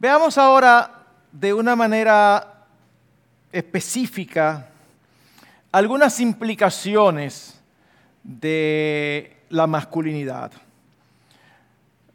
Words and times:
Veamos 0.00 0.38
ahora 0.38 1.06
de 1.32 1.52
una 1.52 1.74
manera 1.74 2.66
específica 3.50 4.68
algunas 5.72 6.20
implicaciones 6.20 7.60
de 8.22 9.36
la 9.48 9.66
masculinidad. 9.66 10.52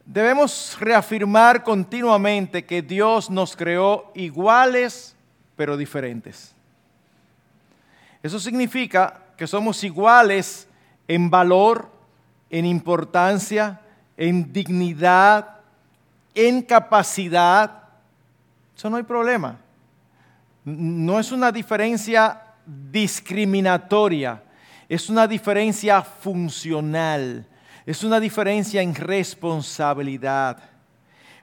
Debemos 0.06 0.78
reafirmar 0.80 1.62
continuamente 1.62 2.64
que 2.64 2.82
Dios 2.82 3.30
nos 3.30 3.54
creó 3.54 4.14
iguales 4.16 5.14
pero 5.58 5.76
diferentes. 5.76 6.56
Eso 8.22 8.40
significa 8.40 9.24
que 9.36 9.46
somos 9.46 9.84
iguales 9.84 10.70
en 11.10 11.30
valor, 11.30 11.92
en 12.50 12.66
importancia, 12.66 13.82
en 14.16 14.54
dignidad, 14.54 15.63
en 16.36 16.62
capacidad. 16.62 17.84
Eso 18.76 18.90
no 18.90 18.98
hay 18.98 19.04
problema. 19.04 19.60
No 20.66 21.20
es 21.20 21.32
una 21.32 21.52
diferencia 21.52 22.42
discriminatoria, 22.66 24.42
es 24.88 25.10
una 25.10 25.28
diferencia 25.28 26.02
funcional, 26.02 27.46
es 27.86 28.04
una 28.04 28.20
diferencia 28.20 28.82
en 28.82 28.96
responsabilidad. 28.96 30.58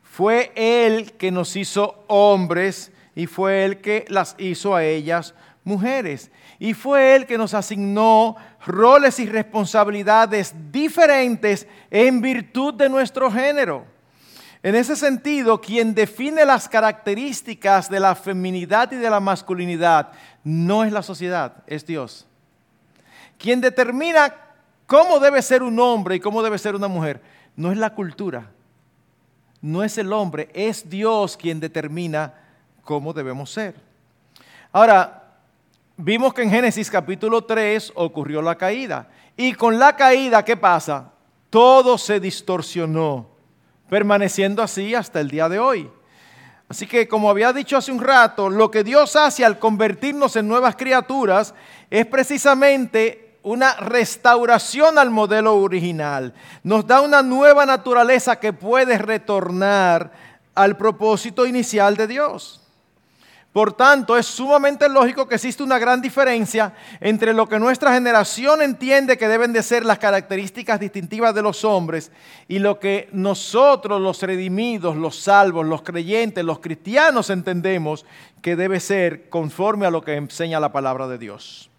Fue 0.03 0.53
Él 0.55 1.13
que 1.13 1.31
nos 1.31 1.55
hizo 1.57 2.05
hombres 2.09 2.91
y 3.15 3.27
fue 3.27 3.65
Él 3.65 3.81
que 3.81 4.07
las 4.09 4.35
hizo 4.39 4.75
a 4.75 4.83
ellas 4.83 5.35
mujeres. 5.65 6.31
Y 6.59 6.75
fue 6.75 7.15
Él 7.15 7.27
que 7.27 7.39
nos 7.39 7.55
asignó 7.55 8.37
roles 8.67 9.21
y 9.21 9.27
responsabilidades 9.27 10.55
diferentes 10.71 11.67
en 11.91 12.21
virtud 12.21 12.75
de 12.75 12.89
nuestro 12.89 13.31
género. 13.31 13.87
En 14.63 14.75
ese 14.75 14.95
sentido, 14.95 15.61
quien 15.61 15.95
define 15.95 16.45
las 16.45 16.69
características 16.69 17.89
de 17.89 17.99
la 17.99 18.15
feminidad 18.15 18.93
y 18.93 18.97
de 18.97 19.09
la 19.09 19.21
masculinidad 19.21 20.13
no 20.45 20.85
es 20.85 20.93
la 20.93 21.03
sociedad, 21.03 21.63
es 21.67 21.87
Dios. 21.87 22.27
Quien 23.39 23.61
determina 23.63 24.35
cómo 24.87 25.19
debe 25.19 25.41
ser 25.41 25.63
un 25.63 25.79
hombre 25.81 26.17
y 26.17 26.21
cómo 26.21 26.43
debe 26.43 26.59
ser 26.59 26.75
una 26.75 26.89
mujer 26.89 27.23
no 27.57 27.73
es 27.73 27.79
la 27.79 27.95
cultura, 27.95 28.51
no 29.63 29.83
es 29.83 29.97
el 29.99 30.13
hombre, 30.13 30.51
es 30.53 30.89
Dios 30.89 31.37
quien 31.37 31.61
determina 31.61 32.35
cómo 32.83 33.13
debemos 33.13 33.51
ser. 33.51 33.75
Ahora, 34.73 35.25
vimos 35.97 36.35
que 36.35 36.43
en 36.43 36.51
Génesis 36.51 36.91
capítulo 36.91 37.45
3 37.45 37.93
ocurrió 37.95 38.41
la 38.43 38.57
caída. 38.57 39.09
Y 39.37 39.53
con 39.53 39.79
la 39.79 39.97
caída, 39.97 40.45
¿qué 40.45 40.57
pasa? 40.57 41.13
Todo 41.49 41.99
se 41.99 42.21
distorsionó, 42.21 43.30
permaneciendo 43.91 44.63
así 44.63 44.95
hasta 44.95 45.21
el 45.21 45.29
día 45.29 45.49
de 45.49 45.59
hoy. 45.59 45.91
Así 46.69 46.87
que, 46.87 47.09
como 47.09 47.29
había 47.29 47.53
dicho 47.53 47.77
hace 47.77 47.91
un 47.91 48.01
rato, 48.01 48.49
lo 48.49 48.71
que 48.71 48.85
Dios 48.85 49.17
hace 49.17 49.45
al 49.45 49.59
convertirnos 49.59 50.37
en 50.37 50.47
nuevas 50.47 50.77
criaturas 50.77 51.53
es 51.91 52.07
precisamente 52.07 53.39
una 53.43 53.75
restauración 53.75 54.97
al 54.97 55.11
modelo 55.11 55.57
original. 55.57 56.33
Nos 56.63 56.87
da 56.87 57.01
una 57.01 57.23
nueva 57.23 57.67
naturaleza 57.67 58.37
que 58.37 58.53
puede 58.53 58.99
retornar 58.99 60.13
al 60.55 60.77
propósito 60.77 61.45
inicial 61.45 61.97
de 61.97 62.07
Dios. 62.07 62.60
Por 63.53 63.73
tanto, 63.73 64.17
es 64.17 64.27
sumamente 64.27 64.89
lógico 64.89 65.27
que 65.27 65.35
existe 65.35 65.65
una 65.65 65.79
gran 65.81 66.01
diferencia 66.01 66.73
entre 67.01 67.33
lo 67.33 67.49
que 67.49 67.59
nuestra 67.59 67.93
generación 67.93 68.63
entiende 68.63 69.19
que 69.19 69.27
deben 69.27 69.53
de 69.53 69.65
ser 69.65 69.85
las 69.85 69.99
características 69.99 70.79
distintivas 70.79 71.35
de 71.35 71.43
los 71.43 71.65
hombres 71.65 72.13
y 72.47 72.61
lo 72.61 72.79
que 72.79 73.09
nosotros, 73.11 74.01
los 74.01 74.23
redimidos, 74.23 74.97
los 74.97 75.17
salvos, 75.19 75.67
los 75.67 75.83
creyentes, 75.83 76.45
los 76.45 76.61
cristianos 76.61 77.29
entendemos 77.29 78.07
que 78.41 78.55
debe 78.55 78.79
ser 78.79 79.29
conforme 79.29 79.85
a 79.85 79.91
lo 79.91 80.03
que 80.03 80.15
enseña 80.15 80.61
la 80.61 80.71
palabra 80.71 81.09
de 81.09 81.19
Dios. 81.19 81.71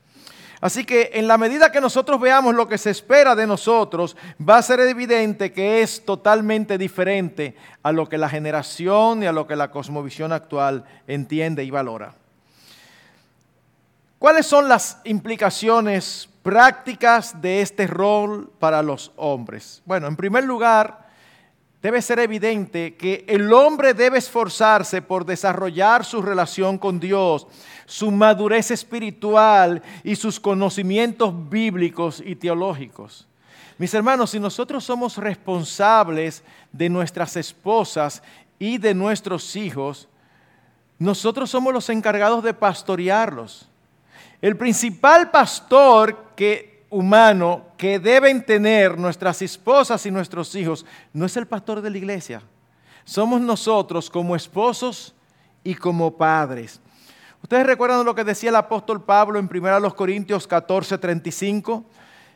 Así 0.61 0.85
que 0.85 1.09
en 1.13 1.27
la 1.27 1.39
medida 1.39 1.71
que 1.71 1.81
nosotros 1.81 2.21
veamos 2.21 2.53
lo 2.53 2.67
que 2.67 2.77
se 2.77 2.91
espera 2.91 3.35
de 3.35 3.47
nosotros, 3.47 4.15
va 4.47 4.59
a 4.59 4.61
ser 4.61 4.79
evidente 4.79 5.51
que 5.51 5.81
es 5.81 6.05
totalmente 6.05 6.77
diferente 6.77 7.55
a 7.81 7.91
lo 7.91 8.07
que 8.07 8.19
la 8.19 8.29
generación 8.29 9.23
y 9.23 9.25
a 9.25 9.31
lo 9.31 9.47
que 9.47 9.55
la 9.55 9.71
cosmovisión 9.71 10.31
actual 10.31 10.85
entiende 11.07 11.63
y 11.63 11.71
valora. 11.71 12.13
¿Cuáles 14.19 14.45
son 14.45 14.69
las 14.69 14.99
implicaciones 15.03 16.29
prácticas 16.43 17.41
de 17.41 17.63
este 17.63 17.87
rol 17.87 18.51
para 18.59 18.83
los 18.83 19.11
hombres? 19.15 19.81
Bueno, 19.83 20.05
en 20.05 20.15
primer 20.15 20.43
lugar, 20.43 21.09
debe 21.81 22.03
ser 22.03 22.19
evidente 22.19 22.95
que 22.95 23.25
el 23.27 23.51
hombre 23.51 23.95
debe 23.95 24.19
esforzarse 24.19 25.01
por 25.01 25.25
desarrollar 25.25 26.05
su 26.05 26.21
relación 26.21 26.77
con 26.77 26.99
Dios, 26.99 27.47
su 27.91 28.09
madurez 28.09 28.71
espiritual 28.71 29.81
y 30.01 30.15
sus 30.15 30.39
conocimientos 30.39 31.33
bíblicos 31.49 32.23
y 32.25 32.37
teológicos. 32.37 33.27
Mis 33.77 33.93
hermanos, 33.93 34.29
si 34.29 34.39
nosotros 34.39 34.85
somos 34.85 35.17
responsables 35.17 36.41
de 36.71 36.87
nuestras 36.87 37.35
esposas 37.35 38.23
y 38.57 38.77
de 38.77 38.93
nuestros 38.93 39.57
hijos, 39.57 40.07
nosotros 40.99 41.49
somos 41.49 41.73
los 41.73 41.89
encargados 41.89 42.41
de 42.45 42.53
pastorearlos. 42.53 43.67
El 44.41 44.55
principal 44.55 45.29
pastor 45.29 46.31
que 46.33 46.85
humano 46.89 47.65
que 47.75 47.99
deben 47.99 48.45
tener 48.45 48.97
nuestras 48.97 49.41
esposas 49.41 50.05
y 50.05 50.11
nuestros 50.11 50.55
hijos 50.55 50.85
no 51.11 51.25
es 51.25 51.35
el 51.35 51.45
pastor 51.45 51.81
de 51.81 51.89
la 51.89 51.97
iglesia. 51.97 52.41
Somos 53.03 53.41
nosotros 53.41 54.09
como 54.09 54.33
esposos 54.33 55.13
y 55.61 55.75
como 55.75 56.15
padres. 56.15 56.79
Ustedes 57.41 57.65
recuerdan 57.65 58.05
lo 58.05 58.15
que 58.15 58.23
decía 58.23 58.49
el 58.49 58.55
apóstol 58.55 59.03
Pablo 59.03 59.39
en 59.39 59.49
1 59.51 59.95
Corintios 59.95 60.47
14, 60.47 60.97
35. 60.97 61.83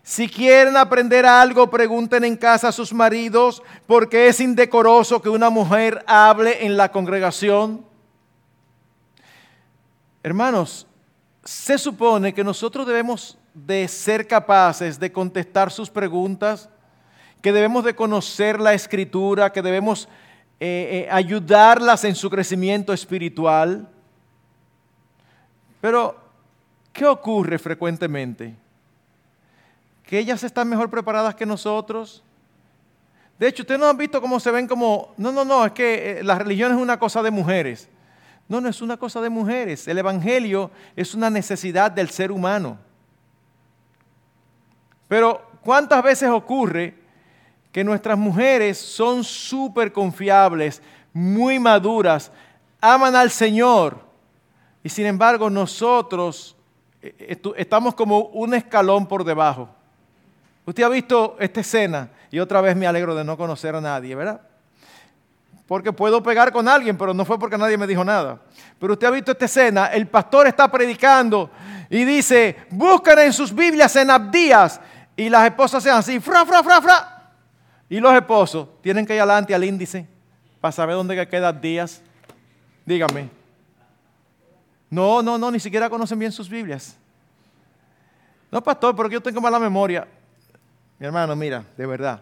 Si 0.04 0.28
quieren 0.28 0.78
aprender 0.78 1.26
algo, 1.26 1.70
pregunten 1.70 2.24
en 2.24 2.38
casa 2.38 2.68
a 2.68 2.72
sus 2.72 2.94
maridos, 2.94 3.64
porque 3.88 4.28
es 4.28 4.40
indecoroso 4.40 5.22
que 5.22 5.30
una 5.30 5.50
mujer 5.50 6.04
hable 6.06 6.66
en 6.66 6.78
la 6.78 6.92
congregación. 6.92 7.86
Hermanos, 10.22 10.86
se 11.44 11.78
supone 11.78 12.34
que 12.34 12.44
nosotros 12.44 12.86
debemos 12.86 13.38
de 13.54 13.88
ser 13.88 14.28
capaces 14.28 15.00
de 15.00 15.12
contestar 15.12 15.72
sus 15.72 15.90
preguntas, 15.90 16.70
que 17.42 17.52
debemos 17.52 17.84
de 17.84 17.96
conocer 17.96 18.60
la 18.60 18.74
escritura, 18.74 19.52
que 19.52 19.62
debemos 19.62 20.10
eh, 20.60 21.06
eh, 21.06 21.08
ayudarlas 21.12 22.04
en 22.04 22.16
su 22.16 22.30
crecimiento 22.30 22.92
espiritual. 22.92 23.88
Pero, 25.86 26.16
¿qué 26.92 27.06
ocurre 27.06 27.60
frecuentemente? 27.60 28.56
Que 30.02 30.18
ellas 30.18 30.44
están 30.44 30.68
mejor 30.68 30.90
preparadas 30.90 31.36
que 31.36 31.46
nosotros. 31.46 32.24
De 33.38 33.48
hecho, 33.48 33.62
ustedes 33.62 33.80
no 33.80 33.86
han 33.86 33.96
visto 33.96 34.20
cómo 34.20 34.40
se 34.40 34.50
ven 34.50 34.68
como, 34.68 35.14
no, 35.16 35.32
no, 35.32 35.46
no, 35.46 35.64
es 35.64 35.74
que 35.74 36.22
eh, 36.22 36.24
la 36.24 36.40
religión 36.40 36.72
es 36.72 36.80
una 36.80 36.98
cosa 36.98 37.22
de 37.22 37.30
mujeres. 37.30 37.88
No, 38.50 38.60
no 38.60 38.68
es 38.68 38.82
una 38.82 38.98
cosa 38.98 39.22
de 39.22 39.30
mujeres. 39.30 39.88
El 39.88 40.00
Evangelio 40.00 40.72
es 40.96 41.14
una 41.14 41.30
necesidad 41.30 41.92
del 41.92 42.10
ser 42.10 42.32
humano. 42.32 42.80
Pero 45.08 45.40
¿cuántas 45.62 46.02
veces 46.02 46.32
ocurre 46.32 46.96
que 47.72 47.84
nuestras 47.84 48.18
mujeres 48.18 48.80
son 48.80 49.24
súper 49.24 49.94
confiables, 49.94 50.82
muy 51.14 51.60
maduras, 51.60 52.32
aman 52.82 53.16
al 53.16 53.30
Señor 53.30 54.05
y 54.86 54.90
sin 54.90 55.08
embargo 55.08 55.50
nosotros 55.50 56.56
eh, 57.02 57.42
estamos 57.58 57.96
como 57.96 58.20
un 58.20 58.54
escalón 58.54 59.08
por 59.08 59.24
debajo? 59.24 59.68
Usted 60.64 60.84
ha 60.84 60.90
visto 60.90 61.38
esta 61.40 61.62
escena 61.62 62.12
y 62.30 62.38
otra 62.38 62.62
vez 62.62 62.76
me 62.76 62.86
alegro 62.86 63.16
de 63.16 63.24
no 63.24 63.36
conocer 63.36 63.74
a 63.74 63.82
nadie, 63.82 64.14
¿verdad? 64.14 64.42
Porque 65.66 65.92
puedo 65.92 66.22
pegar 66.22 66.52
con 66.52 66.68
alguien, 66.68 66.96
pero 67.00 67.16
no 67.16 67.26
fue 67.26 67.40
porque 67.40 67.58
nadie 67.58 67.80
me 67.80 67.88
dijo 67.88 68.06
nada. 68.06 68.40
Pero 68.78 68.94
usted 68.94 69.08
ha 69.08 69.10
visto 69.10 69.32
esta 69.32 69.46
escena, 69.46 69.88
el 69.88 70.06
pastor 70.06 70.46
está 70.46 70.70
predicando 70.70 71.50
y 71.90 72.06
dice, 72.06 72.56
busquen 72.70 73.18
en 73.18 73.34
sus 73.34 73.52
Biblias 73.52 73.96
en 73.96 74.12
Abdías 74.12 74.80
y 75.18 75.30
las 75.30 75.46
esposas 75.46 75.82
sean 75.82 75.98
así, 75.98 76.20
fra, 76.20 76.46
fra, 76.46 76.62
fra, 76.62 76.80
fra. 76.80 77.32
Y 77.90 78.00
los 78.00 78.14
esposos 78.14 78.68
tienen 78.84 79.04
que 79.04 79.16
ir 79.16 79.22
adelante 79.22 79.56
al 79.56 79.64
índice 79.64 80.06
para 80.62 80.72
saber 80.72 80.96
dónde 80.96 81.28
quedan 81.28 81.60
días. 81.60 82.04
Dígame. 82.86 83.45
No, 84.90 85.22
no, 85.22 85.38
no, 85.38 85.52
ni 85.52 85.60
siquiera 85.60 85.90
conocen 85.90 86.20
bien 86.20 86.32
sus 86.32 86.50
Biblias. 86.50 86.96
No, 88.52 88.64
pastor, 88.64 88.96
pero 88.96 89.10
yo 89.10 89.22
tengo 89.22 89.42
mala 89.42 89.60
memoria. 89.60 90.08
Mi 91.00 91.06
hermano, 91.06 91.36
mira, 91.36 91.64
de 91.76 91.86
verdad. 91.86 92.22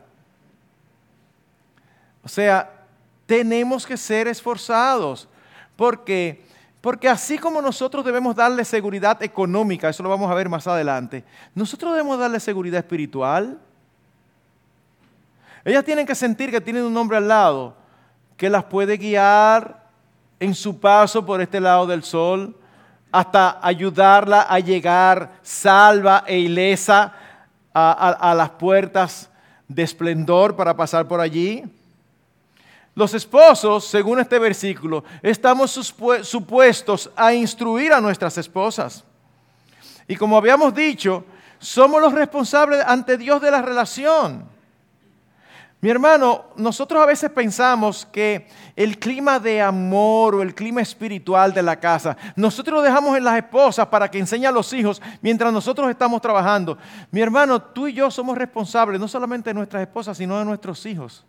O 2.23 2.27
sea, 2.27 2.71
tenemos 3.25 3.85
que 3.85 3.97
ser 3.97 4.27
esforzados 4.27 5.27
porque 5.75 6.43
porque 6.83 7.07
así 7.07 7.37
como 7.37 7.61
nosotros 7.61 8.03
debemos 8.03 8.35
darle 8.35 8.65
seguridad 8.65 9.23
económica, 9.23 9.87
eso 9.87 10.03
lo 10.03 10.09
vamos 10.09 10.29
a 10.29 10.33
ver 10.33 10.49
más 10.49 10.67
adelante, 10.67 11.23
nosotros 11.55 11.93
debemos 11.93 12.19
darle 12.19 12.41
seguridad 12.41 12.79
espiritual. 12.79 13.57
Ellas 15.63 15.85
tienen 15.85 16.05
que 16.05 16.13
sentir 16.13 16.51
que 16.51 16.59
tienen 16.59 16.83
un 16.83 16.97
hombre 16.97 17.15
al 17.15 17.29
lado 17.29 17.77
que 18.35 18.49
las 18.49 18.65
puede 18.65 18.97
guiar, 18.97 19.82
en 20.43 20.53
su 20.53 20.77
paso 20.77 21.25
por 21.25 21.39
este 21.39 21.61
lado 21.61 21.87
del 21.87 22.03
sol, 22.03 22.53
hasta 23.13 23.65
ayudarla 23.65 24.41
a 24.41 24.59
llegar 24.59 25.39
salva 25.41 26.25
e 26.27 26.37
ilesa 26.37 27.13
a, 27.73 28.33
las 28.35 28.49
puertas 28.49 29.29
de 29.69 29.83
esplendor 29.83 30.53
para 30.53 30.75
pasar 30.75 31.07
por 31.07 31.21
allí. 31.21 31.63
Los 32.93 33.13
esposos, 33.13 33.87
según 33.87 34.19
este 34.19 34.37
versículo, 34.37 35.05
estamos 35.21 35.71
supuestos 36.23 37.09
a 37.15 37.33
instruir 37.33 37.93
a 37.93 38.01
nuestras 38.01 38.37
esposas. 38.37 39.05
Y 40.09 40.17
como 40.17 40.35
habíamos 40.35 40.75
dicho, 40.75 41.23
somos 41.57 42.01
los 42.01 42.11
responsables 42.11 42.83
ante 42.85 43.17
Dios 43.17 43.41
de 43.41 43.49
la 43.49 43.61
relación. 43.61 44.43
Mi 45.83 45.89
hermano, 45.89 46.45
nosotros 46.55 47.03
a 47.03 47.05
veces 47.05 47.29
pensamos 47.29 48.07
que 48.09 48.47
el 48.73 48.97
clima 48.99 49.37
de 49.37 49.61
amor 49.61 50.33
o 50.33 50.41
el 50.41 50.55
clima 50.55 50.79
espiritual 50.81 51.53
de 51.53 51.61
la 51.61 51.77
casa, 51.77 52.15
nosotros 52.37 52.77
lo 52.77 52.81
dejamos 52.81 53.17
en 53.17 53.25
las 53.25 53.35
esposas 53.35 53.87
para 53.87 54.09
que 54.09 54.17
enseñe 54.17 54.45
a 54.45 54.51
los 54.53 54.71
hijos 54.71 55.01
mientras 55.21 55.51
nosotros 55.51 55.89
estamos 55.89 56.21
trabajando. 56.21 56.77
Mi 57.11 57.19
hermano, 57.19 57.61
tú 57.61 57.89
y 57.89 57.93
yo 57.93 58.09
somos 58.09 58.37
responsables 58.37 58.97
no 58.97 59.09
solamente 59.09 59.49
de 59.49 59.55
nuestras 59.55 59.81
esposas, 59.81 60.15
sino 60.17 60.39
de 60.39 60.45
nuestros 60.45 60.85
hijos, 60.85 61.25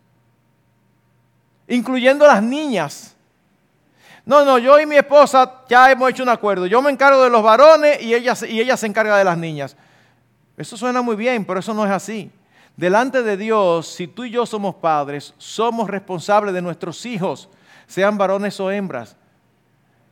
incluyendo 1.66 2.24
las 2.24 2.40
niñas. 2.40 3.16
No, 4.24 4.44
no, 4.44 4.58
yo 4.58 4.78
y 4.78 4.86
mi 4.86 4.94
esposa 4.94 5.64
ya 5.68 5.90
hemos 5.90 6.08
hecho 6.10 6.22
un 6.22 6.28
acuerdo. 6.28 6.66
Yo 6.66 6.80
me 6.80 6.92
encargo 6.92 7.24
de 7.24 7.30
los 7.30 7.42
varones 7.42 8.00
y 8.00 8.14
ella, 8.14 8.34
y 8.48 8.60
ella 8.60 8.76
se 8.76 8.86
encarga 8.86 9.18
de 9.18 9.24
las 9.24 9.36
niñas. 9.36 9.76
Eso 10.56 10.76
suena 10.76 11.02
muy 11.02 11.16
bien, 11.16 11.44
pero 11.44 11.58
eso 11.58 11.74
no 11.74 11.84
es 11.84 11.90
así. 11.90 12.30
Delante 12.76 13.22
de 13.22 13.36
Dios, 13.36 13.86
si 13.86 14.08
tú 14.08 14.24
y 14.24 14.30
yo 14.30 14.46
somos 14.46 14.74
padres, 14.74 15.32
somos 15.38 15.88
responsables 15.88 16.52
de 16.52 16.62
nuestros 16.62 17.06
hijos, 17.06 17.48
sean 17.86 18.18
varones 18.18 18.58
o 18.58 18.70
hembras. 18.70 19.16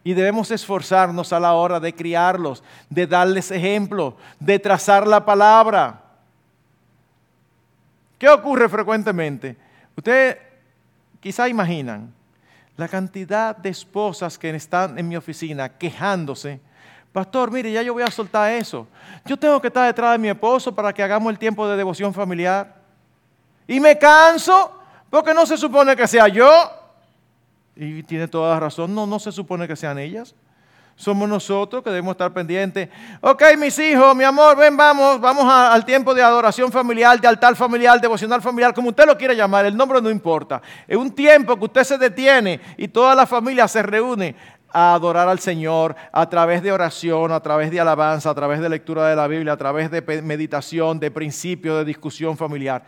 Y 0.04 0.14
debemos 0.14 0.50
esforzarnos 0.50 1.32
a 1.32 1.40
la 1.40 1.54
hora 1.54 1.80
de 1.80 1.94
criarlos, 1.94 2.62
de 2.88 3.06
darles 3.06 3.50
ejemplo, 3.50 4.16
de 4.38 4.58
trazar 4.58 5.06
la 5.06 5.24
palabra. 5.24 6.02
¿Qué 8.18 8.28
ocurre 8.28 8.68
frecuentemente? 8.68 9.56
Ustedes 9.96 10.38
quizá 11.20 11.48
imaginan 11.48 12.12
la 12.76 12.88
cantidad 12.88 13.56
de 13.56 13.70
esposas 13.70 14.38
que 14.38 14.50
están 14.50 14.98
en 14.98 15.08
mi 15.08 15.16
oficina 15.16 15.68
quejándose 15.68 16.60
Pastor, 17.12 17.50
mire, 17.50 17.70
ya 17.70 17.82
yo 17.82 17.92
voy 17.92 18.02
a 18.02 18.10
soltar 18.10 18.50
eso. 18.52 18.86
Yo 19.26 19.36
tengo 19.36 19.60
que 19.60 19.66
estar 19.66 19.86
detrás 19.86 20.12
de 20.12 20.18
mi 20.18 20.28
esposo 20.28 20.74
para 20.74 20.92
que 20.92 21.02
hagamos 21.02 21.30
el 21.30 21.38
tiempo 21.38 21.68
de 21.68 21.76
devoción 21.76 22.14
familiar. 22.14 22.74
Y 23.66 23.80
me 23.80 23.98
canso 23.98 24.72
porque 25.10 25.34
no 25.34 25.44
se 25.44 25.58
supone 25.58 25.94
que 25.94 26.06
sea 26.08 26.28
yo. 26.28 26.50
Y 27.76 28.02
tiene 28.02 28.28
toda 28.28 28.54
la 28.54 28.60
razón, 28.60 28.94
no, 28.94 29.06
no 29.06 29.18
se 29.18 29.30
supone 29.30 29.68
que 29.68 29.76
sean 29.76 29.98
ellas. 29.98 30.34
Somos 30.96 31.28
nosotros 31.28 31.82
que 31.82 31.90
debemos 31.90 32.12
estar 32.12 32.32
pendientes. 32.32 32.88
Ok, 33.20 33.42
mis 33.58 33.78
hijos, 33.78 34.14
mi 34.14 34.24
amor, 34.24 34.56
ven, 34.56 34.76
vamos, 34.76 35.20
vamos 35.20 35.44
al 35.48 35.84
tiempo 35.84 36.14
de 36.14 36.22
adoración 36.22 36.70
familiar, 36.70 37.20
de 37.20 37.28
altar 37.28 37.56
familiar, 37.56 38.00
devocional 38.00 38.40
familiar, 38.40 38.72
como 38.74 38.90
usted 38.90 39.06
lo 39.06 39.16
quiera 39.16 39.34
llamar, 39.34 39.64
el 39.64 39.76
nombre 39.76 40.00
no 40.00 40.10
importa. 40.10 40.60
Es 40.86 40.96
un 40.96 41.10
tiempo 41.10 41.58
que 41.58 41.64
usted 41.64 41.84
se 41.84 41.98
detiene 41.98 42.60
y 42.76 42.88
toda 42.88 43.14
la 43.14 43.26
familia 43.26 43.66
se 43.68 43.82
reúne 43.82 44.36
a 44.72 44.94
adorar 44.94 45.28
al 45.28 45.38
Señor 45.38 45.94
a 46.10 46.28
través 46.28 46.62
de 46.62 46.72
oración, 46.72 47.32
a 47.32 47.40
través 47.40 47.70
de 47.70 47.80
alabanza, 47.80 48.30
a 48.30 48.34
través 48.34 48.60
de 48.60 48.68
lectura 48.68 49.08
de 49.08 49.16
la 49.16 49.26
Biblia, 49.28 49.52
a 49.52 49.56
través 49.56 49.90
de 49.90 50.02
meditación, 50.22 50.98
de 50.98 51.10
principio, 51.10 51.76
de 51.76 51.84
discusión 51.84 52.36
familiar. 52.36 52.82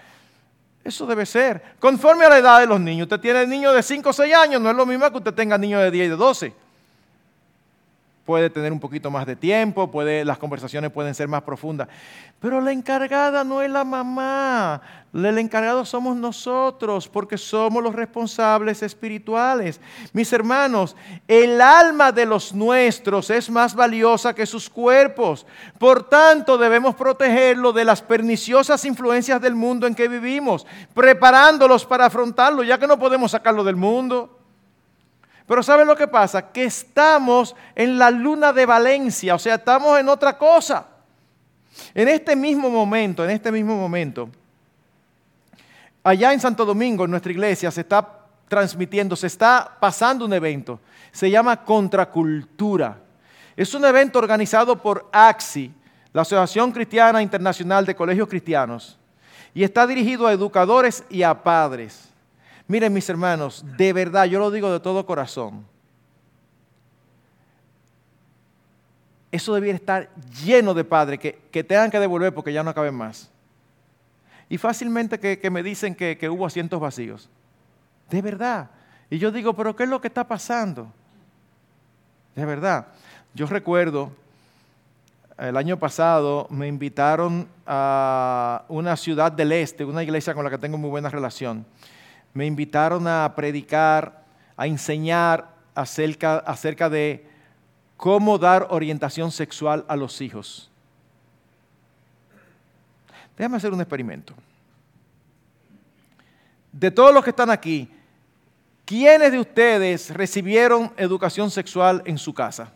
Eso 0.82 1.06
debe 1.06 1.24
ser. 1.26 1.62
Conforme 1.78 2.24
a 2.24 2.28
la 2.28 2.38
edad 2.38 2.60
de 2.60 2.66
los 2.66 2.80
niños. 2.80 3.04
Usted 3.04 3.20
tiene 3.20 3.46
niños 3.46 3.74
de 3.74 3.82
5 3.82 4.08
o 4.08 4.12
6 4.12 4.34
años, 4.34 4.60
no 4.60 4.70
es 4.70 4.76
lo 4.76 4.84
mismo 4.84 5.10
que 5.10 5.18
usted 5.18 5.34
tenga 5.34 5.56
niños 5.56 5.82
de 5.82 5.90
10 5.90 6.06
y 6.06 6.10
de 6.10 6.16
12 6.16 6.63
puede 8.24 8.48
tener 8.48 8.72
un 8.72 8.80
poquito 8.80 9.10
más 9.10 9.26
de 9.26 9.36
tiempo, 9.36 9.90
puede, 9.90 10.24
las 10.24 10.38
conversaciones 10.38 10.90
pueden 10.90 11.14
ser 11.14 11.28
más 11.28 11.42
profundas. 11.42 11.88
Pero 12.40 12.60
la 12.60 12.72
encargada 12.72 13.44
no 13.44 13.60
es 13.60 13.70
la 13.70 13.84
mamá, 13.84 14.80
el 15.12 15.38
encargado 15.38 15.84
somos 15.84 16.16
nosotros, 16.16 17.06
porque 17.08 17.38
somos 17.38 17.82
los 17.82 17.94
responsables 17.94 18.82
espirituales. 18.82 19.80
Mis 20.12 20.32
hermanos, 20.32 20.96
el 21.28 21.60
alma 21.60 22.12
de 22.12 22.26
los 22.26 22.54
nuestros 22.54 23.30
es 23.30 23.48
más 23.50 23.74
valiosa 23.74 24.34
que 24.34 24.46
sus 24.46 24.68
cuerpos. 24.68 25.46
Por 25.78 26.08
tanto, 26.08 26.58
debemos 26.58 26.94
protegerlo 26.94 27.72
de 27.72 27.84
las 27.84 28.02
perniciosas 28.02 28.84
influencias 28.84 29.40
del 29.40 29.54
mundo 29.54 29.86
en 29.86 29.94
que 29.94 30.08
vivimos, 30.08 30.66
preparándolos 30.94 31.84
para 31.84 32.06
afrontarlo, 32.06 32.62
ya 32.62 32.78
que 32.78 32.86
no 32.86 32.98
podemos 32.98 33.30
sacarlo 33.30 33.64
del 33.64 33.76
mundo. 33.76 34.43
Pero 35.46 35.62
¿saben 35.62 35.86
lo 35.86 35.96
que 35.96 36.08
pasa? 36.08 36.50
Que 36.50 36.64
estamos 36.64 37.54
en 37.74 37.98
la 37.98 38.10
luna 38.10 38.52
de 38.52 38.64
Valencia, 38.64 39.34
o 39.34 39.38
sea, 39.38 39.56
estamos 39.56 39.98
en 39.98 40.08
otra 40.08 40.38
cosa. 40.38 40.86
En 41.94 42.08
este 42.08 42.34
mismo 42.34 42.70
momento, 42.70 43.24
en 43.24 43.30
este 43.30 43.52
mismo 43.52 43.76
momento, 43.76 44.30
allá 46.02 46.32
en 46.32 46.40
Santo 46.40 46.64
Domingo, 46.64 47.04
en 47.04 47.10
nuestra 47.10 47.32
iglesia, 47.32 47.70
se 47.70 47.82
está 47.82 48.20
transmitiendo, 48.48 49.16
se 49.16 49.26
está 49.26 49.76
pasando 49.80 50.24
un 50.24 50.32
evento. 50.32 50.80
Se 51.12 51.30
llama 51.30 51.64
Contracultura. 51.64 52.98
Es 53.56 53.74
un 53.74 53.84
evento 53.84 54.18
organizado 54.18 54.80
por 54.80 55.08
AXI, 55.12 55.72
la 56.12 56.22
Asociación 56.22 56.72
Cristiana 56.72 57.22
Internacional 57.22 57.86
de 57.86 57.94
Colegios 57.94 58.28
Cristianos, 58.28 58.98
y 59.52 59.62
está 59.62 59.86
dirigido 59.86 60.26
a 60.26 60.32
educadores 60.32 61.04
y 61.10 61.22
a 61.22 61.42
padres. 61.42 62.08
Miren 62.66 62.92
mis 62.92 63.08
hermanos, 63.08 63.64
de 63.76 63.92
verdad, 63.92 64.24
yo 64.24 64.38
lo 64.38 64.50
digo 64.50 64.72
de 64.72 64.80
todo 64.80 65.04
corazón. 65.04 65.66
Eso 69.30 69.54
debiera 69.54 69.76
estar 69.76 70.08
lleno 70.44 70.72
de 70.72 70.84
padres 70.84 71.18
que, 71.18 71.64
tengan 71.64 71.90
que 71.90 72.00
devolver 72.00 72.32
porque 72.32 72.52
ya 72.52 72.62
no 72.62 72.72
caben 72.72 72.94
más. 72.94 73.30
Y 74.48 74.58
fácilmente 74.58 75.18
que, 75.18 75.50
me 75.50 75.62
dicen 75.62 75.94
que, 75.94 76.16
que 76.16 76.30
hubo 76.30 76.46
asientos 76.46 76.80
vacíos. 76.80 77.28
De 78.08 78.22
verdad. 78.22 78.70
Y 79.10 79.18
yo 79.18 79.30
digo, 79.30 79.54
pero 79.54 79.76
¿qué 79.76 79.82
es 79.84 79.88
lo 79.88 80.00
que 80.00 80.08
está 80.08 80.26
pasando? 80.26 80.90
De 82.34 82.44
verdad. 82.46 82.86
Yo 83.34 83.46
recuerdo, 83.46 84.12
el 85.36 85.56
año 85.56 85.78
pasado 85.78 86.46
me 86.48 86.68
invitaron 86.68 87.48
a 87.66 88.64
una 88.68 88.96
ciudad 88.96 89.32
del 89.32 89.52
este, 89.52 89.84
una 89.84 90.02
iglesia 90.02 90.32
con 90.32 90.44
la 90.44 90.50
que 90.50 90.58
tengo 90.58 90.78
muy 90.78 90.88
buena 90.88 91.10
relación 91.10 91.66
me 92.34 92.46
invitaron 92.46 93.06
a 93.06 93.32
predicar, 93.34 94.24
a 94.56 94.66
enseñar 94.66 95.48
acerca, 95.74 96.90
de 96.90 97.26
cómo 97.96 98.38
dar 98.38 98.66
orientación 98.70 99.30
sexual 99.30 99.84
a 99.88 99.96
los 99.96 100.20
hijos. 100.20 100.70
Déjame 103.38 103.56
hacer 103.56 103.72
un 103.72 103.80
experimento. 103.80 104.34
De 106.72 106.90
todos 106.90 107.14
los 107.14 107.22
que 107.22 107.30
están 107.30 107.50
aquí, 107.50 107.88
¿quiénes 108.84 109.30
de 109.30 109.38
ustedes 109.38 110.10
recibieron 110.10 110.92
educación 110.96 111.50
sexual 111.52 112.02
en 112.04 112.18
su 112.18 112.34
casa? 112.34 112.72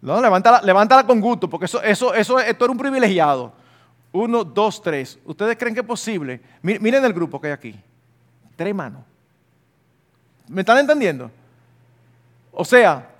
No, 0.00 0.20
levántala, 0.20 0.62
levántala 0.62 1.06
con 1.06 1.20
gusto, 1.20 1.48
porque 1.48 1.66
eso, 1.66 1.82
eso, 1.82 2.14
eso, 2.14 2.40
esto 2.40 2.64
era 2.64 2.72
un 2.72 2.78
privilegiado. 2.78 3.61
Uno, 4.12 4.44
dos, 4.44 4.82
tres. 4.82 5.18
¿Ustedes 5.24 5.56
creen 5.56 5.74
que 5.74 5.80
es 5.80 5.86
posible? 5.86 6.40
Miren 6.60 7.04
el 7.04 7.12
grupo 7.12 7.40
que 7.40 7.46
hay 7.48 7.52
aquí. 7.54 7.74
Tres 8.54 8.74
manos. 8.74 9.02
¿Me 10.48 10.60
están 10.60 10.78
entendiendo? 10.78 11.30
O 12.52 12.64
sea, 12.64 13.10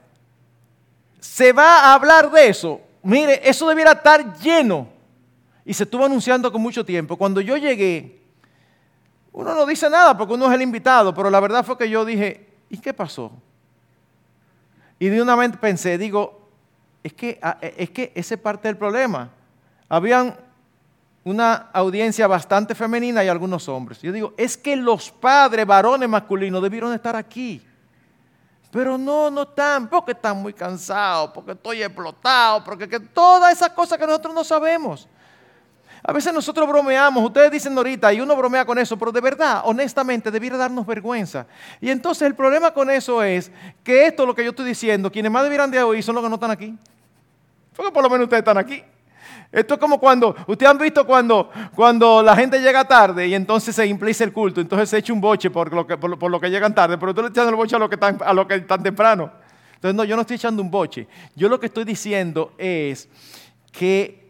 se 1.19 1.53
va 1.53 1.79
a 1.79 1.95
hablar 1.95 2.31
de 2.31 2.49
eso. 2.49 2.81
Mire, 3.03 3.41
eso 3.49 3.67
debiera 3.69 3.93
estar 3.93 4.39
lleno. 4.39 4.87
Y 5.65 5.73
se 5.73 5.85
estuvo 5.85 6.05
anunciando 6.05 6.53
con 6.53 6.61
mucho 6.61 6.85
tiempo. 6.85 7.17
Cuando 7.17 7.41
yo 7.41 7.57
llegué, 7.57 8.21
uno 9.33 9.55
no 9.55 9.65
dice 9.65 9.89
nada 9.89 10.17
porque 10.17 10.35
uno 10.35 10.47
es 10.49 10.55
el 10.55 10.63
invitado, 10.63 11.15
pero 11.15 11.31
la 11.31 11.41
verdad 11.41 11.65
fue 11.65 11.79
que 11.79 11.89
yo 11.89 12.05
dije, 12.05 12.49
¿y 12.69 12.77
qué 12.77 12.93
pasó? 12.93 13.33
Y 14.99 15.09
de 15.09 15.23
una 15.23 15.35
vez 15.37 15.57
pensé, 15.57 15.97
digo, 15.97 16.49
es 17.03 17.15
que, 17.15 17.39
ah, 17.43 17.59
es 17.61 17.91
que 17.91 18.13
ese 18.15 18.35
es 18.35 18.41
parte 18.41 18.69
del 18.69 18.77
problema. 18.77 19.31
Habían 19.89 20.37
una 21.25 21.71
audiencia 21.73 22.27
bastante 22.27 22.75
femenina 22.75 23.23
y 23.23 23.29
algunos 23.29 23.69
hombres. 23.69 24.01
Yo 24.03 24.13
digo, 24.13 24.35
es 24.37 24.57
que 24.57 24.75
los 24.77 25.11
padres 25.11 25.67
varones 25.67 26.09
masculinos 26.09 26.63
debieron 26.63 26.93
estar 26.93 27.15
aquí. 27.15 27.63
Pero 28.73 28.97
no, 28.97 29.31
no 29.31 29.43
están, 29.43 29.89
porque 29.89 30.13
están 30.13 30.39
muy 30.39 30.55
cansados, 30.55 31.31
porque 31.33 31.53
estoy 31.53 31.83
explotado, 31.83 32.65
porque 32.65 32.89
que, 32.89 32.99
todas 32.99 33.53
esas 33.53 33.71
cosas 33.71 33.99
que 33.99 34.07
nosotros 34.07 34.35
no 34.35 34.43
sabemos. 34.43 35.07
A 36.03 36.13
veces 36.13 36.33
nosotros 36.33 36.67
bromeamos, 36.67 37.23
ustedes 37.23 37.51
dicen 37.53 37.77
ahorita, 37.77 38.13
y 38.13 38.21
uno 38.21 38.35
bromea 38.35 38.65
con 38.65 38.77
eso, 38.79 38.99
pero 38.99 39.13
de 39.13 39.21
verdad, 39.21 39.63
honestamente, 39.65 40.33
debiera 40.33 40.57
darnos 40.57 40.85
vergüenza. 40.85 41.47
Y 41.81 41.91
entonces 41.91 42.23
el 42.27 42.35
problema 42.35 42.73
con 42.73 42.91
eso 42.91 43.23
es 43.23 43.53
que 43.85 44.07
esto, 44.07 44.27
lo 44.27 44.35
que 44.35 44.43
yo 44.43 44.51
estoy 44.51 44.67
diciendo, 44.67 45.13
quienes 45.13 45.31
más 45.31 45.45
debieran 45.45 45.71
de 45.71 45.81
oír 45.81 46.03
son 46.03 46.17
los 46.17 46.25
que 46.25 46.31
no 46.31 46.35
están 46.35 46.51
aquí. 46.51 46.77
Porque 47.77 47.93
por 47.93 48.03
lo 48.03 48.11
menos 48.11 48.25
ustedes 48.25 48.41
están 48.41 48.59
aquí. 48.59 48.83
Esto 49.53 49.75
es 49.75 49.81
como 49.81 50.01
cuando, 50.01 50.35
ustedes 50.47 50.71
han 50.71 50.79
visto 50.79 51.07
cuando, 51.07 51.51
cuando 51.75 52.23
la 52.23 52.35
gente 52.35 52.59
llega 52.59 52.85
tarde 52.85 53.29
y 53.29 53.35
entonces 53.35 53.77
se 53.77 53.87
implica 53.87 54.25
el 54.25 54.33
culto, 54.33 54.63
entonces 54.63 54.89
se 54.89 54.97
echa 54.97 55.13
un 55.13 55.21
boche 55.21 55.51
por 55.51 55.71
lo 55.75 55.87
que, 55.87 55.99
por, 55.99 56.31
lo 56.31 56.41
que 56.41 56.49
llegan 56.49 56.75
tarde, 56.75 56.97
pero 56.97 57.15
tú 57.15 57.21
le 57.21 57.29
echas 57.29 57.47
el 57.47 57.55
boche 57.55 57.77
a 57.77 57.79
lo 57.79 57.87
que 57.87 57.97
están, 57.97 58.19
a 58.25 58.33
lo 58.33 58.49
que 58.49 58.55
están 58.55 58.83
temprano. 58.83 59.31
Entonces, 59.75 59.95
no, 59.95 60.05
yo 60.05 60.17
no 60.17 60.23
estoy 60.23 60.37
echando 60.37 60.63
un 60.63 60.71
boche. 60.71 61.07
Yo 61.37 61.51
lo 61.51 61.61
que 61.61 61.67
estoy 61.67 61.85
diciendo 61.85 62.53
es 62.57 63.09
que 63.73 64.23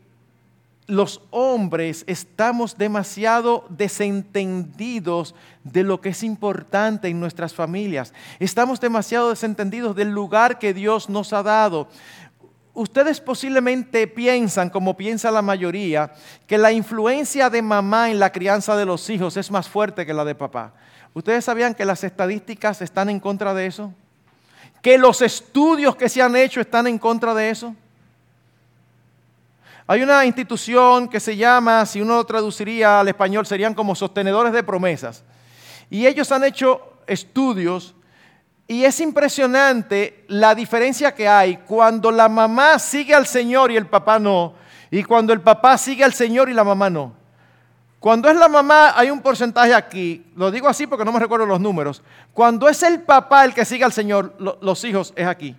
los 0.86 1.22
hombres 1.30 2.04
estamos 2.06 2.76
demasiado 2.76 3.64
desentendidos 3.68 5.34
de 5.62 5.84
lo 5.84 6.00
que 6.00 6.08
es 6.08 6.22
importante 6.22 7.08
en 7.08 7.20
nuestras 7.20 7.54
familias. 7.54 8.12
Estamos 8.40 8.80
demasiado 8.80 9.30
desentendidos 9.30 9.94
del 9.94 10.10
lugar 10.10 10.58
que 10.58 10.74
Dios 10.74 11.08
nos 11.08 11.32
ha 11.32 11.42
dado. 11.42 11.88
Ustedes 12.74 13.20
posiblemente 13.20 14.06
piensan, 14.06 14.70
como 14.70 14.96
piensa 14.96 15.30
la 15.30 15.42
mayoría, 15.42 16.12
que 16.46 16.56
la 16.56 16.72
influencia 16.72 17.50
de 17.50 17.60
mamá 17.60 18.10
en 18.10 18.18
la 18.18 18.32
crianza 18.32 18.76
de 18.76 18.86
los 18.86 19.10
hijos 19.10 19.36
es 19.36 19.50
más 19.50 19.68
fuerte 19.68 20.06
que 20.06 20.14
la 20.14 20.24
de 20.24 20.34
papá. 20.34 20.72
¿Ustedes 21.12 21.44
sabían 21.44 21.74
que 21.74 21.84
las 21.84 22.02
estadísticas 22.02 22.80
están 22.80 23.10
en 23.10 23.20
contra 23.20 23.52
de 23.52 23.66
eso? 23.66 23.92
¿Que 24.80 24.96
los 24.96 25.20
estudios 25.20 25.96
que 25.96 26.08
se 26.08 26.22
han 26.22 26.34
hecho 26.34 26.62
están 26.62 26.86
en 26.86 26.98
contra 26.98 27.34
de 27.34 27.50
eso? 27.50 27.76
Hay 29.86 30.02
una 30.02 30.24
institución 30.24 31.08
que 31.08 31.20
se 31.20 31.36
llama, 31.36 31.84
si 31.84 32.00
uno 32.00 32.16
lo 32.16 32.24
traduciría 32.24 33.00
al 33.00 33.08
español, 33.08 33.44
serían 33.44 33.74
como 33.74 33.94
sostenedores 33.94 34.52
de 34.52 34.62
promesas. 34.62 35.22
Y 35.90 36.06
ellos 36.06 36.32
han 36.32 36.44
hecho 36.44 36.94
estudios 37.06 37.94
y 38.66 38.84
es 38.84 39.00
impresionante 39.00 40.24
la 40.28 40.54
diferencia 40.54 41.14
que 41.14 41.28
hay 41.28 41.58
cuando 41.58 42.10
la 42.10 42.28
mamá 42.28 42.78
sigue 42.78 43.14
al 43.14 43.26
Señor 43.26 43.70
y 43.70 43.76
el 43.76 43.86
papá 43.86 44.18
no, 44.18 44.54
y 44.90 45.02
cuando 45.02 45.32
el 45.32 45.40
papá 45.40 45.76
sigue 45.78 46.04
al 46.04 46.12
Señor 46.12 46.48
y 46.48 46.54
la 46.54 46.64
mamá 46.64 46.88
no. 46.88 47.14
Cuando 47.98 48.28
es 48.28 48.36
la 48.36 48.48
mamá 48.48 48.98
hay 48.98 49.10
un 49.10 49.20
porcentaje 49.20 49.72
aquí, 49.72 50.26
lo 50.34 50.50
digo 50.50 50.68
así 50.68 50.88
porque 50.88 51.04
no 51.04 51.12
me 51.12 51.20
recuerdo 51.20 51.46
los 51.46 51.60
números. 51.60 52.02
Cuando 52.32 52.68
es 52.68 52.82
el 52.82 53.02
papá 53.02 53.44
el 53.44 53.54
que 53.54 53.64
sigue 53.64 53.84
al 53.84 53.92
Señor, 53.92 54.34
los 54.60 54.84
hijos 54.84 55.12
es 55.14 55.26
aquí. 55.26 55.56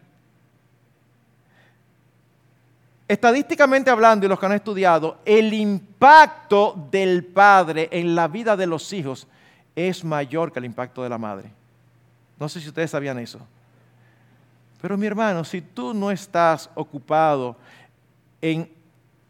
Estadísticamente 3.07 3.89
hablando, 3.89 4.25
y 4.25 4.29
los 4.29 4.39
que 4.39 4.45
han 4.45 4.53
estudiado, 4.53 5.19
el 5.24 5.53
impacto 5.53 6.88
del 6.89 7.24
padre 7.25 7.89
en 7.91 8.15
la 8.15 8.27
vida 8.27 8.57
de 8.57 8.65
los 8.65 8.91
hijos 8.91 9.27
es 9.75 10.03
mayor 10.03 10.51
que 10.51 10.60
el 10.60 10.65
impacto 10.65 11.03
de 11.03 11.10
la 11.10 11.17
madre. 11.17 11.62
No 12.44 12.50
sé 12.50 12.60
si 12.60 12.68
ustedes 12.68 12.92
sabían 12.92 13.18
eso. 13.20 13.40
Pero 14.82 14.98
mi 14.98 15.08
hermano, 15.08 15.46
si 15.46 15.62
tú 15.62 15.94
no 15.94 16.12
estás 16.12 16.70
ocupado 16.76 17.56
en 18.42 18.70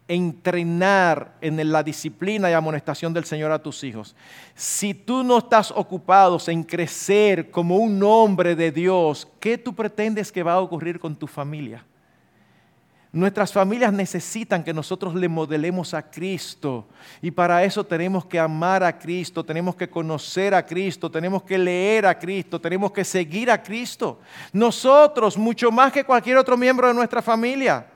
entrenar 0.08 1.36
en 1.40 1.70
la 1.70 1.84
disciplina 1.84 2.50
y 2.50 2.54
amonestación 2.54 3.14
del 3.14 3.24
Señor 3.24 3.52
a 3.52 3.62
tus 3.62 3.84
hijos, 3.84 4.16
si 4.56 4.94
tú 4.94 5.22
no 5.22 5.38
estás 5.38 5.70
ocupado 5.70 6.38
en 6.48 6.64
crecer 6.64 7.52
como 7.52 7.76
un 7.76 8.02
hombre 8.02 8.56
de 8.56 8.72
Dios, 8.72 9.28
¿qué 9.38 9.58
tú 9.58 9.72
pretendes 9.72 10.32
que 10.32 10.42
va 10.42 10.54
a 10.54 10.60
ocurrir 10.60 10.98
con 10.98 11.14
tu 11.14 11.28
familia? 11.28 11.86
Nuestras 13.14 13.52
familias 13.52 13.92
necesitan 13.92 14.64
que 14.64 14.74
nosotros 14.74 15.14
le 15.14 15.28
modelemos 15.28 15.94
a 15.94 16.02
Cristo. 16.02 16.84
Y 17.22 17.30
para 17.30 17.62
eso 17.62 17.84
tenemos 17.84 18.26
que 18.26 18.40
amar 18.40 18.82
a 18.82 18.98
Cristo, 18.98 19.44
tenemos 19.44 19.76
que 19.76 19.88
conocer 19.88 20.52
a 20.52 20.66
Cristo, 20.66 21.08
tenemos 21.08 21.44
que 21.44 21.56
leer 21.56 22.06
a 22.06 22.18
Cristo, 22.18 22.60
tenemos 22.60 22.90
que 22.90 23.04
seguir 23.04 23.52
a 23.52 23.62
Cristo. 23.62 24.18
Nosotros, 24.52 25.38
mucho 25.38 25.70
más 25.70 25.92
que 25.92 26.02
cualquier 26.02 26.38
otro 26.38 26.56
miembro 26.56 26.88
de 26.88 26.94
nuestra 26.94 27.22
familia. 27.22 27.86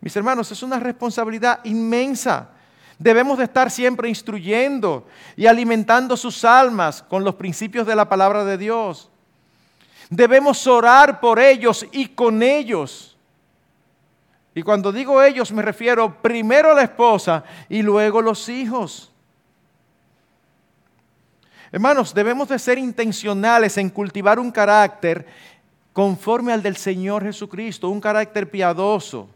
Mis 0.00 0.14
hermanos, 0.14 0.52
es 0.52 0.62
una 0.62 0.78
responsabilidad 0.78 1.58
inmensa. 1.64 2.50
Debemos 2.96 3.38
de 3.38 3.44
estar 3.44 3.72
siempre 3.72 4.08
instruyendo 4.08 5.04
y 5.34 5.46
alimentando 5.46 6.16
sus 6.16 6.44
almas 6.44 7.02
con 7.02 7.24
los 7.24 7.34
principios 7.34 7.88
de 7.88 7.96
la 7.96 8.08
palabra 8.08 8.44
de 8.44 8.56
Dios. 8.56 9.10
Debemos 10.10 10.66
orar 10.66 11.20
por 11.20 11.38
ellos 11.38 11.86
y 11.92 12.08
con 12.08 12.42
ellos. 12.42 13.16
Y 14.54 14.62
cuando 14.62 14.90
digo 14.90 15.22
ellos 15.22 15.52
me 15.52 15.62
refiero 15.62 16.20
primero 16.20 16.72
a 16.72 16.74
la 16.74 16.82
esposa 16.82 17.44
y 17.68 17.80
luego 17.82 18.20
los 18.20 18.48
hijos. 18.48 19.12
Hermanos, 21.72 22.12
debemos 22.12 22.48
de 22.48 22.58
ser 22.58 22.78
intencionales 22.78 23.78
en 23.78 23.90
cultivar 23.90 24.40
un 24.40 24.50
carácter 24.50 25.24
conforme 25.92 26.52
al 26.52 26.62
del 26.62 26.76
Señor 26.76 27.22
Jesucristo, 27.22 27.88
un 27.88 28.00
carácter 28.00 28.50
piadoso. 28.50 29.28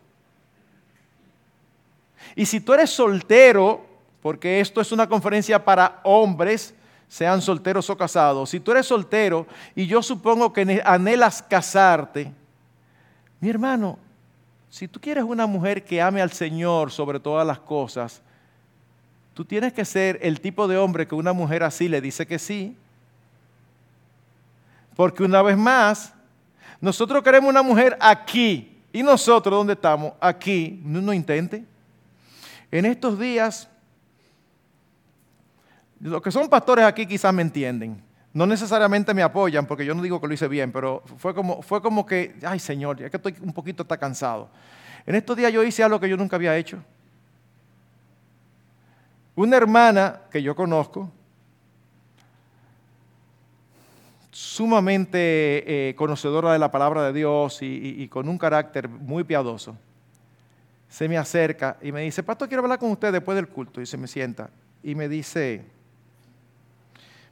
Y 2.34 2.46
si 2.46 2.60
tú 2.60 2.72
eres 2.72 2.90
soltero, 2.90 3.86
porque 4.20 4.58
esto 4.58 4.80
es 4.80 4.90
una 4.90 5.08
conferencia 5.08 5.64
para 5.64 6.00
hombres, 6.02 6.74
sean 7.08 7.40
solteros 7.40 7.88
o 7.90 7.96
casados, 7.96 8.50
si 8.50 8.60
tú 8.60 8.72
eres 8.72 8.86
soltero 8.86 9.46
y 9.74 9.86
yo 9.86 10.02
supongo 10.02 10.52
que 10.52 10.82
anhelas 10.84 11.42
casarte, 11.42 12.32
mi 13.40 13.50
hermano, 13.50 13.98
si 14.70 14.88
tú 14.88 15.00
quieres 15.00 15.22
una 15.22 15.46
mujer 15.46 15.84
que 15.84 16.02
ame 16.02 16.20
al 16.20 16.32
Señor 16.32 16.90
sobre 16.90 17.20
todas 17.20 17.46
las 17.46 17.58
cosas, 17.58 18.20
tú 19.34 19.44
tienes 19.44 19.72
que 19.72 19.84
ser 19.84 20.18
el 20.22 20.40
tipo 20.40 20.66
de 20.66 20.76
hombre 20.76 21.06
que 21.06 21.14
una 21.14 21.32
mujer 21.32 21.62
así 21.62 21.88
le 21.88 22.00
dice 22.00 22.26
que 22.26 22.38
sí. 22.38 22.76
Porque 24.96 25.22
una 25.22 25.42
vez 25.42 25.56
más, 25.56 26.12
nosotros 26.80 27.22
queremos 27.22 27.50
una 27.50 27.62
mujer 27.62 27.96
aquí. 28.00 28.76
¿Y 28.92 29.02
nosotros 29.02 29.56
dónde 29.56 29.72
estamos? 29.74 30.12
Aquí. 30.20 30.80
No, 30.84 31.00
no 31.00 31.12
intente. 31.12 31.64
En 32.70 32.84
estos 32.84 33.18
días 33.18 33.68
los 36.10 36.20
que 36.20 36.30
son 36.30 36.48
pastores 36.50 36.84
aquí 36.84 37.06
quizás 37.06 37.32
me 37.32 37.40
entienden. 37.40 38.02
No 38.34 38.46
necesariamente 38.46 39.14
me 39.14 39.22
apoyan 39.22 39.64
porque 39.64 39.86
yo 39.86 39.94
no 39.94 40.02
digo 40.02 40.20
que 40.20 40.26
lo 40.26 40.34
hice 40.34 40.48
bien, 40.48 40.70
pero 40.70 41.02
fue 41.16 41.34
como, 41.34 41.62
fue 41.62 41.80
como 41.80 42.04
que, 42.04 42.36
ay 42.42 42.58
Señor, 42.58 42.98
ya 42.98 43.08
que 43.08 43.16
estoy 43.16 43.34
un 43.40 43.54
poquito 43.54 43.84
está 43.84 43.96
cansado. 43.96 44.50
En 45.06 45.14
estos 45.14 45.34
días 45.34 45.50
yo 45.50 45.62
hice 45.62 45.82
algo 45.82 45.98
que 45.98 46.08
yo 46.08 46.16
nunca 46.16 46.36
había 46.36 46.56
hecho. 46.56 46.78
Una 49.34 49.56
hermana 49.56 50.20
que 50.30 50.42
yo 50.42 50.54
conozco, 50.54 51.10
sumamente 54.30 55.88
eh, 55.88 55.94
conocedora 55.94 56.52
de 56.52 56.58
la 56.58 56.70
palabra 56.70 57.04
de 57.04 57.12
Dios 57.14 57.62
y, 57.62 58.02
y, 58.02 58.08
con 58.08 58.28
un 58.28 58.36
carácter 58.36 58.88
muy 58.88 59.24
piadoso, 59.24 59.76
se 60.88 61.08
me 61.08 61.16
acerca 61.16 61.78
y 61.80 61.92
me 61.92 62.02
dice, 62.02 62.22
Pastor, 62.22 62.48
quiero 62.48 62.62
hablar 62.62 62.78
con 62.78 62.90
usted 62.90 63.10
después 63.10 63.36
del 63.36 63.48
culto. 63.48 63.80
Y 63.80 63.86
se 63.86 63.96
me 63.96 64.06
sienta 64.06 64.50
y 64.82 64.94
me 64.94 65.08
dice, 65.08 65.64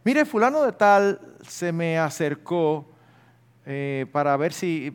Mire, 0.05 0.25
fulano 0.25 0.63
de 0.63 0.73
tal 0.73 1.21
se 1.47 1.73
me 1.73 1.99
acercó 1.99 2.87
eh, 3.65 4.07
para 4.11 4.37
ver 4.37 4.53
si, 4.53 4.91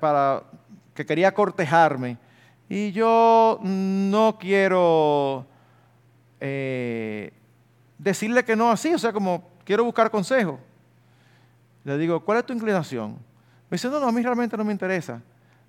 para 0.00 0.44
que 0.94 1.04
quería 1.04 1.34
cortejarme. 1.34 2.16
Y 2.68 2.92
yo 2.92 3.58
no 3.62 4.38
quiero 4.38 5.46
eh, 6.40 7.32
decirle 7.98 8.44
que 8.44 8.56
no 8.56 8.70
así, 8.70 8.94
o 8.94 8.98
sea, 8.98 9.12
como 9.12 9.50
quiero 9.64 9.84
buscar 9.84 10.10
consejo. 10.10 10.58
Le 11.84 11.98
digo, 11.98 12.20
¿cuál 12.24 12.38
es 12.38 12.46
tu 12.46 12.52
inclinación? 12.52 13.12
Me 13.68 13.76
dice, 13.76 13.88
no, 13.88 13.98
no, 13.98 14.06
a 14.06 14.12
mí 14.12 14.22
realmente 14.22 14.56
no 14.56 14.64
me 14.64 14.72
interesa. 14.72 15.20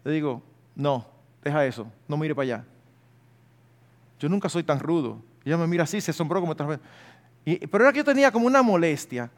Le 0.04 0.12
digo, 0.12 0.42
no, 0.76 1.06
deja 1.44 1.66
eso, 1.66 1.88
no 2.08 2.16
mire 2.16 2.36
para 2.36 2.44
allá. 2.44 2.66
Yo 4.20 4.30
nunca 4.30 4.50
soy 4.50 4.64
tan 4.64 4.80
rudo. 4.80 5.20
Ella 5.44 5.58
me 5.58 5.68
mira 5.68 5.84
así, 5.84 6.00
se 6.00 6.12
asombró 6.12 6.40
como 6.40 6.54
otra 6.54 6.80
pero 7.46 7.84
era 7.84 7.92
que 7.92 7.98
yo 7.98 8.06
tenía 8.06 8.32
como 8.32 8.48
una 8.48 8.62
molestia, 8.62 9.30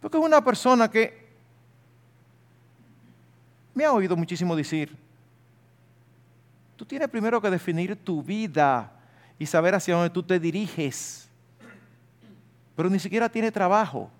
porque 0.00 0.18
es 0.18 0.24
una 0.24 0.42
persona 0.44 0.90
que 0.90 1.28
me 3.74 3.84
ha 3.84 3.92
oído 3.92 4.16
muchísimo 4.16 4.54
decir, 4.54 4.94
tú 6.76 6.84
tienes 6.84 7.08
primero 7.08 7.40
que 7.40 7.50
definir 7.50 7.96
tu 7.96 8.22
vida 8.22 8.92
y 9.38 9.46
saber 9.46 9.74
hacia 9.74 9.94
dónde 9.94 10.10
tú 10.10 10.22
te 10.22 10.38
diriges, 10.38 11.28
pero 12.76 12.90
ni 12.90 12.98
siquiera 12.98 13.28
tiene 13.28 13.50
trabajo. 13.50 14.10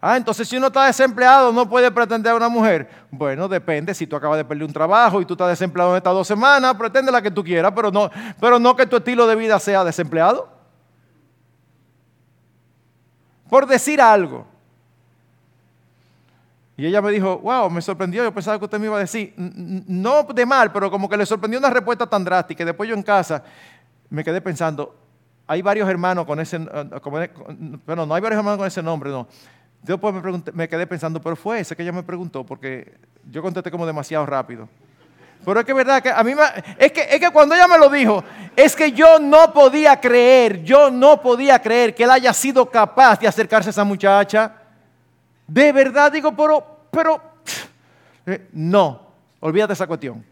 Ah, 0.00 0.18
entonces 0.18 0.46
si 0.46 0.56
uno 0.58 0.66
está 0.66 0.84
desempleado 0.84 1.50
no 1.50 1.66
puede 1.66 1.90
pretender 1.90 2.32
a 2.32 2.36
una 2.36 2.50
mujer. 2.50 2.90
Bueno, 3.10 3.48
depende, 3.48 3.94
si 3.94 4.06
tú 4.06 4.14
acabas 4.14 4.36
de 4.36 4.44
perder 4.44 4.64
un 4.64 4.72
trabajo 4.72 5.20
y 5.20 5.24
tú 5.24 5.32
estás 5.32 5.48
desempleado 5.48 5.92
en 5.92 5.96
estas 5.96 6.12
dos 6.12 6.28
semanas, 6.28 6.74
pretende 6.74 7.10
la 7.10 7.22
que 7.22 7.30
tú 7.30 7.42
quieras, 7.42 7.72
pero 7.74 7.90
no, 7.90 8.10
pero 8.38 8.58
no 8.58 8.76
que 8.76 8.86
tu 8.86 8.96
estilo 8.96 9.26
de 9.26 9.34
vida 9.34 9.58
sea 9.58 9.82
desempleado 9.82 10.53
por 13.54 13.68
decir 13.68 14.00
algo. 14.00 14.44
Y 16.76 16.86
ella 16.86 17.00
me 17.00 17.12
dijo, 17.12 17.38
wow, 17.38 17.70
me 17.70 17.80
sorprendió, 17.80 18.24
yo 18.24 18.34
pensaba 18.34 18.58
que 18.58 18.64
usted 18.64 18.80
me 18.80 18.86
iba 18.86 18.96
a 18.96 18.98
decir, 18.98 19.32
no 19.36 20.24
de 20.24 20.44
mal, 20.44 20.72
pero 20.72 20.90
como 20.90 21.08
que 21.08 21.16
le 21.16 21.24
sorprendió 21.24 21.60
una 21.60 21.70
respuesta 21.70 22.04
tan 22.04 22.24
drástica. 22.24 22.64
Después 22.64 22.88
yo 22.88 22.96
en 22.96 23.04
casa 23.04 23.44
me 24.10 24.24
quedé 24.24 24.40
pensando, 24.40 24.96
hay 25.46 25.62
varios 25.62 25.88
hermanos 25.88 26.26
con 26.26 26.40
ese, 26.40 26.58
bueno, 26.58 28.06
no 28.06 28.14
hay 28.16 28.20
varios 28.20 28.38
hermanos 28.38 28.58
con 28.58 28.66
ese 28.66 28.82
nombre, 28.82 29.10
no. 29.10 29.28
Después 29.82 30.12
me, 30.12 30.42
me 30.52 30.68
quedé 30.68 30.84
pensando, 30.88 31.20
pero 31.20 31.36
fue 31.36 31.60
ese 31.60 31.76
que 31.76 31.84
ella 31.84 31.92
me 31.92 32.02
preguntó, 32.02 32.44
porque 32.44 32.92
yo 33.30 33.40
contesté 33.40 33.70
como 33.70 33.86
demasiado 33.86 34.26
rápido. 34.26 34.68
Pero 35.44 35.60
es 35.60 35.66
que 35.66 35.72
es 35.72 35.76
verdad 35.76 36.02
que 36.02 36.10
a 36.10 36.22
mí 36.24 36.34
me, 36.34 36.42
es 36.78 36.92
que, 36.92 37.02
es 37.02 37.20
que 37.20 37.30
cuando 37.30 37.54
ella 37.54 37.68
me 37.68 37.78
lo 37.78 37.88
dijo, 37.88 38.24
es 38.56 38.74
que 38.74 38.92
yo 38.92 39.18
no 39.18 39.52
podía 39.52 40.00
creer, 40.00 40.62
yo 40.62 40.90
no 40.90 41.20
podía 41.20 41.60
creer 41.60 41.94
que 41.94 42.04
él 42.04 42.10
haya 42.10 42.32
sido 42.32 42.70
capaz 42.70 43.20
de 43.20 43.28
acercarse 43.28 43.68
a 43.68 43.70
esa 43.70 43.84
muchacha. 43.84 44.54
De 45.46 45.72
verdad 45.72 46.10
digo, 46.10 46.34
pero, 46.34 46.86
pero, 46.90 47.20
eh, 48.26 48.48
no, 48.52 49.00
olvídate 49.40 49.74
esa 49.74 49.86
cuestión. 49.86 50.24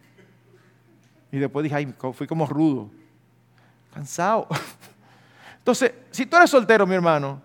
Y 1.31 1.38
después 1.38 1.62
dije, 1.64 1.76
ay, 1.76 1.95
fui 2.14 2.26
como 2.26 2.47
rudo, 2.47 2.90
cansado. 3.92 4.47
Entonces, 5.59 5.92
si 6.11 6.26
tú 6.26 6.37
eres 6.37 6.50
soltero, 6.50 6.87
mi 6.87 6.95
hermano, 6.95 7.40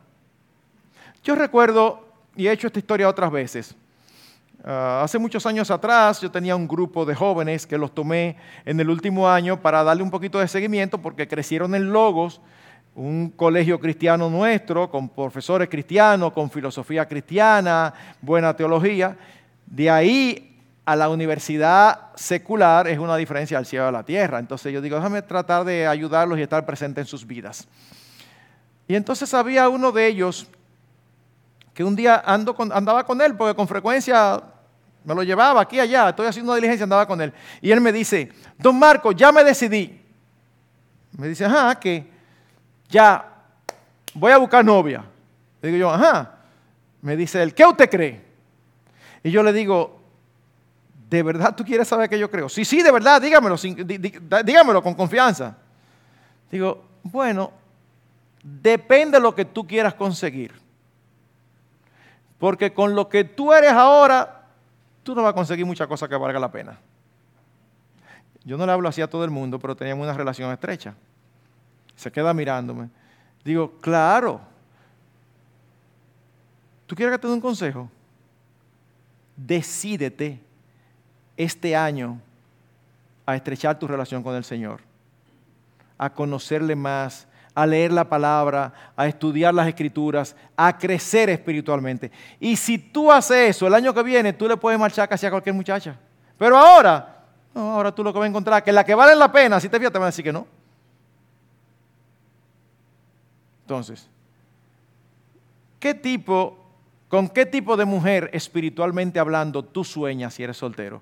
yo 1.24 1.36
recuerdo, 1.36 2.08
y 2.36 2.48
he 2.48 2.52
hecho 2.52 2.68
esta 2.68 2.80
historia 2.80 3.10
otras 3.10 3.32
veces, 3.32 3.76
ah, 4.68 5.02
hace 5.04 5.18
muchos 5.18 5.46
años 5.46 5.72
atrás 5.72 6.22
yo 6.22 6.30
tenía 6.30 6.56
un 6.56 6.68
grupo 6.68 7.06
de 7.06 7.16
jóvenes 7.16 7.66
que 7.66 7.78
los 7.78 7.94
tomé 7.94 8.38
en 8.66 8.80
el 8.80 8.90
último 8.90 9.30
año 9.30 9.62
para 9.62 9.84
darle 9.84 10.04
un 10.04 10.12
poquito 10.12 10.40
de 10.40 10.48
seguimiento 10.48 10.98
porque 10.98 11.28
crecieron 11.28 11.74
en 11.74 11.92
Logos, 11.92 12.42
un 12.94 13.30
colegio 13.30 13.80
cristiano 13.80 14.30
nuestro, 14.30 14.90
con 14.90 15.10
profesores 15.10 15.70
cristianos, 15.70 16.34
con 16.34 16.50
filosofía 16.50 17.08
cristiana, 17.08 17.94
buena 18.22 18.56
teología. 18.56 19.16
De 19.66 19.90
ahí 19.90 20.48
a 20.84 20.96
la 20.96 21.10
universidad 21.10 22.16
secular 22.16 22.88
es 22.88 22.98
una 22.98 23.18
diferencia 23.18 23.58
al 23.58 23.66
cielo 23.66 23.88
a 23.88 23.92
la 23.92 24.04
tierra. 24.04 24.40
Entonces 24.40 24.74
yo 24.74 24.82
digo, 24.82 24.96
déjame 24.96 25.22
tratar 25.22 25.64
de 25.64 25.86
ayudarlos 25.86 26.40
y 26.40 26.42
estar 26.42 26.66
presente 26.66 27.02
en 27.02 27.08
sus 27.08 27.28
vidas. 27.28 27.68
Y 28.88 28.96
entonces 28.96 29.34
había 29.34 29.68
uno 29.70 29.92
de 29.92 30.08
ellos 30.08 30.48
que 31.74 31.84
un 31.84 31.96
día 31.96 32.24
ando 32.26 32.56
andaba 32.74 33.06
con 33.06 33.22
él, 33.22 33.36
porque 33.36 33.54
con 33.54 33.68
frecuencia 33.68 34.42
me 35.08 35.16
lo 35.16 35.24
llevaba 35.24 35.62
aquí 35.62 35.80
allá, 35.80 36.10
estoy 36.10 36.28
haciendo 36.28 36.52
una 36.52 36.58
diligencia, 36.58 36.84
andaba 36.84 37.08
con 37.08 37.22
él. 37.22 37.32
Y 37.62 37.72
él 37.72 37.80
me 37.80 37.94
dice, 37.94 38.30
don 38.58 38.78
Marco, 38.78 39.14
ya 39.14 39.32
me 39.32 39.42
decidí. 39.42 40.02
Me 41.18 41.30
dice, 41.30 41.46
ajá, 41.46 41.80
que 41.80 42.06
ya 42.90 43.26
voy 44.14 44.34
a 44.34 44.38
buscar 44.38 44.66
novia. 44.66 45.06
Le 45.62 45.70
digo 45.70 45.80
yo, 45.80 45.92
ajá. 45.92 46.40
Me 47.02 47.16
dice 47.16 47.42
él, 47.42 47.54
¿qué 47.54 47.66
usted 47.66 47.90
cree? 47.90 48.22
Y 49.24 49.32
yo 49.32 49.44
le 49.44 49.54
digo, 49.54 49.98
¿de 51.10 51.24
verdad 51.24 51.56
tú 51.56 51.64
quieres 51.64 51.88
saber 51.88 52.10
qué 52.10 52.20
yo 52.20 52.30
creo? 52.30 52.50
Sí, 52.50 52.66
sí, 52.66 52.82
de 52.82 52.92
verdad, 52.92 53.22
dígamelo, 53.22 53.56
dígamelo 53.56 54.84
con 54.84 54.94
confianza. 54.94 55.56
Digo, 56.52 56.84
bueno, 57.04 57.54
depende 58.44 59.20
de 59.20 59.22
lo 59.22 59.34
que 59.34 59.46
tú 59.46 59.66
quieras 59.66 59.94
conseguir. 59.94 60.52
Porque 62.38 62.74
con 62.74 62.94
lo 62.94 63.08
que 63.08 63.24
tú 63.24 63.54
eres 63.54 63.72
ahora, 63.72 64.37
tú 65.08 65.16
no 65.16 65.24
vas 65.24 65.32
a 65.32 65.34
conseguir 65.34 65.66
mucha 65.66 65.88
cosa 65.88 66.06
que 66.10 66.18
valga 66.18 66.38
la 66.38 66.52
pena. 66.52 66.78
Yo 68.44 68.58
no 68.58 68.66
le 68.66 68.74
hablo 68.74 68.90
así 68.90 69.02
a 69.02 69.10
todo 69.10 69.24
el 69.24 69.32
mundo, 69.32 69.58
pero 69.58 69.74
teníamos 69.74 70.04
una 70.04 70.12
relación 70.12 70.52
estrecha. 70.52 70.96
Se 71.96 72.12
queda 72.12 72.34
mirándome. 72.34 72.90
Digo, 73.42 73.72
claro. 73.80 74.42
¿Tú 76.86 76.94
quieres 76.94 77.16
que 77.16 77.20
te 77.20 77.28
dé 77.28 77.34
un 77.34 77.40
consejo? 77.40 77.90
Decídete 79.38 80.42
este 81.38 81.74
año 81.74 82.20
a 83.26 83.38
estrechar 83.38 83.80
tu 83.80 83.88
relación 83.88 84.22
con 84.22 84.36
el 84.36 84.44
Señor, 84.44 84.82
a 85.98 86.10
conocerle 86.10 86.76
más, 86.76 87.30
a 87.58 87.66
leer 87.66 87.92
la 87.92 88.08
palabra, 88.08 88.72
a 88.96 89.08
estudiar 89.08 89.52
las 89.52 89.68
escrituras, 89.68 90.36
a 90.56 90.78
crecer 90.78 91.32
espiritualmente. 91.32 92.12
Y 92.40 92.56
si 92.56 92.78
tú 92.78 93.12
haces 93.12 93.50
eso 93.50 93.66
el 93.66 93.74
año 93.74 93.96
que 93.96 94.04
viene, 94.04 94.32
tú 94.32 94.48
le 94.48 94.56
puedes 94.56 94.80
marchar 94.80 95.10
casi 95.10 95.26
a 95.26 95.32
cualquier 95.32 95.56
muchacha. 95.56 95.98
Pero 96.38 96.56
ahora, 96.56 97.26
no, 97.56 97.72
ahora 97.72 97.92
tú 97.92 98.04
lo 98.04 98.14
que 98.14 98.20
vas 98.20 98.28
a 98.28 98.30
encontrar, 98.30 98.64
que 98.64 98.72
la 98.72 98.84
que 98.84 98.94
vale 98.94 99.16
la 99.16 99.32
pena, 99.32 99.60
si 99.60 99.70
te 99.70 99.80
fijas, 99.80 99.92
te 99.92 99.98
van 99.98 100.04
a 100.04 100.10
decir 100.10 100.24
que 100.24 100.32
no. 100.32 100.46
Entonces, 103.64 104.08
¿qué 105.80 105.96
tipo, 105.96 106.64
con 107.08 107.28
qué 107.28 107.48
tipo 107.48 107.76
de 107.76 107.86
mujer 107.86 108.30
espiritualmente 108.34 109.18
hablando 109.18 109.66
tú 109.66 109.84
sueñas 109.84 110.36
si 110.36 110.44
eres 110.44 110.58
soltero? 110.58 111.02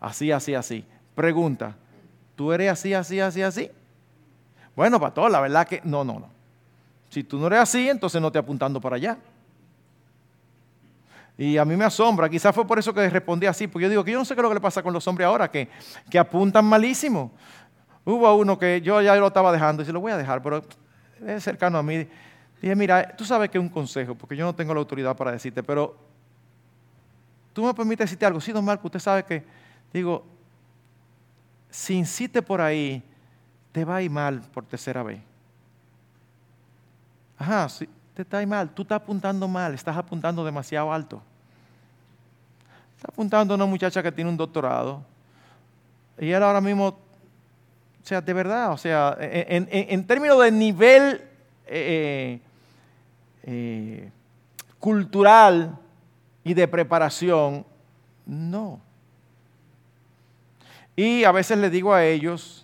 Así, 0.00 0.32
así, 0.32 0.54
así. 0.54 0.86
Pregunta, 1.14 1.76
¿tú 2.34 2.50
eres 2.50 2.72
así, 2.72 2.94
así, 2.94 3.20
así, 3.20 3.42
así? 3.42 3.70
Bueno, 4.74 4.98
pastor, 4.98 5.30
la 5.30 5.40
verdad 5.40 5.66
que 5.66 5.80
no, 5.84 6.04
no, 6.04 6.20
no. 6.20 6.28
Si 7.10 7.24
tú 7.24 7.38
no 7.38 7.46
eres 7.46 7.60
así, 7.60 7.88
entonces 7.88 8.20
no 8.20 8.32
te 8.32 8.38
apuntando 8.38 8.80
para 8.80 8.96
allá. 8.96 9.18
Y 11.36 11.56
a 11.56 11.64
mí 11.64 11.76
me 11.76 11.84
asombra, 11.84 12.28
quizás 12.28 12.54
fue 12.54 12.66
por 12.66 12.78
eso 12.78 12.92
que 12.92 13.08
respondí 13.08 13.46
así, 13.46 13.66
porque 13.66 13.84
yo 13.84 13.90
digo 13.90 14.04
que 14.04 14.12
yo 14.12 14.18
no 14.18 14.24
sé 14.24 14.34
qué 14.34 14.40
es 14.40 14.42
lo 14.42 14.48
que 14.48 14.54
le 14.54 14.60
pasa 14.60 14.82
con 14.82 14.92
los 14.92 15.06
hombres 15.08 15.26
ahora, 15.26 15.50
que, 15.50 15.68
que 16.10 16.18
apuntan 16.18 16.64
malísimo. 16.64 17.32
Hubo 18.04 18.34
uno 18.34 18.58
que 18.58 18.80
yo 18.80 19.00
ya 19.00 19.14
lo 19.16 19.28
estaba 19.28 19.52
dejando 19.52 19.82
y 19.82 19.86
se 19.86 19.92
lo 19.92 20.00
voy 20.00 20.12
a 20.12 20.16
dejar, 20.16 20.42
pero 20.42 20.62
es 21.26 21.42
cercano 21.42 21.78
a 21.78 21.82
mí. 21.82 22.06
Dije, 22.60 22.76
mira, 22.76 23.16
tú 23.16 23.24
sabes 23.24 23.50
que 23.50 23.58
es 23.58 23.62
un 23.62 23.68
consejo, 23.68 24.14
porque 24.14 24.36
yo 24.36 24.44
no 24.44 24.54
tengo 24.54 24.72
la 24.72 24.80
autoridad 24.80 25.16
para 25.16 25.32
decirte, 25.32 25.62
pero 25.62 25.96
tú 27.52 27.64
me 27.64 27.74
permites 27.74 28.04
decirte 28.04 28.26
algo. 28.26 28.40
Sí, 28.40 28.52
don 28.52 28.64
Marco, 28.64 28.86
usted 28.86 29.00
sabe 29.00 29.24
que, 29.24 29.44
digo, 29.92 30.24
si 31.70 31.94
incite 31.94 32.42
por 32.42 32.60
ahí, 32.60 33.02
te 33.72 33.84
va 33.84 33.96
a 33.96 34.02
ir 34.02 34.10
mal 34.10 34.40
por 34.52 34.64
tercera 34.64 35.02
vez. 35.02 35.20
Ajá, 37.38 37.68
sí, 37.68 37.88
te 38.14 38.22
está 38.22 38.44
mal, 38.46 38.70
tú 38.70 38.82
estás 38.82 38.96
apuntando 38.96 39.48
mal, 39.48 39.74
estás 39.74 39.96
apuntando 39.96 40.44
demasiado 40.44 40.92
alto. 40.92 41.22
Estás 42.96 43.08
apuntando 43.08 43.54
a 43.54 43.56
una 43.56 43.66
muchacha 43.66 44.02
que 44.02 44.12
tiene 44.12 44.30
un 44.30 44.36
doctorado 44.36 45.02
y 46.18 46.30
él 46.30 46.42
ahora 46.42 46.60
mismo, 46.60 46.88
o 46.88 46.96
sea, 48.04 48.20
de 48.20 48.32
verdad, 48.32 48.72
o 48.72 48.76
sea, 48.76 49.16
en, 49.18 50.06
términos 50.06 50.40
de 50.40 50.52
nivel 50.52 51.22
eh, 51.66 52.40
eh, 53.42 54.10
cultural 54.78 55.76
y 56.44 56.54
de 56.54 56.68
preparación, 56.68 57.64
no. 58.26 58.80
Y 60.94 61.24
a 61.24 61.32
veces 61.32 61.58
le 61.58 61.70
digo 61.70 61.94
a 61.94 62.04
ellos, 62.04 62.61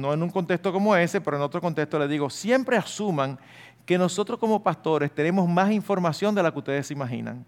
no 0.00 0.12
en 0.12 0.22
un 0.22 0.30
contexto 0.30 0.72
como 0.72 0.94
ese, 0.94 1.20
pero 1.20 1.36
en 1.36 1.42
otro 1.42 1.60
contexto 1.60 1.98
les 1.98 2.08
digo, 2.08 2.30
siempre 2.30 2.76
asuman 2.76 3.38
que 3.84 3.96
nosotros 3.96 4.38
como 4.38 4.62
pastores 4.62 5.12
tenemos 5.12 5.48
más 5.48 5.70
información 5.70 6.34
de 6.34 6.42
la 6.42 6.52
que 6.52 6.58
ustedes 6.58 6.86
se 6.86 6.94
imaginan. 6.94 7.44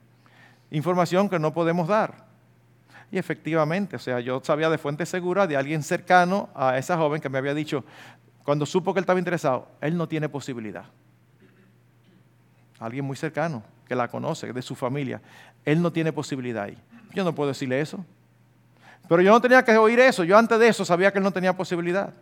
Información 0.70 1.28
que 1.28 1.38
no 1.38 1.52
podemos 1.52 1.88
dar. 1.88 2.26
Y 3.10 3.18
efectivamente, 3.18 3.96
o 3.96 3.98
sea, 3.98 4.20
yo 4.20 4.40
sabía 4.44 4.68
de 4.68 4.78
fuente 4.78 5.06
segura 5.06 5.46
de 5.46 5.56
alguien 5.56 5.82
cercano 5.82 6.48
a 6.54 6.76
esa 6.78 6.96
joven 6.96 7.20
que 7.20 7.28
me 7.28 7.38
había 7.38 7.54
dicho, 7.54 7.84
cuando 8.44 8.66
supo 8.66 8.92
que 8.92 9.00
él 9.00 9.02
estaba 9.02 9.18
interesado, 9.18 9.68
él 9.80 9.96
no 9.96 10.06
tiene 10.08 10.28
posibilidad. 10.28 10.84
Alguien 12.78 13.04
muy 13.04 13.16
cercano, 13.16 13.62
que 13.86 13.94
la 13.94 14.08
conoce, 14.08 14.52
de 14.52 14.62
su 14.62 14.74
familia, 14.74 15.20
él 15.64 15.82
no 15.82 15.90
tiene 15.90 16.12
posibilidad 16.12 16.64
ahí. 16.64 16.78
Yo 17.14 17.24
no 17.24 17.34
puedo 17.34 17.48
decirle 17.48 17.80
eso. 17.80 18.04
Pero 19.08 19.22
yo 19.22 19.32
no 19.32 19.40
tenía 19.40 19.64
que 19.64 19.76
oír 19.76 19.98
eso, 20.00 20.22
yo 20.22 20.36
antes 20.36 20.58
de 20.58 20.68
eso 20.68 20.84
sabía 20.84 21.10
que 21.10 21.18
él 21.18 21.24
no 21.24 21.32
tenía 21.32 21.56
posibilidad. 21.56 22.12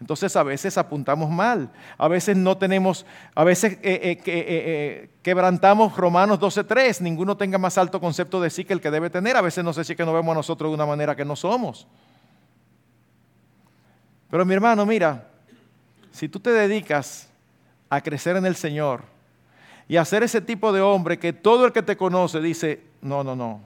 Entonces 0.00 0.36
a 0.36 0.44
veces 0.44 0.78
apuntamos 0.78 1.28
mal, 1.28 1.70
a 1.96 2.06
veces 2.06 2.36
no 2.36 2.56
tenemos, 2.56 3.04
a 3.34 3.42
veces 3.42 3.72
eh, 3.82 4.00
eh, 4.02 4.22
eh, 4.26 5.10
quebrantamos 5.22 5.96
Romanos 5.96 6.38
12.3, 6.38 7.00
ninguno 7.00 7.36
tenga 7.36 7.58
más 7.58 7.76
alto 7.78 8.00
concepto 8.00 8.40
de 8.40 8.50
sí 8.50 8.64
que 8.64 8.72
el 8.72 8.80
que 8.80 8.92
debe 8.92 9.10
tener, 9.10 9.36
a 9.36 9.40
veces 9.40 9.64
no 9.64 9.72
sé 9.72 9.82
si 9.82 9.92
es 9.92 9.96
que 9.96 10.04
nos 10.04 10.14
vemos 10.14 10.32
a 10.32 10.36
nosotros 10.36 10.70
de 10.70 10.74
una 10.74 10.86
manera 10.86 11.16
que 11.16 11.24
no 11.24 11.34
somos. 11.34 11.88
Pero 14.30 14.44
mi 14.44 14.54
hermano, 14.54 14.86
mira, 14.86 15.30
si 16.12 16.28
tú 16.28 16.38
te 16.38 16.50
dedicas 16.50 17.28
a 17.90 18.00
crecer 18.00 18.36
en 18.36 18.46
el 18.46 18.54
Señor 18.54 19.02
y 19.88 19.96
a 19.96 20.04
ser 20.04 20.22
ese 20.22 20.40
tipo 20.40 20.72
de 20.72 20.80
hombre 20.80 21.18
que 21.18 21.32
todo 21.32 21.66
el 21.66 21.72
que 21.72 21.82
te 21.82 21.96
conoce 21.96 22.40
dice, 22.40 22.84
no, 23.02 23.24
no, 23.24 23.34
no, 23.34 23.60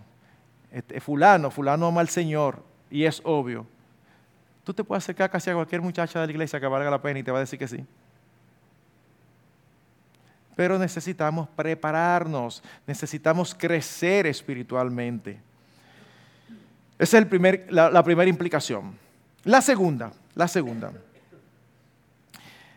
este, 0.70 0.98
fulano, 1.00 1.50
fulano 1.50 1.88
ama 1.88 2.00
al 2.00 2.08
Señor 2.08 2.62
y 2.90 3.04
es 3.04 3.20
obvio 3.24 3.66
Tú 4.64 4.72
te 4.72 4.84
puedes 4.84 5.04
acercar 5.04 5.30
casi 5.30 5.50
a 5.50 5.54
cualquier 5.54 5.80
muchacha 5.80 6.20
de 6.20 6.26
la 6.26 6.32
iglesia 6.32 6.60
que 6.60 6.66
valga 6.66 6.90
la 6.90 7.02
pena 7.02 7.18
y 7.18 7.22
te 7.22 7.30
va 7.30 7.38
a 7.38 7.40
decir 7.40 7.58
que 7.58 7.68
sí. 7.68 7.84
Pero 10.54 10.78
necesitamos 10.78 11.48
prepararnos, 11.48 12.62
necesitamos 12.86 13.54
crecer 13.54 14.26
espiritualmente. 14.26 15.40
Esa 16.98 17.16
es 17.16 17.22
el 17.22 17.28
primer, 17.28 17.66
la, 17.70 17.90
la 17.90 18.04
primera 18.04 18.28
implicación. 18.28 18.96
La 19.44 19.60
segunda, 19.60 20.12
la 20.34 20.46
segunda. 20.46 20.92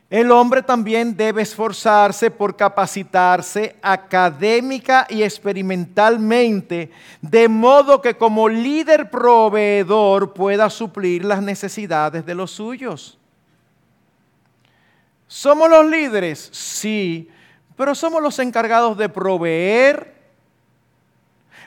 El 0.09 0.31
hombre 0.31 0.61
también 0.61 1.17
debe 1.17 1.41
esforzarse 1.41 2.29
por 2.29 2.55
capacitarse 2.55 3.75
académica 3.81 5.07
y 5.09 5.23
experimentalmente, 5.23 6.91
de 7.21 7.47
modo 7.47 8.01
que 8.01 8.15
como 8.15 8.47
líder 8.47 9.09
proveedor 9.09 10.33
pueda 10.33 10.69
suplir 10.69 11.25
las 11.25 11.41
necesidades 11.41 12.23
de 12.23 12.35
los 12.35 12.51
suyos. 12.51 13.17
¿Somos 15.27 15.69
los 15.69 15.87
líderes? 15.87 16.49
Sí, 16.53 17.27
pero 17.75 17.95
somos 17.95 18.21
los 18.21 18.37
encargados 18.37 18.95
de 18.97 19.09
proveer. 19.09 20.13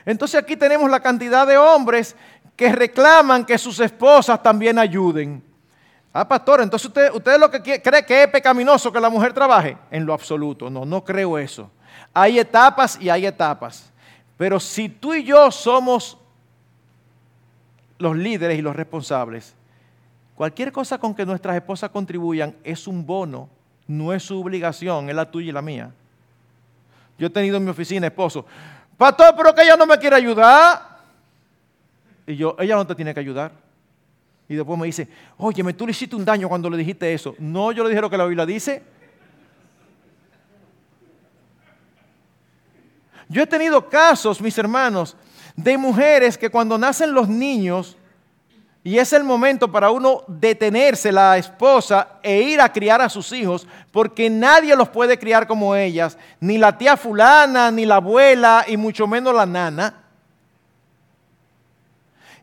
Entonces 0.05 0.41
aquí 0.41 0.55
tenemos 0.55 0.89
la 0.89 1.01
cantidad 1.01 1.45
de 1.45 1.57
hombres 1.57 2.15
que 2.55 2.71
reclaman 2.71 3.45
que 3.45 3.57
sus 3.57 3.81
esposas 3.81 4.41
también 4.41 4.79
ayuden. 4.79 5.48
Ah, 6.11 6.27
pastor, 6.27 6.61
entonces 6.61 6.87
usted, 6.87 7.11
usted 7.13 7.39
lo 7.39 7.51
que 7.51 7.81
cree 7.81 8.05
que 8.05 8.23
es 8.23 8.27
pecaminoso 8.29 8.91
que 8.91 8.99
la 8.99 9.09
mujer 9.09 9.31
trabaje. 9.31 9.77
En 9.91 10.05
lo 10.05 10.13
absoluto, 10.13 10.69
no, 10.69 10.85
no 10.85 11.03
creo 11.03 11.37
eso. 11.37 11.69
Hay 12.13 12.39
etapas 12.39 12.99
y 12.99 13.09
hay 13.09 13.25
etapas. 13.25 13.91
Pero 14.37 14.59
si 14.59 14.89
tú 14.89 15.13
y 15.13 15.23
yo 15.23 15.51
somos 15.51 16.17
los 17.99 18.15
líderes 18.15 18.57
y 18.57 18.61
los 18.61 18.75
responsables, 18.75 19.53
cualquier 20.33 20.71
cosa 20.71 20.97
con 20.97 21.13
que 21.13 21.25
nuestras 21.25 21.55
esposas 21.55 21.91
contribuyan 21.91 22.55
es 22.63 22.87
un 22.87 23.05
bono, 23.05 23.49
no 23.85 24.13
es 24.13 24.23
su 24.23 24.39
obligación, 24.39 25.09
es 25.09 25.15
la 25.15 25.29
tuya 25.29 25.49
y 25.49 25.51
la 25.51 25.61
mía. 25.61 25.91
Yo 27.17 27.27
he 27.27 27.29
tenido 27.29 27.57
en 27.57 27.65
mi 27.65 27.69
oficina 27.69 28.07
esposo, 28.07 28.45
pastor, 28.97 29.35
pero 29.35 29.53
que 29.53 29.61
ella 29.61 29.75
no 29.75 29.85
me 29.85 29.97
quiere 29.97 30.15
ayudar. 30.15 30.99
Y 32.25 32.35
yo, 32.35 32.55
ella 32.59 32.75
no 32.75 32.87
te 32.87 32.95
tiene 32.95 33.13
que 33.13 33.19
ayudar. 33.19 33.51
Y 34.49 34.55
después 34.55 34.79
me 34.79 34.87
dice, 34.87 35.07
oye, 35.37 35.63
tú 35.73 35.85
le 35.85 35.91
hiciste 35.91 36.15
un 36.15 36.25
daño 36.25 36.49
cuando 36.49 36.71
le 36.71 36.77
dijiste 36.77 37.13
eso. 37.13 37.35
No, 37.37 37.71
yo 37.71 37.83
le 37.83 37.89
dije 37.89 38.01
lo 38.01 38.09
que 38.09 38.17
la 38.17 38.25
Biblia 38.25 38.47
dice. 38.47 38.81
Yo 43.29 43.43
he 43.43 43.47
tenido 43.47 43.87
casos, 43.87 44.41
mis 44.41 44.57
hermanos, 44.57 45.15
de 45.55 45.77
mujeres 45.77 46.35
que 46.35 46.49
cuando 46.49 46.79
nacen 46.79 47.13
los 47.13 47.29
niños, 47.29 47.95
y 48.83 48.97
es 48.97 49.13
el 49.13 49.23
momento 49.23 49.71
para 49.71 49.91
uno 49.91 50.23
detenerse, 50.25 51.11
la 51.11 51.37
esposa, 51.37 52.19
e 52.23 52.41
ir 52.41 52.59
a 52.59 52.73
criar 52.73 53.01
a 53.01 53.09
sus 53.09 53.31
hijos, 53.31 53.67
porque 53.91 54.31
nadie 54.31 54.75
los 54.75 54.89
puede 54.89 55.19
criar 55.19 55.45
como 55.45 55.75
ellas, 55.75 56.17
ni 56.39 56.57
la 56.57 56.75
tía 56.75 56.97
fulana, 56.97 57.69
ni 57.69 57.85
la 57.85 57.97
abuela, 57.97 58.65
y 58.67 58.77
mucho 58.77 59.05
menos 59.05 59.35
la 59.35 59.45
nana. 59.45 59.98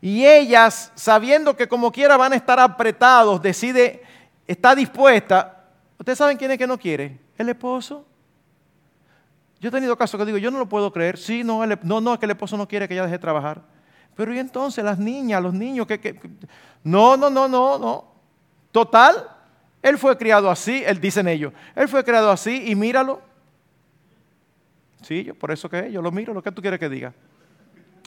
Y 0.00 0.26
ellas, 0.26 0.92
sabiendo 0.94 1.56
que 1.56 1.68
como 1.68 1.90
quiera 1.90 2.16
van 2.16 2.32
a 2.32 2.36
estar 2.36 2.60
apretados, 2.60 3.40
decide, 3.40 4.02
está 4.46 4.74
dispuesta. 4.74 5.64
¿Ustedes 5.98 6.18
saben 6.18 6.36
quién 6.36 6.50
es 6.50 6.58
que 6.58 6.66
no 6.66 6.78
quiere? 6.78 7.18
El 7.38 7.48
esposo. 7.48 8.04
Yo 9.60 9.68
he 9.68 9.72
tenido 9.72 9.96
casos 9.96 10.18
que 10.18 10.26
digo, 10.26 10.38
yo 10.38 10.50
no 10.50 10.58
lo 10.58 10.68
puedo 10.68 10.92
creer. 10.92 11.16
Sí, 11.18 11.42
no, 11.42 11.64
no, 11.66 12.00
no, 12.00 12.12
es 12.12 12.18
que 12.18 12.26
el 12.26 12.32
esposo 12.32 12.56
no 12.56 12.68
quiere 12.68 12.86
que 12.86 12.94
ella 12.94 13.04
deje 13.04 13.14
de 13.14 13.18
trabajar. 13.18 13.62
Pero 14.14 14.34
y 14.34 14.38
entonces 14.38 14.84
las 14.84 14.98
niñas, 14.98 15.42
los 15.42 15.52
niños, 15.52 15.86
que, 15.86 16.18
no, 16.84 17.16
no, 17.16 17.30
no, 17.30 17.48
no, 17.48 17.78
no. 17.78 18.04
Total, 18.72 19.28
él 19.82 19.98
fue 19.98 20.16
criado 20.16 20.50
así, 20.50 20.82
él 20.84 21.00
dicen 21.00 21.28
ellos, 21.28 21.52
él 21.74 21.88
fue 21.88 22.04
criado 22.04 22.30
así 22.30 22.64
y 22.66 22.74
míralo. 22.74 23.20
Sí, 25.02 25.24
yo 25.24 25.34
por 25.34 25.50
eso 25.50 25.68
que 25.68 25.90
yo 25.92 26.02
lo 26.02 26.10
miro, 26.10 26.34
lo 26.34 26.42
que 26.42 26.52
tú 26.52 26.60
quieres 26.60 26.80
que 26.80 26.88
diga. 26.88 27.14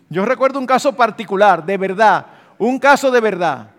Yo 0.10 0.26
recuerdo 0.26 0.60
un 0.60 0.66
caso 0.66 0.96
particular, 0.96 1.64
de 1.64 1.78
verdad, 1.78 2.26
un 2.58 2.80
caso 2.80 3.12
de 3.12 3.22
verdad. 3.22 3.70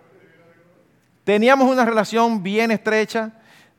Teníamos 1.25 1.71
una 1.71 1.85
relación 1.85 2.43
bien 2.43 2.71
estrecha. 2.71 3.33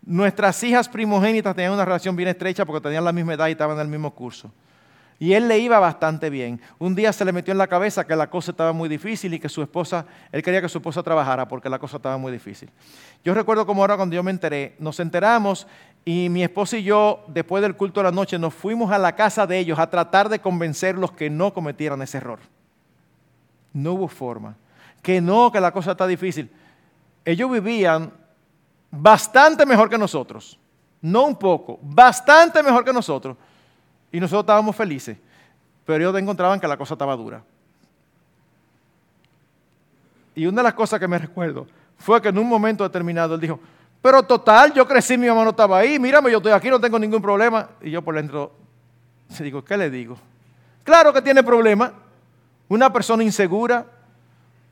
Nuestras 0.04 0.62
hijas 0.64 0.90
primogénitas 0.90 1.56
tenían 1.56 1.74
una 1.74 1.86
relación 1.86 2.16
bien 2.16 2.30
estrecha 2.30 2.66
porque 2.66 2.82
tenían 2.82 3.06
la 3.06 3.12
misma 3.12 3.34
edad 3.34 3.48
y 3.48 3.52
estaban 3.52 3.78
en 3.78 3.82
el 3.82 3.88
mismo 3.88 4.14
curso. 4.14 4.52
Y 5.18 5.34
él 5.34 5.48
le 5.48 5.60
iba 5.60 5.78
bastante 5.78 6.32
bien. 6.32 6.60
Un 6.80 6.96
día 6.96 7.14
se 7.14 7.24
le 7.24 7.32
metió 7.32 7.52
en 7.52 7.60
la 7.60 7.68
cabeza 7.68 8.08
que 8.08 8.16
la 8.16 8.28
cosa 8.28 8.52
estaba 8.52 8.74
muy 8.74 8.90
difícil 8.90 9.32
y 9.36 9.40
que 9.40 9.50
su 9.50 9.62
esposa, 9.62 10.04
él 10.32 10.42
quería 10.42 10.62
que 10.62 10.68
su 10.68 10.80
esposa 10.80 11.04
trabajara 11.04 11.48
porque 11.48 11.70
la 11.70 11.78
cosa 11.78 11.98
estaba 11.98 12.18
muy 12.18 12.32
difícil. 12.32 12.72
Yo 13.24 13.36
recuerdo 13.36 13.66
como 13.68 13.84
ahora 13.84 13.98
cuando 13.98 14.16
yo 14.16 14.24
me 14.24 14.32
enteré, 14.32 14.76
nos 14.80 15.00
enteramos 15.00 15.68
y 16.04 16.30
mi 16.30 16.44
esposa 16.44 16.78
y 16.78 16.84
yo, 16.84 17.24
después 17.28 17.62
del 17.62 17.76
culto 17.76 18.00
de 18.00 18.06
la 18.06 18.12
noche, 18.12 18.40
nos 18.40 18.54
fuimos 18.54 18.92
a 18.92 18.98
la 18.98 19.16
casa 19.16 19.46
de 19.46 19.60
ellos 19.60 19.78
a 19.78 19.90
tratar 19.90 20.30
de 20.30 20.40
convencerlos 20.40 21.12
que 21.12 21.30
no 21.30 21.54
cometieran 21.54 22.02
ese 22.02 22.18
error. 22.18 22.40
No 23.74 23.94
hubo 23.94 24.08
forma. 24.08 24.56
Que 25.04 25.22
no, 25.22 25.52
que 25.52 25.62
la 25.62 25.72
cosa 25.72 25.92
está 25.92 26.08
difícil. 26.08 26.50
Ellos 27.24 27.52
vivían 27.52 28.12
bastante 28.90 29.66
mejor 29.66 29.90
que 29.90 29.98
nosotros. 29.98 30.60
No 31.02 31.26
un 31.26 31.36
poco, 31.36 31.80
bastante 31.82 32.62
mejor 32.64 32.84
que 32.84 32.94
nosotros. 32.94 33.38
Y 34.12 34.20
nosotros 34.20 34.42
estábamos 34.42 34.76
felices. 34.76 35.18
Pero 35.86 36.10
ellos 36.10 36.20
encontraban 36.20 36.60
que 36.60 36.68
la 36.68 36.78
cosa 36.78 36.96
estaba 36.96 37.16
dura. 37.16 37.44
Y 40.34 40.46
una 40.48 40.58
de 40.58 40.64
las 40.64 40.74
cosas 40.74 41.00
que 41.00 41.08
me 41.08 41.20
recuerdo 41.20 41.68
fue 41.98 42.22
que 42.22 42.30
en 42.30 42.38
un 42.40 42.48
momento 42.48 42.84
determinado 42.84 43.36
él 43.36 43.42
dijo, 43.42 43.60
pero 44.02 44.24
total, 44.24 44.74
yo 44.74 44.88
crecí, 44.88 45.18
mi 45.18 45.28
mamá 45.28 45.44
no 45.44 45.52
estaba 45.52 45.78
ahí, 45.78 46.00
mírame, 46.00 46.32
yo 46.32 46.38
estoy 46.38 46.52
aquí, 46.52 46.70
no 46.70 46.82
tengo 46.82 46.98
ningún 46.98 47.22
problema. 47.22 47.70
Y 47.82 47.92
yo 47.92 48.02
por 48.02 48.16
dentro, 48.16 48.52
digo, 49.40 49.64
¿qué 49.64 49.78
le 49.78 49.90
digo? 49.92 50.18
Claro 50.84 51.14
que 51.14 51.22
tiene 51.22 51.44
problema. 51.44 51.94
Una 52.68 52.92
persona 52.92 53.24
insegura, 53.24 53.86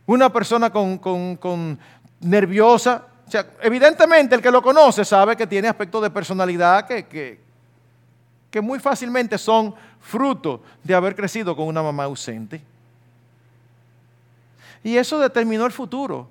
una 0.08 0.32
persona 0.32 0.72
con, 0.72 1.80
nerviosa. 2.22 3.06
O 3.28 3.32
sea, 3.32 3.46
evidentemente 3.62 4.34
el 4.34 4.42
que 4.42 4.50
lo 4.50 4.64
conoce 4.64 5.06
sabe 5.06 5.38
que 5.38 5.46
tiene 5.46 5.68
aspectos 5.68 6.02
de 6.02 6.10
personalidad 6.10 6.88
que, 6.88 7.06
que, 7.06 7.40
que 8.50 8.62
muy 8.62 8.80
fácilmente 8.80 9.38
son 9.38 9.76
fruto 10.00 10.64
de 10.84 10.96
haber 10.96 11.16
crecido 11.16 11.56
con 11.56 11.68
una 11.68 11.84
mamá 11.84 12.06
ausente. 12.06 12.62
Y 14.84 14.98
eso 14.98 15.20
determinó 15.20 15.68
el 15.68 15.72
futuro. 15.72 16.28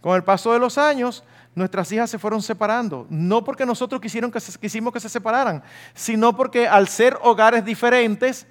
Con 0.00 0.14
el 0.14 0.22
paso 0.22 0.52
de 0.52 0.58
los 0.58 0.78
años, 0.78 1.24
nuestras 1.56 1.90
hijas 1.90 2.10
se 2.10 2.18
fueron 2.18 2.42
separando. 2.42 3.06
No 3.08 3.42
porque 3.42 3.66
nosotros 3.66 4.00
quisimos 4.00 4.92
que 4.92 5.00
se 5.00 5.08
separaran, 5.08 5.64
sino 5.94 6.36
porque 6.36 6.68
al 6.68 6.86
ser 6.86 7.18
hogares 7.22 7.64
diferentes, 7.64 8.46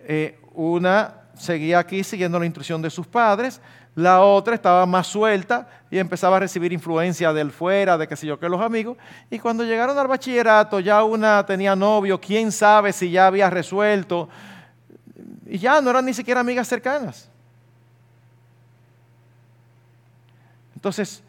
eh, 0.00 0.40
una 0.52 1.14
seguía 1.34 1.78
aquí 1.78 2.02
siguiendo 2.02 2.36
la 2.38 2.46
instrucción 2.46 2.82
de 2.82 2.90
sus 2.90 3.06
padres, 3.06 3.60
la 3.94 4.22
otra 4.22 4.56
estaba 4.56 4.84
más 4.86 5.06
suelta 5.06 5.68
y 5.88 5.98
empezaba 5.98 6.36
a 6.36 6.40
recibir 6.40 6.72
influencia 6.72 7.32
del 7.32 7.52
fuera, 7.52 7.96
de 7.96 8.08
qué 8.08 8.16
sé 8.16 8.26
yo, 8.26 8.40
que 8.40 8.48
los 8.48 8.60
amigos. 8.60 8.96
Y 9.30 9.38
cuando 9.38 9.62
llegaron 9.62 9.96
al 9.96 10.08
bachillerato, 10.08 10.80
ya 10.80 11.04
una 11.04 11.46
tenía 11.46 11.76
novio, 11.76 12.20
quién 12.20 12.50
sabe 12.50 12.92
si 12.92 13.12
ya 13.12 13.28
había 13.28 13.50
resuelto, 13.50 14.28
y 15.46 15.58
ya 15.58 15.80
no 15.80 15.90
eran 15.90 16.04
ni 16.04 16.12
siquiera 16.12 16.40
amigas 16.40 16.66
cercanas. 16.66 17.30
Entonces, 20.74 21.22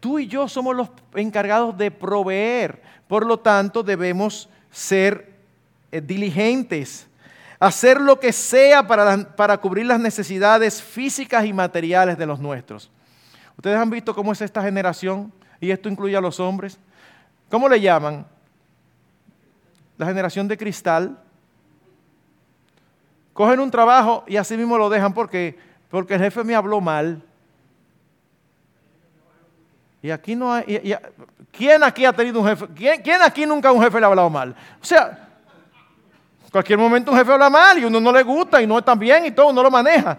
Tú 0.00 0.18
y 0.18 0.26
yo 0.26 0.48
somos 0.48 0.76
los 0.76 0.90
encargados 1.14 1.76
de 1.76 1.90
proveer. 1.90 2.82
Por 3.08 3.26
lo 3.26 3.38
tanto, 3.38 3.82
debemos 3.82 4.48
ser 4.70 5.34
eh, 5.90 6.00
diligentes, 6.00 7.06
hacer 7.58 8.00
lo 8.00 8.20
que 8.20 8.32
sea 8.32 8.86
para, 8.86 9.36
para 9.36 9.58
cubrir 9.58 9.86
las 9.86 10.00
necesidades 10.00 10.82
físicas 10.82 11.44
y 11.46 11.52
materiales 11.52 12.18
de 12.18 12.26
los 12.26 12.38
nuestros. 12.40 12.90
Ustedes 13.56 13.78
han 13.78 13.90
visto 13.90 14.14
cómo 14.14 14.32
es 14.32 14.42
esta 14.42 14.62
generación, 14.62 15.32
y 15.60 15.70
esto 15.70 15.88
incluye 15.88 16.16
a 16.16 16.20
los 16.20 16.40
hombres. 16.40 16.78
¿Cómo 17.50 17.68
le 17.68 17.80
llaman? 17.80 18.26
La 19.96 20.06
generación 20.06 20.48
de 20.48 20.58
cristal. 20.58 21.18
Cogen 23.32 23.60
un 23.60 23.70
trabajo 23.70 24.24
y 24.26 24.36
así 24.36 24.56
mismo 24.56 24.78
lo 24.78 24.88
dejan 24.88 25.12
porque, 25.12 25.58
porque 25.90 26.14
el 26.14 26.20
jefe 26.20 26.44
me 26.44 26.54
habló 26.54 26.80
mal. 26.80 27.22
Y 30.06 30.10
aquí 30.12 30.36
no 30.36 30.52
hay. 30.52 30.96
¿Quién 31.50 31.82
aquí 31.82 32.04
ha 32.04 32.12
tenido 32.12 32.40
un 32.40 32.46
jefe? 32.46 32.68
¿quién, 33.02 33.22
aquí 33.22 33.44
nunca 33.44 33.72
un 33.72 33.82
jefe 33.82 33.98
le 33.98 34.06
ha 34.06 34.08
hablado 34.08 34.30
mal? 34.30 34.54
O 34.80 34.84
sea, 34.84 35.30
cualquier 36.52 36.78
momento 36.78 37.10
un 37.10 37.18
jefe 37.18 37.32
habla 37.32 37.50
mal 37.50 37.76
y 37.76 37.84
uno 37.86 37.98
no 37.98 38.12
le 38.12 38.22
gusta 38.22 38.62
y 38.62 38.68
no 38.68 38.78
está 38.78 38.94
bien 38.94 39.26
y 39.26 39.32
todo, 39.32 39.48
uno 39.48 39.64
lo 39.64 39.68
maneja. 39.68 40.16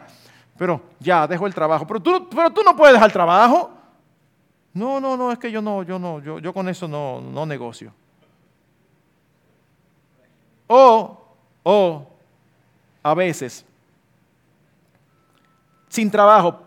Pero 0.58 0.82
ya, 1.00 1.26
dejo 1.26 1.48
el 1.48 1.54
trabajo. 1.54 1.88
Pero 1.88 2.02
tú, 2.02 2.28
pero 2.30 2.50
tú 2.50 2.64
no 2.64 2.76
puedes 2.76 2.96
dejar 2.96 3.08
el 3.08 3.14
trabajo. 3.14 3.72
No, 4.74 5.00
no, 5.00 5.16
no, 5.16 5.32
es 5.32 5.40
que 5.40 5.50
yo 5.50 5.62
no, 5.62 5.84
yo 5.84 5.98
no, 5.98 6.20
yo, 6.20 6.40
yo 6.40 6.54
con 6.54 6.68
eso 6.68 6.86
no, 6.86 7.22
no 7.22 7.46
negocio. 7.46 7.94
O, 10.68 11.18
o, 11.64 12.08
a 13.02 13.14
veces, 13.14 13.64
sin 15.88 16.12
trabajo, 16.12 16.60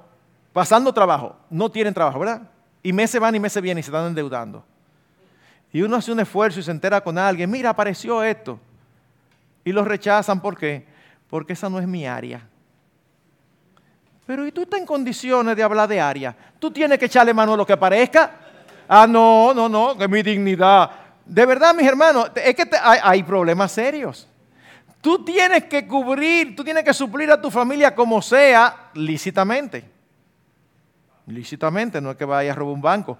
pasando 0.54 0.90
trabajo, 0.90 1.37
no 1.50 1.70
tienen 1.70 1.92
trabajo, 1.92 2.18
¿verdad? 2.18 2.48
Y 2.82 2.92
meses 2.92 3.20
van 3.20 3.34
y 3.34 3.40
meses 3.40 3.62
vienen 3.62 3.80
y 3.80 3.82
se 3.82 3.90
están 3.90 4.06
endeudando. 4.06 4.64
Y 5.72 5.82
uno 5.82 5.96
hace 5.96 6.10
un 6.10 6.20
esfuerzo 6.20 6.60
y 6.60 6.62
se 6.62 6.70
entera 6.70 7.00
con 7.00 7.16
alguien, 7.18 7.50
mira, 7.50 7.70
apareció 7.70 8.22
esto. 8.22 8.58
Y 9.64 9.72
lo 9.72 9.84
rechazan, 9.84 10.40
¿por 10.40 10.56
qué? 10.56 10.86
Porque 11.28 11.52
esa 11.52 11.68
no 11.68 11.78
es 11.78 11.86
mi 11.86 12.06
área. 12.06 12.46
Pero 14.26 14.46
¿y 14.46 14.52
tú 14.52 14.62
estás 14.62 14.80
en 14.80 14.86
condiciones 14.86 15.56
de 15.56 15.62
hablar 15.62 15.88
de 15.88 16.00
área? 16.00 16.34
¿Tú 16.58 16.70
tienes 16.70 16.98
que 16.98 17.04
echarle 17.04 17.34
mano 17.34 17.54
a 17.54 17.56
lo 17.56 17.66
que 17.66 17.76
parezca? 17.76 18.32
Ah, 18.88 19.06
no, 19.06 19.52
no, 19.54 19.68
no, 19.68 19.96
que 19.96 20.08
mi 20.08 20.22
dignidad. 20.22 20.90
De 21.24 21.46
verdad, 21.46 21.74
mis 21.74 21.86
hermanos, 21.86 22.30
es 22.34 22.54
que 22.54 22.68
hay 22.80 23.22
problemas 23.22 23.70
serios. 23.70 24.26
Tú 25.00 25.24
tienes 25.24 25.64
que 25.64 25.86
cubrir, 25.86 26.56
tú 26.56 26.64
tienes 26.64 26.84
que 26.84 26.92
suplir 26.92 27.30
a 27.30 27.40
tu 27.40 27.50
familia 27.50 27.94
como 27.94 28.20
sea 28.20 28.90
lícitamente 28.94 29.99
lícitamente, 31.30 32.00
no 32.00 32.10
es 32.10 32.16
que 32.16 32.24
vaya 32.24 32.52
a 32.52 32.54
robar 32.54 32.74
un 32.74 32.80
banco. 32.80 33.18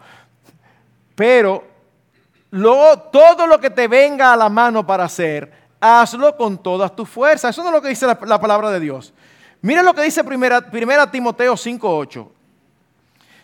Pero 1.14 1.64
todo 3.12 3.46
lo 3.46 3.61
que 3.61 3.70
te 3.70 3.88
venga 3.88 4.33
a 4.33 4.37
la 4.37 4.49
mano 4.49 4.87
para 4.87 5.05
hacer, 5.05 5.53
hazlo 5.81 6.37
con 6.37 6.59
todas 6.62 6.94
tus 6.94 7.09
fuerzas. 7.09 7.51
Eso 7.51 7.62
no 7.62 7.68
es 7.68 7.75
lo 7.75 7.83
que 7.83 7.88
dice 7.88 8.07
la, 8.07 8.18
la 8.27 8.40
palabra 8.40 8.70
de 8.70 8.81
Dios. 8.81 9.12
Mira 9.62 9.83
lo 9.83 9.94
que 9.94 10.03
dice 10.03 10.25
primera, 10.25 10.61
primera 10.70 11.11
Timoteo 11.11 11.55
5.8. 11.55 12.29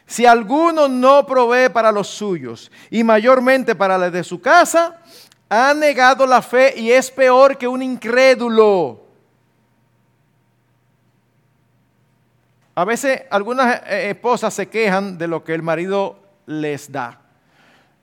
Si 0.06 0.24
alguno 0.24 0.88
no 0.88 1.26
provee 1.26 1.68
para 1.68 1.90
los 1.90 2.08
suyos 2.08 2.70
y 2.90 3.02
mayormente 3.02 3.74
para 3.74 3.98
los 3.98 4.12
de 4.12 4.22
su 4.22 4.40
casa, 4.40 5.00
ha 5.48 5.74
negado 5.74 6.26
la 6.26 6.42
fe 6.42 6.74
y 6.76 6.92
es 6.92 7.10
peor 7.10 7.58
que 7.58 7.66
un 7.66 7.82
incrédulo. 7.82 9.05
A 12.78 12.84
veces 12.84 13.22
algunas 13.30 13.80
eh, 13.86 14.10
esposas 14.10 14.52
se 14.52 14.68
quejan 14.68 15.16
de 15.16 15.26
lo 15.26 15.42
que 15.42 15.54
el 15.54 15.62
marido 15.62 16.18
les 16.44 16.92
da. 16.92 17.20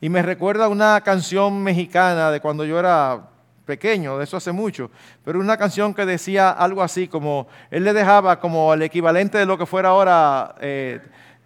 Y 0.02 0.10
me 0.10 0.24
recuerda 0.24 0.68
una 0.68 1.00
canción 1.02 1.62
mexicana 1.62 2.32
de 2.32 2.42
cuando 2.42 2.66
yo 2.66 2.80
era 2.80 3.22
pequeño, 3.68 4.18
de 4.18 4.24
eso 4.24 4.36
hace 4.36 4.52
mucho, 4.52 4.90
pero 5.24 5.40
una 5.40 5.58
canción 5.58 5.94
que 5.94 6.08
decía 6.08 6.50
algo 6.50 6.82
así 6.82 7.08
como, 7.08 7.48
él 7.70 7.84
le 7.84 7.94
dejaba 7.94 8.40
como 8.40 8.74
el 8.74 8.82
equivalente 8.82 9.38
de 9.38 9.46
lo 9.46 9.60
que 9.60 9.68
fuera 9.68 9.90
ahora 9.90 10.56
eh, 10.60 11.00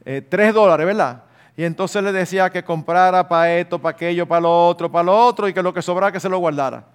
eh, 0.05 0.21
tres 0.27 0.53
dólares, 0.53 0.85
¿verdad? 0.85 1.23
Y 1.57 1.65
entonces 1.65 2.01
le 2.01 2.13
decía 2.13 2.49
que 2.49 2.63
comprara 2.63 3.27
para 3.27 3.53
esto, 3.55 3.77
para 3.77 3.93
aquello, 3.93 4.25
para 4.25 4.39
lo 4.39 4.67
otro, 4.67 4.89
para 4.89 5.03
lo 5.03 5.25
otro, 5.25 5.49
y 5.49 5.53
que 5.53 5.61
lo 5.61 5.73
que 5.73 5.81
sobrara 5.81 6.13
que 6.13 6.19
se 6.21 6.29
lo 6.29 6.37
guardara. 6.37 6.85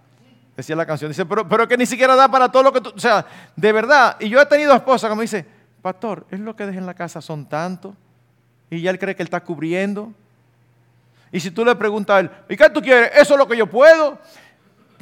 Decía 0.57 0.77
la 0.77 0.87
canción. 0.87 1.11
Dice, 1.11 1.27
pero, 1.27 1.47
pero 1.47 1.68
que 1.68 1.77
ni 1.77 1.85
siquiera 1.85 2.16
da 2.16 2.29
para 2.29 2.51
todo 2.51 2.62
lo 2.62 2.73
que 2.73 2.81
tú... 2.81 2.92
O 2.95 3.01
sea, 3.01 3.27
de 3.55 3.73
verdad. 3.73 4.16
Y 4.21 4.29
yo 4.29 4.40
he 4.40 4.47
tenido 4.47 4.73
esposa 4.75 5.09
que 5.09 5.14
me 5.14 5.23
dice, 5.23 5.47
pastor, 5.83 6.27
es 6.31 6.40
lo 6.40 6.57
que 6.57 6.66
deja 6.66 6.79
en 6.79 6.87
la 6.87 6.95
casa 6.95 7.21
son 7.21 7.47
tantos. 7.47 7.95
Y 8.71 8.81
ya 8.81 8.90
él 8.90 8.99
cree 8.99 9.14
que 9.14 9.23
él 9.23 9.27
está 9.27 9.40
cubriendo. 9.45 10.12
Y 11.31 11.40
si 11.40 11.51
tú 11.51 11.64
le 11.64 11.75
preguntas 11.75 12.16
a 12.16 12.21
él, 12.21 12.31
¿y 12.49 12.57
qué 12.57 12.71
tú 12.71 12.81
quieres? 12.81 13.11
Eso 13.14 13.35
es 13.35 13.38
lo 13.38 13.47
que 13.47 13.57
yo 13.57 13.66
puedo. 13.66 14.18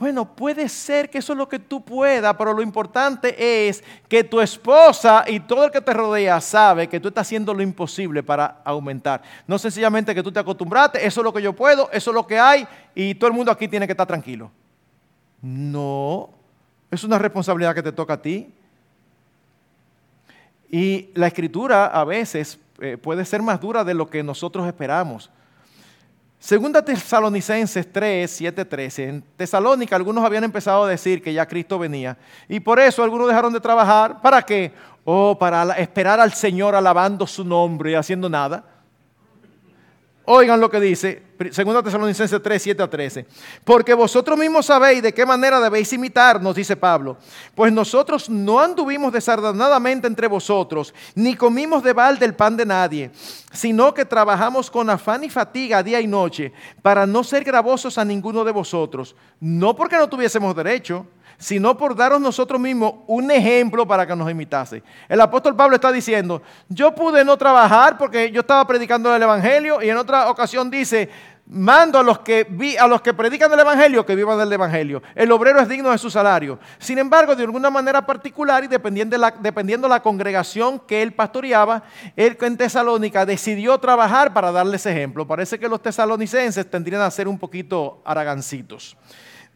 Bueno, 0.01 0.35
puede 0.35 0.67
ser 0.71 1.11
que 1.11 1.19
eso 1.19 1.35
es 1.35 1.37
lo 1.37 1.47
que 1.47 1.59
tú 1.59 1.85
puedas, 1.85 2.35
pero 2.35 2.55
lo 2.55 2.63
importante 2.63 3.69
es 3.69 3.85
que 4.09 4.25
tu 4.25 4.41
esposa 4.41 5.25
y 5.27 5.41
todo 5.41 5.67
el 5.67 5.71
que 5.71 5.83
te 5.83 5.93
rodea 5.93 6.41
sabe 6.41 6.89
que 6.89 6.99
tú 6.99 7.09
estás 7.09 7.27
haciendo 7.27 7.53
lo 7.53 7.63
imposible 7.63 8.23
para 8.23 8.63
aumentar. 8.65 9.21
No 9.47 9.59
sencillamente 9.59 10.15
que 10.15 10.23
tú 10.23 10.33
te 10.33 10.41
acostumbraste, 10.41 11.05
eso 11.05 11.21
es 11.21 11.25
lo 11.25 11.35
que 11.35 11.43
yo 11.43 11.53
puedo, 11.53 11.91
eso 11.93 12.13
es 12.13 12.15
lo 12.15 12.27
que 12.27 12.39
hay 12.39 12.67
y 12.95 13.15
todo 13.15 13.29
el 13.29 13.37
mundo 13.37 13.53
aquí 13.53 13.69
tiene 13.69 13.87
que 13.87 13.93
estar 13.93 14.07
tranquilo. 14.07 14.51
No, 15.43 16.31
es 16.91 17.05
una 17.05 17.19
responsabilidad 17.19 17.75
que 17.75 17.83
te 17.83 17.93
toca 17.93 18.15
a 18.15 18.23
ti. 18.23 18.51
Y 20.71 21.11
la 21.15 21.27
escritura 21.27 21.87
a 21.87 22.05
veces 22.05 22.59
eh, 22.81 22.97
puede 22.97 23.25
ser 23.25 23.43
más 23.43 23.61
dura 23.61 23.83
de 23.85 23.95
lo 23.95 24.09
que 24.09 24.23
nosotros 24.23 24.67
esperamos. 24.67 25.31
Segunda 26.39 26.83
Tesalonicenses 26.83 27.93
3, 27.93 28.31
7, 28.31 28.65
13. 28.65 29.05
En 29.05 29.23
Tesalónica 29.37 29.95
algunos 29.97 30.25
habían 30.25 30.45
empezado 30.45 30.85
a 30.85 30.89
decir 30.89 31.23
que 31.23 31.35
ya 31.35 31.47
Cristo 31.47 31.79
venía. 31.79 32.17
Y 32.49 32.61
por 32.61 32.81
eso 32.81 33.03
algunos 33.03 33.29
dejaron 33.29 33.53
de 33.53 33.61
trabajar. 33.61 34.23
¿Para 34.23 34.41
qué? 34.43 34.73
Oh, 35.05 35.37
para 35.39 35.73
esperar 35.75 36.19
al 36.19 36.33
Señor 36.33 36.75
alabando 36.75 37.27
su 37.27 37.45
nombre 37.45 37.91
y 37.91 37.95
haciendo 37.95 38.29
nada. 38.29 38.65
Oigan 40.25 40.61
lo 40.61 40.71
que 40.71 40.81
dice 40.81 41.30
2 41.49 41.85
Tesalonicenses 41.85 42.43
3, 42.43 42.63
7 42.63 42.83
a 42.83 42.91
13. 42.91 43.27
Porque 43.65 43.95
vosotros 43.95 44.39
mismos 44.39 44.67
sabéis 44.67 45.03
de 45.03 45.15
qué 45.15 45.25
manera 45.25 45.59
debéis 45.59 45.91
imitarnos, 45.93 46.55
dice 46.55 46.77
Pablo. 46.77 47.17
Pues 47.55 47.73
nosotros 47.73 48.29
no 48.29 48.61
anduvimos 48.61 49.11
desordenadamente 49.11 50.07
entre 50.07 50.27
vosotros, 50.27 50.93
ni 51.15 51.35
comimos 51.35 51.83
de 51.83 51.95
balde 51.95 52.27
el 52.27 52.35
pan 52.35 52.57
de 52.57 52.67
nadie, 52.67 53.11
sino 53.53 53.95
que 53.95 54.05
trabajamos 54.05 54.71
con 54.71 54.91
afán 54.91 55.25
y 55.25 55.31
fatiga 55.31 55.83
día 55.83 56.01
y 56.01 56.07
noche, 56.07 56.53
para 56.83 57.07
no 57.07 57.25
ser 57.25 57.43
gravosos 57.43 57.97
a 57.97 58.05
ninguno 58.05 58.45
de 58.45 58.53
vosotros. 58.53 59.17
No 59.41 59.75
porque 59.75 59.97
no 59.97 60.09
tuviésemos 60.09 60.55
derecho 60.55 61.07
sino 61.41 61.77
por 61.77 61.97
daros 61.97 62.21
nosotros 62.21 62.61
mismos 62.61 62.95
un 63.07 63.31
ejemplo 63.31 63.89
para 63.89 64.07
que 64.07 64.15
nos 64.15 64.31
imitase. 64.31 64.83
El 65.09 65.21
apóstol 65.21 65.57
Pablo 65.57 65.75
está 65.75 65.91
diciendo, 65.91 66.43
yo 66.69 66.95
pude 66.95 67.25
no 67.25 67.37
trabajar 67.37 67.97
porque 67.97 68.31
yo 68.31 68.43
estaba 68.43 68.65
predicando 68.67 69.15
el 69.17 69.23
Evangelio 69.23 69.83
y 69.83 69.89
en 69.89 69.97
otra 69.97 70.31
ocasión 70.31 70.71
dice, 70.71 71.09
mando 71.47 71.99
a 71.99 72.03
los 72.03 72.19
que, 72.21 72.47
vi, 72.49 72.77
a 72.77 72.87
los 72.87 73.01
que 73.01 73.15
predican 73.15 73.51
el 73.53 73.59
Evangelio 73.59 74.05
que 74.05 74.15
vivan 74.15 74.39
del 74.39 74.53
Evangelio. 74.53 75.03
El 75.15 75.33
obrero 75.33 75.61
es 75.61 75.69
digno 75.69 75.91
de 75.91 75.97
su 75.97 76.11
salario. 76.11 76.59
Sin 76.79 76.99
embargo, 76.99 77.35
de 77.35 77.45
alguna 77.45 77.71
manera 77.71 78.05
particular 78.05 78.63
y 78.63 78.69
dependiendo 78.69 79.17
de 79.17 79.89
la, 79.89 80.03
congregación 80.03 80.79
que 80.79 81.03
él 81.03 81.15
pastoreaba, 81.15 81.85
él 82.17 82.37
en 82.39 82.57
Tesalónica 82.59 83.25
decidió 83.25 83.79
trabajar 83.79 84.35
para 84.35 84.53
darles 84.53 84.85
ejemplo. 84.85 85.27
Parece 85.27 85.59
que 85.59 85.69
los 85.69 85.81
tesalonicenses 85.81 86.71
tendrían 86.71 87.01
a 87.01 87.11
ser 87.11 87.27
un 87.27 87.39
poquito 87.39 88.03
aragancitos. 88.05 88.97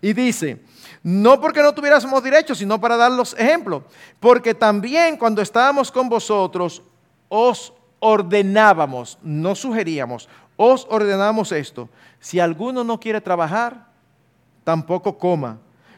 Y 0.04 0.12
dice, 0.12 0.60
no 1.02 1.40
porque 1.40 1.62
no 1.62 1.72
tuviéramos 1.72 2.22
derecho, 2.22 2.54
sino 2.54 2.78
para 2.78 2.94
dar 2.94 3.10
los 3.10 3.32
ejemplos. 3.38 3.84
Porque 4.20 4.52
también 4.52 5.16
cuando 5.16 5.40
estábamos 5.40 5.90
con 5.90 6.10
vosotros, 6.10 6.82
os 7.30 7.72
ordenábamos, 8.00 9.16
no 9.22 9.54
sugeríamos, 9.54 10.28
os 10.56 10.86
ordenábamos 10.90 11.52
esto. 11.52 11.88
Si 12.20 12.38
alguno 12.38 12.84
no 12.84 13.00
quiere 13.00 13.18
trabajar, 13.18 13.86
tampoco 14.62 15.16
coma. 15.16 15.56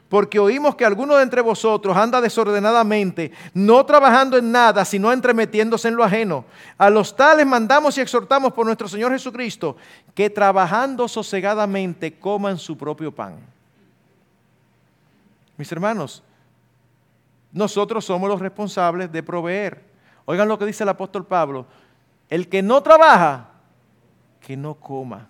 Porque 0.08 0.38
oímos 0.38 0.76
que 0.76 0.84
alguno 0.84 1.16
de 1.16 1.24
entre 1.24 1.40
vosotros 1.40 1.96
anda 1.96 2.20
desordenadamente, 2.20 3.32
no 3.54 3.84
trabajando 3.84 4.38
en 4.38 4.52
nada, 4.52 4.84
sino 4.84 5.12
entremetiéndose 5.12 5.88
en 5.88 5.96
lo 5.96 6.04
ajeno. 6.04 6.44
A 6.78 6.90
los 6.90 7.16
tales 7.16 7.44
mandamos 7.44 7.98
y 7.98 8.02
exhortamos 8.02 8.52
por 8.52 8.66
nuestro 8.66 8.86
Señor 8.86 9.10
Jesucristo, 9.10 9.76
que 10.14 10.30
trabajando 10.30 11.08
sosegadamente 11.08 12.20
coman 12.20 12.56
su 12.56 12.78
propio 12.78 13.10
pan. 13.12 13.55
Mis 15.56 15.70
hermanos, 15.72 16.22
nosotros 17.52 18.04
somos 18.04 18.28
los 18.28 18.40
responsables 18.40 19.10
de 19.10 19.22
proveer. 19.22 19.82
Oigan 20.24 20.48
lo 20.48 20.58
que 20.58 20.66
dice 20.66 20.82
el 20.82 20.88
apóstol 20.88 21.24
Pablo. 21.24 21.66
El 22.28 22.48
que 22.48 22.62
no 22.62 22.82
trabaja, 22.82 23.48
que 24.40 24.56
no 24.56 24.74
coma. 24.74 25.28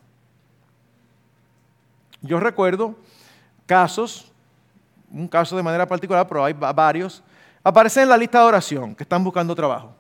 Yo 2.23 2.41
recuerdo 2.41 2.95
casos, 3.67 4.33
un 5.11 5.29
caso 5.29 5.57
de 5.57 5.63
manera 5.63 5.87
particular, 5.87 6.27
pero 6.27 6.45
hay 6.45 6.53
varios, 6.53 7.23
aparecen 7.63 8.05
en 8.05 8.09
la 8.09 8.17
lista 8.17 8.41
de 8.41 8.47
oración 8.47 8.95
que 8.95 9.03
están 9.03 9.23
buscando 9.23 9.55
trabajo. 9.55 9.95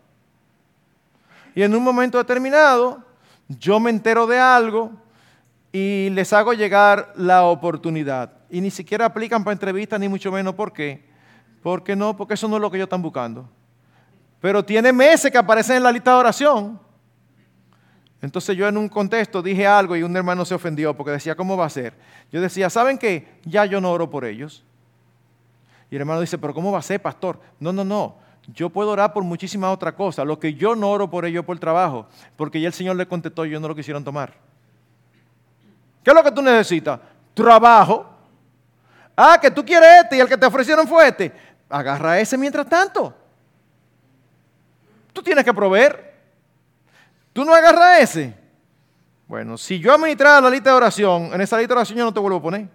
Y 1.54 1.62
en 1.62 1.74
un 1.74 1.82
momento 1.82 2.18
determinado, 2.18 3.02
yo 3.48 3.78
me 3.78 3.90
entero 3.90 4.26
de 4.26 4.38
algo 4.38 4.90
y 5.72 6.10
les 6.10 6.32
hago 6.32 6.52
llegar 6.52 7.12
la 7.16 7.44
oportunidad. 7.44 8.35
Y 8.50 8.60
ni 8.60 8.70
siquiera 8.70 9.06
aplican 9.06 9.42
para 9.42 9.52
entrevistas, 9.52 9.98
ni 9.98 10.08
mucho 10.08 10.30
menos. 10.30 10.54
¿Por 10.54 10.72
qué? 10.72 11.04
Porque 11.62 11.96
no, 11.96 12.16
porque 12.16 12.34
eso 12.34 12.46
no 12.46 12.56
es 12.56 12.62
lo 12.62 12.70
que 12.70 12.76
ellos 12.76 12.86
están 12.86 13.02
buscando. 13.02 13.48
Pero 14.40 14.64
tiene 14.64 14.92
meses 14.92 15.30
que 15.30 15.38
aparecen 15.38 15.76
en 15.76 15.82
la 15.82 15.92
lista 15.92 16.12
de 16.12 16.16
oración. 16.18 16.80
Entonces 18.22 18.56
yo 18.56 18.66
en 18.66 18.76
un 18.76 18.88
contexto 18.88 19.42
dije 19.42 19.66
algo 19.66 19.96
y 19.96 20.02
un 20.02 20.16
hermano 20.16 20.44
se 20.44 20.54
ofendió 20.54 20.96
porque 20.96 21.12
decía, 21.12 21.34
¿cómo 21.34 21.56
va 21.56 21.66
a 21.66 21.70
ser? 21.70 21.94
Yo 22.32 22.40
decía, 22.40 22.70
¿saben 22.70 22.98
qué? 22.98 23.40
Ya 23.44 23.64
yo 23.66 23.80
no 23.80 23.90
oro 23.92 24.08
por 24.08 24.24
ellos. 24.24 24.64
Y 25.90 25.96
el 25.96 26.00
hermano 26.00 26.20
dice, 26.20 26.38
¿pero 26.38 26.54
cómo 26.54 26.72
va 26.72 26.78
a 26.78 26.82
ser, 26.82 27.00
pastor? 27.00 27.38
No, 27.60 27.72
no, 27.72 27.84
no. 27.84 28.16
Yo 28.54 28.70
puedo 28.70 28.90
orar 28.90 29.12
por 29.12 29.22
muchísimas 29.24 29.72
otras 29.72 29.94
cosas. 29.94 30.26
Lo 30.26 30.38
que 30.38 30.54
yo 30.54 30.74
no 30.74 30.90
oro 30.90 31.10
por 31.10 31.24
ellos 31.24 31.44
por 31.44 31.58
trabajo, 31.58 32.06
porque 32.36 32.60
ya 32.60 32.68
el 32.68 32.74
Señor 32.74 32.96
le 32.96 33.06
contestó 33.06 33.44
y 33.44 33.50
ellos 33.50 33.60
no 33.60 33.68
lo 33.68 33.74
quisieron 33.74 34.04
tomar. 34.04 34.34
¿Qué 36.02 36.10
es 36.10 36.14
lo 36.14 36.22
que 36.22 36.30
tú 36.30 36.42
necesitas? 36.42 37.00
Trabajo. 37.34 38.15
Ah, 39.16 39.38
que 39.40 39.50
tú 39.50 39.64
quieres 39.64 39.88
este 40.04 40.16
y 40.16 40.20
el 40.20 40.28
que 40.28 40.36
te 40.36 40.44
ofrecieron 40.44 40.86
fue 40.86 41.08
este. 41.08 41.32
Agarra 41.70 42.20
ese 42.20 42.36
mientras 42.36 42.68
tanto. 42.68 43.14
Tú 45.12 45.22
tienes 45.22 45.42
que 45.42 45.54
proveer. 45.54 46.14
Tú 47.32 47.44
no 47.44 47.54
agarras 47.54 48.00
ese. 48.00 48.34
Bueno, 49.26 49.56
si 49.56 49.78
yo 49.80 49.92
administrara 49.92 50.40
la 50.42 50.50
lista 50.50 50.70
de 50.70 50.76
oración, 50.76 51.30
en 51.32 51.40
esa 51.40 51.56
lista 51.56 51.72
de 51.74 51.78
oración 51.78 51.98
yo 51.98 52.04
no 52.04 52.12
te 52.12 52.20
vuelvo 52.20 52.38
a 52.38 52.42
poner. 52.42 52.68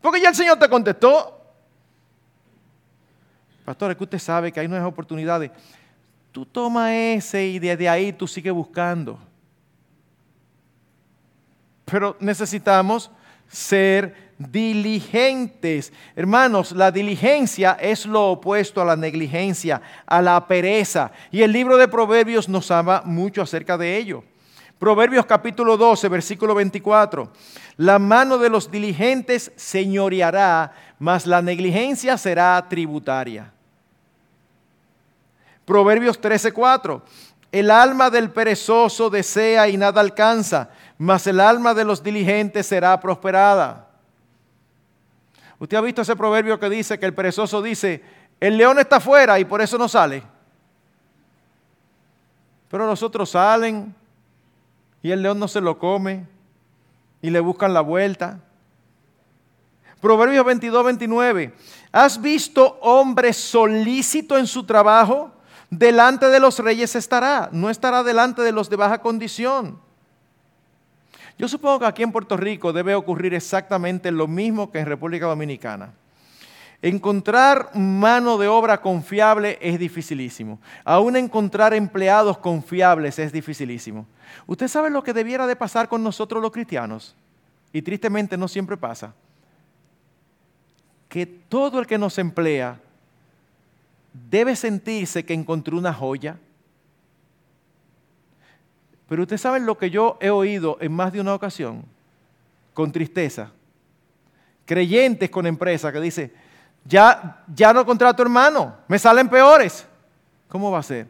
Porque 0.00 0.20
ya 0.20 0.30
el 0.30 0.34
Señor 0.34 0.58
te 0.58 0.68
contestó. 0.68 1.32
Pastor, 3.64 3.90
es 3.90 3.96
que 3.96 4.04
usted 4.04 4.18
sabe 4.18 4.50
que 4.50 4.60
hay 4.60 4.68
nuevas 4.68 4.88
oportunidades. 4.88 5.50
Tú 6.32 6.46
toma 6.46 6.94
ese 6.94 7.44
y 7.46 7.58
desde 7.58 7.88
ahí 7.88 8.12
tú 8.12 8.26
sigues 8.26 8.52
buscando. 8.52 9.18
Pero 11.84 12.16
necesitamos 12.20 13.10
ser 13.48 14.25
diligentes. 14.38 15.92
Hermanos, 16.14 16.72
la 16.72 16.90
diligencia 16.90 17.76
es 17.80 18.06
lo 18.06 18.32
opuesto 18.32 18.80
a 18.80 18.84
la 18.84 18.96
negligencia, 18.96 19.80
a 20.06 20.20
la 20.20 20.46
pereza. 20.46 21.10
Y 21.30 21.42
el 21.42 21.52
libro 21.52 21.76
de 21.76 21.88
Proverbios 21.88 22.48
nos 22.48 22.70
habla 22.70 23.02
mucho 23.04 23.42
acerca 23.42 23.78
de 23.78 23.96
ello. 23.96 24.24
Proverbios 24.78 25.24
capítulo 25.24 25.76
12, 25.76 26.08
versículo 26.08 26.54
24. 26.54 27.32
La 27.78 27.98
mano 27.98 28.36
de 28.36 28.50
los 28.50 28.70
diligentes 28.70 29.50
señoreará, 29.56 30.72
mas 30.98 31.26
la 31.26 31.40
negligencia 31.40 32.18
será 32.18 32.64
tributaria. 32.68 33.52
Proverbios 35.64 36.20
13, 36.20 36.52
4. 36.52 37.02
El 37.52 37.70
alma 37.70 38.10
del 38.10 38.30
perezoso 38.30 39.08
desea 39.08 39.68
y 39.68 39.76
nada 39.76 40.00
alcanza, 40.00 40.68
mas 40.98 41.26
el 41.26 41.40
alma 41.40 41.72
de 41.74 41.84
los 41.84 42.02
diligentes 42.02 42.66
será 42.66 43.00
prosperada. 43.00 43.85
Usted 45.58 45.76
ha 45.76 45.80
visto 45.80 46.02
ese 46.02 46.16
proverbio 46.16 46.58
que 46.60 46.68
dice 46.68 46.98
que 46.98 47.06
el 47.06 47.14
perezoso 47.14 47.62
dice, 47.62 48.02
el 48.40 48.56
león 48.56 48.78
está 48.78 48.96
afuera 48.96 49.38
y 49.38 49.44
por 49.44 49.62
eso 49.62 49.78
no 49.78 49.88
sale. 49.88 50.22
Pero 52.68 52.86
los 52.86 53.02
otros 53.02 53.30
salen 53.30 53.94
y 55.02 55.10
el 55.10 55.22
león 55.22 55.38
no 55.38 55.48
se 55.48 55.60
lo 55.60 55.78
come 55.78 56.26
y 57.22 57.30
le 57.30 57.40
buscan 57.40 57.72
la 57.72 57.80
vuelta. 57.80 58.40
Proverbios 60.00 60.44
22, 60.44 60.84
29. 60.84 61.54
¿Has 61.90 62.20
visto 62.20 62.78
hombre 62.82 63.32
solícito 63.32 64.36
en 64.36 64.46
su 64.46 64.64
trabajo? 64.64 65.32
Delante 65.70 66.26
de 66.28 66.38
los 66.38 66.58
reyes 66.58 66.94
estará, 66.94 67.48
no 67.50 67.70
estará 67.70 68.02
delante 68.02 68.42
de 68.42 68.52
los 68.52 68.68
de 68.68 68.76
baja 68.76 68.98
condición. 68.98 69.80
Yo 71.38 71.48
supongo 71.48 71.80
que 71.80 71.86
aquí 71.86 72.02
en 72.02 72.12
Puerto 72.12 72.36
Rico 72.36 72.72
debe 72.72 72.94
ocurrir 72.94 73.34
exactamente 73.34 74.10
lo 74.10 74.26
mismo 74.26 74.70
que 74.70 74.78
en 74.78 74.86
República 74.86 75.26
Dominicana. 75.26 75.92
Encontrar 76.82 77.70
mano 77.74 78.38
de 78.38 78.48
obra 78.48 78.80
confiable 78.80 79.58
es 79.60 79.78
dificilísimo. 79.78 80.60
Aún 80.84 81.16
encontrar 81.16 81.74
empleados 81.74 82.38
confiables 82.38 83.18
es 83.18 83.32
dificilísimo. 83.32 84.06
¿Usted 84.46 84.68
sabe 84.68 84.90
lo 84.90 85.02
que 85.02 85.12
debiera 85.12 85.46
de 85.46 85.56
pasar 85.56 85.88
con 85.88 86.02
nosotros 86.02 86.42
los 86.42 86.52
cristianos? 86.52 87.14
Y 87.72 87.82
tristemente 87.82 88.36
no 88.36 88.46
siempre 88.48 88.76
pasa. 88.76 89.14
Que 91.08 91.26
todo 91.26 91.80
el 91.80 91.86
que 91.86 91.98
nos 91.98 92.18
emplea 92.18 92.78
debe 94.30 94.56
sentirse 94.56 95.24
que 95.24 95.34
encontró 95.34 95.76
una 95.76 95.92
joya. 95.92 96.38
Pero 99.08 99.22
usted 99.22 99.36
sabe 99.36 99.60
lo 99.60 99.78
que 99.78 99.90
yo 99.90 100.18
he 100.20 100.30
oído 100.30 100.78
en 100.80 100.92
más 100.92 101.12
de 101.12 101.20
una 101.20 101.34
ocasión, 101.34 101.84
con 102.74 102.90
tristeza. 102.90 103.50
Creyentes 104.64 105.30
con 105.30 105.46
empresas 105.46 105.92
que 105.92 106.00
dicen, 106.00 106.32
ya, 106.84 107.44
ya 107.52 107.72
no 107.72 107.86
contrato 107.86 108.22
hermano, 108.22 108.76
me 108.88 108.98
salen 108.98 109.28
peores. 109.28 109.86
¿Cómo 110.48 110.70
va 110.70 110.80
a 110.80 110.82
ser? 110.82 111.08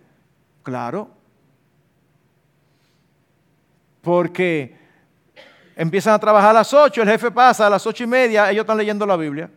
Claro. 0.62 1.10
Porque 4.02 4.76
empiezan 5.74 6.14
a 6.14 6.18
trabajar 6.18 6.50
a 6.50 6.54
las 6.54 6.72
8, 6.72 7.02
el 7.02 7.08
jefe 7.08 7.30
pasa 7.30 7.66
a 7.66 7.70
las 7.70 7.86
ocho 7.86 8.04
y 8.04 8.06
media, 8.06 8.50
ellos 8.50 8.62
están 8.62 8.76
leyendo 8.76 9.06
la 9.06 9.16
Biblia. 9.16 9.50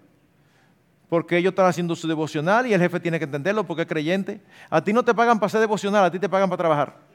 Porque 1.09 1.37
ellos 1.37 1.51
están 1.51 1.65
haciendo 1.65 1.95
su 1.95 2.07
devocional 2.07 2.67
y 2.67 2.73
el 2.73 2.79
jefe 2.79 2.99
tiene 2.99 3.17
que 3.17 3.25
entenderlo 3.25 3.63
porque 3.63 3.81
es 3.81 3.87
creyente. 3.87 4.41
A 4.69 4.83
ti 4.83 4.93
no 4.93 5.03
te 5.03 5.13
pagan 5.13 5.39
para 5.39 5.47
hacer 5.47 5.59
devocional, 5.59 6.05
a 6.05 6.11
ti 6.11 6.19
te 6.19 6.29
pagan 6.29 6.49
para 6.49 6.57
trabajar. 6.57 7.08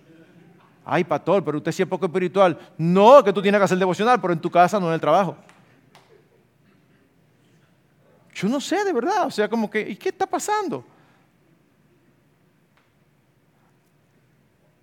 Ay, 0.85 1.03
pastor, 1.05 1.43
pero 1.43 1.59
usted 1.59 1.73
sí 1.73 1.83
es 1.83 1.89
poco 1.89 2.07
espiritual. 2.07 2.59
No, 2.77 3.25
que 3.25 3.33
tú 3.33 3.41
tienes 3.41 3.59
que 3.59 3.65
hacer 3.65 3.79
devocional, 3.79 4.21
pero 4.21 4.33
en 4.33 4.41
tu 4.41 4.51
casa, 4.51 4.79
no 4.79 4.89
en 4.89 4.95
el 4.95 5.01
trabajo. 5.01 5.37
Yo 8.35 8.49
no 8.49 8.61
sé 8.61 8.85
de 8.85 8.93
verdad, 8.93 9.27
o 9.27 9.31
sea, 9.31 9.49
como 9.49 9.71
que, 9.71 9.81
¿y 9.81 9.97
qué 9.97 10.11
está 10.11 10.27
pasando? 10.27 10.85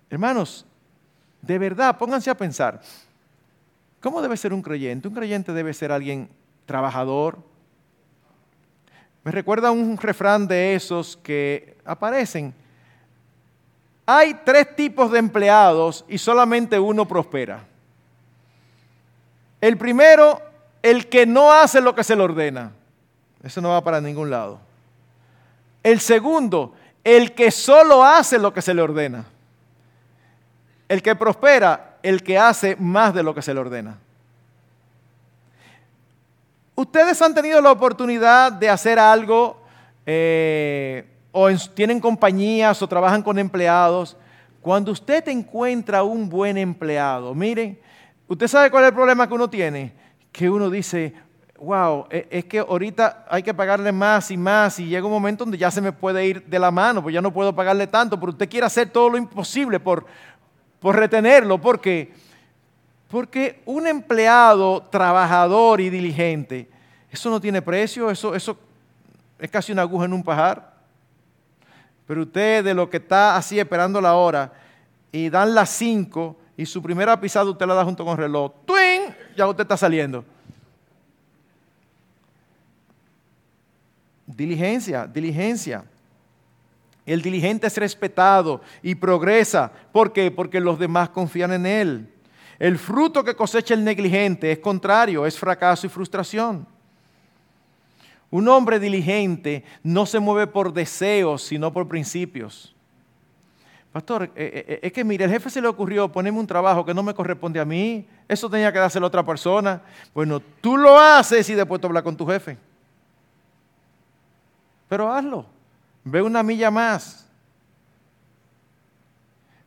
Hermanos, 0.08 0.66
de 1.40 1.58
verdad, 1.58 1.96
pónganse 1.96 2.30
a 2.30 2.36
pensar, 2.36 2.80
¿cómo 4.00 4.20
debe 4.22 4.36
ser 4.36 4.52
un 4.52 4.62
creyente? 4.62 5.08
Un 5.08 5.14
creyente 5.14 5.52
debe 5.52 5.72
ser 5.72 5.92
alguien 5.92 6.28
trabajador. 6.66 7.38
Me 9.22 9.30
recuerda 9.30 9.70
un 9.70 9.96
refrán 9.96 10.48
de 10.48 10.74
esos 10.74 11.16
que 11.16 11.76
aparecen. 11.84 12.54
Hay 14.14 14.34
tres 14.44 14.76
tipos 14.76 15.10
de 15.10 15.18
empleados 15.18 16.04
y 16.06 16.18
solamente 16.18 16.78
uno 16.78 17.08
prospera. 17.08 17.64
El 19.58 19.78
primero, 19.78 20.38
el 20.82 21.08
que 21.08 21.24
no 21.24 21.50
hace 21.50 21.80
lo 21.80 21.94
que 21.94 22.04
se 22.04 22.14
le 22.14 22.22
ordena. 22.22 22.72
Eso 23.42 23.62
no 23.62 23.70
va 23.70 23.82
para 23.82 24.02
ningún 24.02 24.28
lado. 24.28 24.60
El 25.82 25.98
segundo, 25.98 26.74
el 27.02 27.32
que 27.32 27.50
solo 27.50 28.04
hace 28.04 28.38
lo 28.38 28.52
que 28.52 28.60
se 28.60 28.74
le 28.74 28.82
ordena. 28.82 29.24
El 30.90 31.00
que 31.00 31.16
prospera, 31.16 31.96
el 32.02 32.22
que 32.22 32.38
hace 32.38 32.76
más 32.76 33.14
de 33.14 33.22
lo 33.22 33.34
que 33.34 33.40
se 33.40 33.54
le 33.54 33.60
ordena. 33.60 33.96
Ustedes 36.74 37.22
han 37.22 37.34
tenido 37.34 37.62
la 37.62 37.72
oportunidad 37.72 38.52
de 38.52 38.68
hacer 38.68 38.98
algo 38.98 39.62
eh, 40.04 41.11
o 41.32 41.48
tienen 41.74 41.98
compañías 41.98 42.80
o 42.82 42.86
trabajan 42.86 43.22
con 43.22 43.38
empleados. 43.38 44.16
Cuando 44.60 44.92
usted 44.92 45.26
encuentra 45.28 46.04
un 46.04 46.28
buen 46.28 46.56
empleado, 46.58 47.34
miren, 47.34 47.80
usted 48.28 48.46
sabe 48.46 48.70
cuál 48.70 48.84
es 48.84 48.88
el 48.90 48.94
problema 48.94 49.26
que 49.26 49.34
uno 49.34 49.50
tiene, 49.50 49.92
que 50.30 50.48
uno 50.48 50.70
dice, 50.70 51.14
wow, 51.58 52.06
e, 52.10 52.28
es 52.30 52.44
que 52.44 52.58
ahorita 52.60 53.26
hay 53.28 53.42
que 53.42 53.54
pagarle 53.54 53.90
más 53.90 54.30
y 54.30 54.36
más 54.36 54.78
y 54.78 54.86
llega 54.86 55.06
un 55.06 55.12
momento 55.12 55.44
donde 55.44 55.58
ya 55.58 55.70
se 55.70 55.80
me 55.80 55.90
puede 55.90 56.26
ir 56.26 56.44
de 56.44 56.58
la 56.58 56.70
mano, 56.70 57.02
pues 57.02 57.14
ya 57.14 57.22
no 57.22 57.32
puedo 57.32 57.54
pagarle 57.54 57.86
tanto, 57.86 58.20
pero 58.20 58.32
usted 58.32 58.48
quiere 58.48 58.66
hacer 58.66 58.90
todo 58.90 59.10
lo 59.10 59.16
imposible 59.16 59.80
por, 59.80 60.06
por 60.78 60.96
retenerlo. 60.96 61.58
¿Por 61.58 61.80
qué? 61.80 62.12
Porque 63.08 63.62
un 63.64 63.86
empleado 63.86 64.82
trabajador 64.90 65.80
y 65.80 65.90
diligente, 65.90 66.68
eso 67.10 67.30
no 67.30 67.40
tiene 67.40 67.62
precio, 67.62 68.10
eso, 68.10 68.34
eso 68.34 68.56
es 69.38 69.50
casi 69.50 69.72
una 69.72 69.82
aguja 69.82 70.04
en 70.04 70.12
un 70.12 70.22
pajar. 70.22 70.71
Pero 72.06 72.22
usted 72.22 72.64
de 72.64 72.74
lo 72.74 72.90
que 72.90 72.98
está 72.98 73.36
así 73.36 73.58
esperando 73.58 74.00
la 74.00 74.14
hora 74.14 74.52
y 75.10 75.28
dan 75.28 75.54
las 75.54 75.70
cinco 75.70 76.36
y 76.56 76.66
su 76.66 76.82
primera 76.82 77.20
pisada 77.20 77.50
usted 77.50 77.66
la 77.66 77.74
da 77.74 77.84
junto 77.84 78.04
con 78.04 78.12
el 78.12 78.18
reloj, 78.18 78.52
¡twin! 78.66 79.14
Ya 79.36 79.46
usted 79.46 79.62
está 79.62 79.76
saliendo. 79.76 80.24
Diligencia, 84.26 85.06
diligencia. 85.06 85.84
El 87.04 87.20
diligente 87.20 87.66
es 87.66 87.76
respetado 87.76 88.60
y 88.82 88.94
progresa. 88.94 89.70
¿Por 89.92 90.12
qué? 90.12 90.30
Porque 90.30 90.60
los 90.60 90.78
demás 90.78 91.08
confían 91.08 91.52
en 91.52 91.66
él. 91.66 92.08
El 92.58 92.78
fruto 92.78 93.24
que 93.24 93.34
cosecha 93.34 93.74
el 93.74 93.82
negligente 93.82 94.52
es 94.52 94.58
contrario, 94.58 95.26
es 95.26 95.36
fracaso 95.36 95.86
y 95.86 95.90
frustración. 95.90 96.66
Un 98.32 98.48
hombre 98.48 98.80
diligente 98.80 99.62
no 99.84 100.06
se 100.06 100.18
mueve 100.18 100.48
por 100.48 100.72
deseos, 100.72 101.44
sino 101.44 101.72
por 101.72 101.86
principios. 101.86 102.74
Pastor, 103.92 104.24
eh, 104.24 104.30
eh, 104.34 104.64
eh, 104.66 104.80
es 104.82 104.92
que 104.92 105.04
mire, 105.04 105.26
el 105.26 105.30
jefe 105.30 105.50
se 105.50 105.60
le 105.60 105.68
ocurrió 105.68 106.10
ponerme 106.10 106.40
un 106.40 106.46
trabajo 106.48 106.84
que 106.84 106.94
no 106.94 107.04
me 107.04 107.14
corresponde 107.14 107.60
a 107.60 107.64
mí, 107.64 108.04
eso 108.26 108.50
tenía 108.50 108.72
que 108.72 108.80
dárselo 108.80 109.06
a 109.06 109.08
otra 109.08 109.24
persona. 109.24 109.80
Bueno, 110.12 110.40
tú 110.60 110.76
lo 110.76 110.98
haces 110.98 111.48
y 111.48 111.54
después 111.54 111.80
tú 111.80 111.86
hablas 111.86 112.02
con 112.02 112.16
tu 112.16 112.26
jefe 112.26 112.58
pero 114.92 115.10
hazlo. 115.10 115.46
Ve 116.04 116.20
una 116.20 116.42
milla 116.42 116.70
más. 116.70 117.24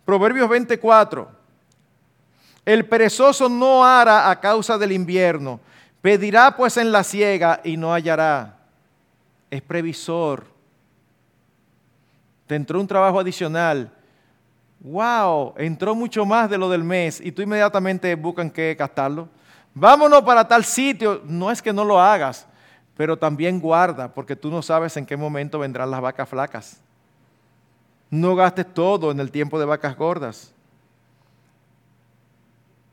Proverbios 0.05 0.47
24. 0.47 1.27
El 2.63 2.87
perezoso 2.87 3.49
no 3.49 3.83
hará 3.83 4.29
a 4.29 4.39
causa 4.39 4.77
del 4.77 4.91
invierno. 4.91 5.59
Pedirá 5.99 6.55
pues 6.55 6.77
en 6.77 6.91
la 6.91 7.03
siega 7.03 7.59
y 7.63 7.75
no 7.75 7.91
hallará. 7.91 8.54
Es 9.55 9.61
previsor. 9.61 10.43
Te 12.45 12.55
entró 12.55 12.77
un 12.77 12.87
trabajo 12.87 13.21
adicional. 13.21 13.89
Wow, 14.81 15.53
entró 15.55 15.95
mucho 15.95 16.25
más 16.25 16.49
de 16.49 16.57
lo 16.57 16.69
del 16.69 16.83
mes 16.83 17.21
y 17.21 17.31
tú 17.31 17.41
inmediatamente 17.41 18.13
buscan 18.15 18.49
que 18.51 18.75
gastarlo. 18.77 19.29
Vámonos 19.73 20.23
para 20.23 20.45
tal 20.45 20.65
sitio. 20.65 21.21
No 21.23 21.49
es 21.49 21.61
que 21.61 21.71
no 21.71 21.85
lo 21.85 22.01
hagas, 22.01 22.45
pero 22.97 23.17
también 23.17 23.61
guarda, 23.61 24.13
porque 24.13 24.35
tú 24.35 24.51
no 24.51 24.61
sabes 24.61 24.97
en 24.97 25.05
qué 25.05 25.15
momento 25.15 25.59
vendrán 25.59 25.89
las 25.89 26.01
vacas 26.01 26.27
flacas. 26.27 26.81
No 28.09 28.35
gastes 28.35 28.73
todo 28.73 29.09
en 29.09 29.21
el 29.21 29.31
tiempo 29.31 29.57
de 29.57 29.63
vacas 29.63 29.95
gordas. 29.95 30.53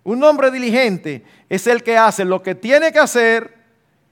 Un 0.05 0.23
hombre 0.23 0.53
diligente 0.53 1.25
es 1.49 1.67
el 1.67 1.83
que 1.83 1.99
hace 1.99 2.25
lo 2.25 2.41
que 2.41 2.55
tiene 2.55 2.93
que 2.93 3.01
hacer 3.01 3.63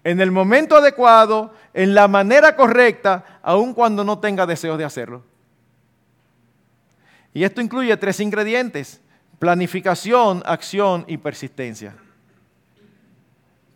en 0.03 0.21
el 0.21 0.31
momento 0.31 0.77
adecuado, 0.77 1.53
en 1.73 1.95
la 1.95 2.09
manera 2.09 2.57
correcta, 2.57 3.41
aun 3.43 3.75
cuando 3.75 4.05
no 4.05 4.19
tenga 4.19 4.47
deseos 4.47 4.79
de 4.79 4.85
hacerlo. 4.85 5.23
Y 7.33 7.45
esto 7.45 7.61
incluye 7.61 7.97
tres 7.97 8.19
ingredientes, 8.21 9.01
planificación, 9.39 10.43
acción 10.45 11.05
y 11.07 11.17
persistencia. 11.17 11.95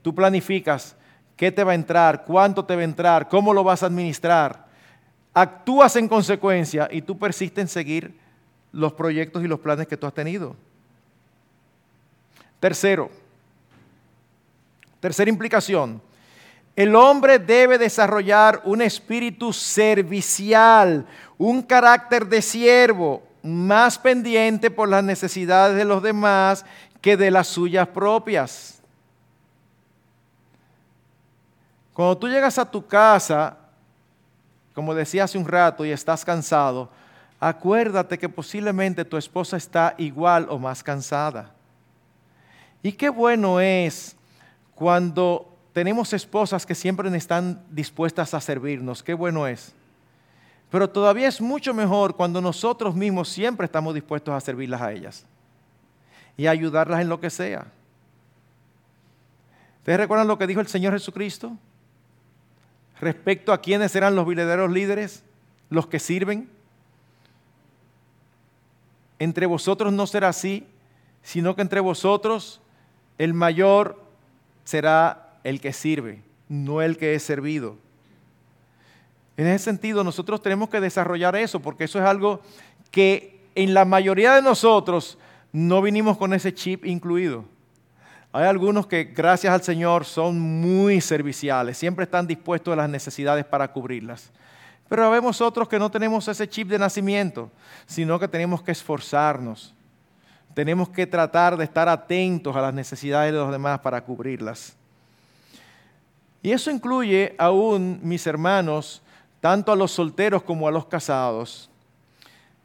Tú 0.02 0.14
planificas 0.14 0.96
qué 1.36 1.52
te 1.52 1.64
va 1.64 1.72
a 1.72 1.76
entrar, 1.76 2.24
cuánto 2.24 2.64
te 2.64 2.74
va 2.74 2.82
a 2.82 2.84
entrar, 2.84 3.28
cómo 3.28 3.54
lo 3.54 3.64
vas 3.64 3.82
a 3.82 3.86
administrar. 3.86 4.66
Actúas 5.32 5.96
en 5.96 6.08
consecuencia 6.08 6.88
y 6.90 7.02
tú 7.02 7.18
persistes 7.18 7.62
en 7.62 7.68
seguir 7.68 8.18
los 8.72 8.92
proyectos 8.92 9.42
y 9.42 9.48
los 9.48 9.60
planes 9.60 9.86
que 9.86 9.96
tú 9.96 10.06
has 10.06 10.14
tenido. 10.14 10.56
Tercero, 12.60 13.10
tercera 15.00 15.30
implicación, 15.30 16.00
el 16.76 16.96
hombre 16.96 17.38
debe 17.38 17.78
desarrollar 17.78 18.60
un 18.64 18.82
espíritu 18.82 19.52
servicial, 19.52 21.06
un 21.38 21.62
carácter 21.62 22.26
de 22.26 22.42
siervo, 22.42 23.22
más 23.42 23.98
pendiente 23.98 24.70
por 24.70 24.88
las 24.88 25.04
necesidades 25.04 25.76
de 25.76 25.84
los 25.84 26.02
demás 26.02 26.64
que 27.00 27.16
de 27.16 27.30
las 27.30 27.46
suyas 27.46 27.86
propias. 27.86 28.80
Cuando 31.92 32.18
tú 32.18 32.28
llegas 32.28 32.58
a 32.58 32.68
tu 32.68 32.84
casa, 32.84 33.56
como 34.74 34.94
decía 34.94 35.24
hace 35.24 35.38
un 35.38 35.46
rato, 35.46 35.84
y 35.84 35.92
estás 35.92 36.24
cansado, 36.24 36.90
acuérdate 37.38 38.18
que 38.18 38.28
posiblemente 38.28 39.04
tu 39.04 39.16
esposa 39.16 39.56
está 39.56 39.94
igual 39.98 40.46
o 40.50 40.58
más 40.58 40.82
cansada. 40.82 41.52
Y 42.82 42.92
qué 42.92 43.08
bueno 43.08 43.60
es 43.60 44.16
cuando 44.74 45.53
tenemos 45.74 46.12
esposas 46.12 46.64
que 46.64 46.74
siempre 46.76 47.14
están 47.16 47.60
dispuestas 47.68 48.32
a 48.32 48.40
servirnos, 48.40 49.02
qué 49.02 49.12
bueno 49.12 49.48
es. 49.48 49.74
Pero 50.70 50.88
todavía 50.88 51.26
es 51.26 51.40
mucho 51.40 51.74
mejor 51.74 52.14
cuando 52.14 52.40
nosotros 52.40 52.94
mismos 52.94 53.28
siempre 53.28 53.66
estamos 53.66 53.92
dispuestos 53.92 54.32
a 54.32 54.40
servirlas 54.40 54.80
a 54.80 54.92
ellas 54.92 55.26
y 56.36 56.46
a 56.46 56.52
ayudarlas 56.52 57.00
en 57.00 57.08
lo 57.08 57.18
que 57.18 57.28
sea. 57.28 57.66
¿Ustedes 59.78 59.98
recuerdan 59.98 60.28
lo 60.28 60.38
que 60.38 60.46
dijo 60.46 60.60
el 60.60 60.68
Señor 60.68 60.92
Jesucristo? 60.92 61.56
Respecto 63.00 63.52
a 63.52 63.60
quiénes 63.60 63.96
eran 63.96 64.14
los 64.14 64.26
verdaderos 64.26 64.70
líderes, 64.70 65.24
los 65.70 65.88
que 65.88 65.98
sirven. 65.98 66.48
Entre 69.18 69.46
vosotros 69.46 69.92
no 69.92 70.06
será 70.06 70.28
así, 70.28 70.68
sino 71.24 71.56
que 71.56 71.62
entre 71.62 71.80
vosotros 71.80 72.60
el 73.18 73.34
mayor 73.34 74.00
será 74.62 75.23
el 75.44 75.60
que 75.60 75.72
sirve, 75.72 76.22
no 76.48 76.82
el 76.82 76.96
que 76.96 77.14
es 77.14 77.22
servido. 77.22 77.76
En 79.36 79.46
ese 79.46 79.64
sentido, 79.64 80.02
nosotros 80.02 80.42
tenemos 80.42 80.68
que 80.68 80.80
desarrollar 80.80 81.36
eso, 81.36 81.60
porque 81.60 81.84
eso 81.84 81.98
es 81.98 82.04
algo 82.04 82.40
que 82.90 83.40
en 83.54 83.74
la 83.74 83.84
mayoría 83.84 84.34
de 84.34 84.42
nosotros 84.42 85.18
no 85.52 85.82
vinimos 85.82 86.16
con 86.16 86.34
ese 86.34 86.52
chip 86.52 86.84
incluido. 86.84 87.44
Hay 88.32 88.44
algunos 88.46 88.86
que, 88.88 89.04
gracias 89.04 89.52
al 89.52 89.62
Señor, 89.62 90.04
son 90.04 90.40
muy 90.40 91.00
serviciales, 91.00 91.78
siempre 91.78 92.04
están 92.04 92.26
dispuestos 92.26 92.72
a 92.72 92.76
las 92.76 92.90
necesidades 92.90 93.44
para 93.44 93.70
cubrirlas. 93.70 94.32
Pero 94.88 95.10
vemos 95.10 95.40
otros 95.40 95.68
que 95.68 95.78
no 95.78 95.90
tenemos 95.90 96.26
ese 96.28 96.48
chip 96.48 96.68
de 96.68 96.78
nacimiento, 96.78 97.50
sino 97.86 98.18
que 98.18 98.28
tenemos 98.28 98.62
que 98.62 98.72
esforzarnos. 98.72 99.74
Tenemos 100.52 100.88
que 100.88 101.06
tratar 101.06 101.56
de 101.56 101.64
estar 101.64 101.88
atentos 101.88 102.54
a 102.54 102.60
las 102.60 102.74
necesidades 102.74 103.32
de 103.32 103.38
los 103.38 103.50
demás 103.50 103.80
para 103.80 104.00
cubrirlas. 104.04 104.76
Y 106.44 106.52
eso 106.52 106.70
incluye 106.70 107.34
aún, 107.38 107.98
mis 108.02 108.26
hermanos, 108.26 109.00
tanto 109.40 109.72
a 109.72 109.76
los 109.76 109.92
solteros 109.92 110.42
como 110.42 110.68
a 110.68 110.70
los 110.70 110.84
casados, 110.84 111.70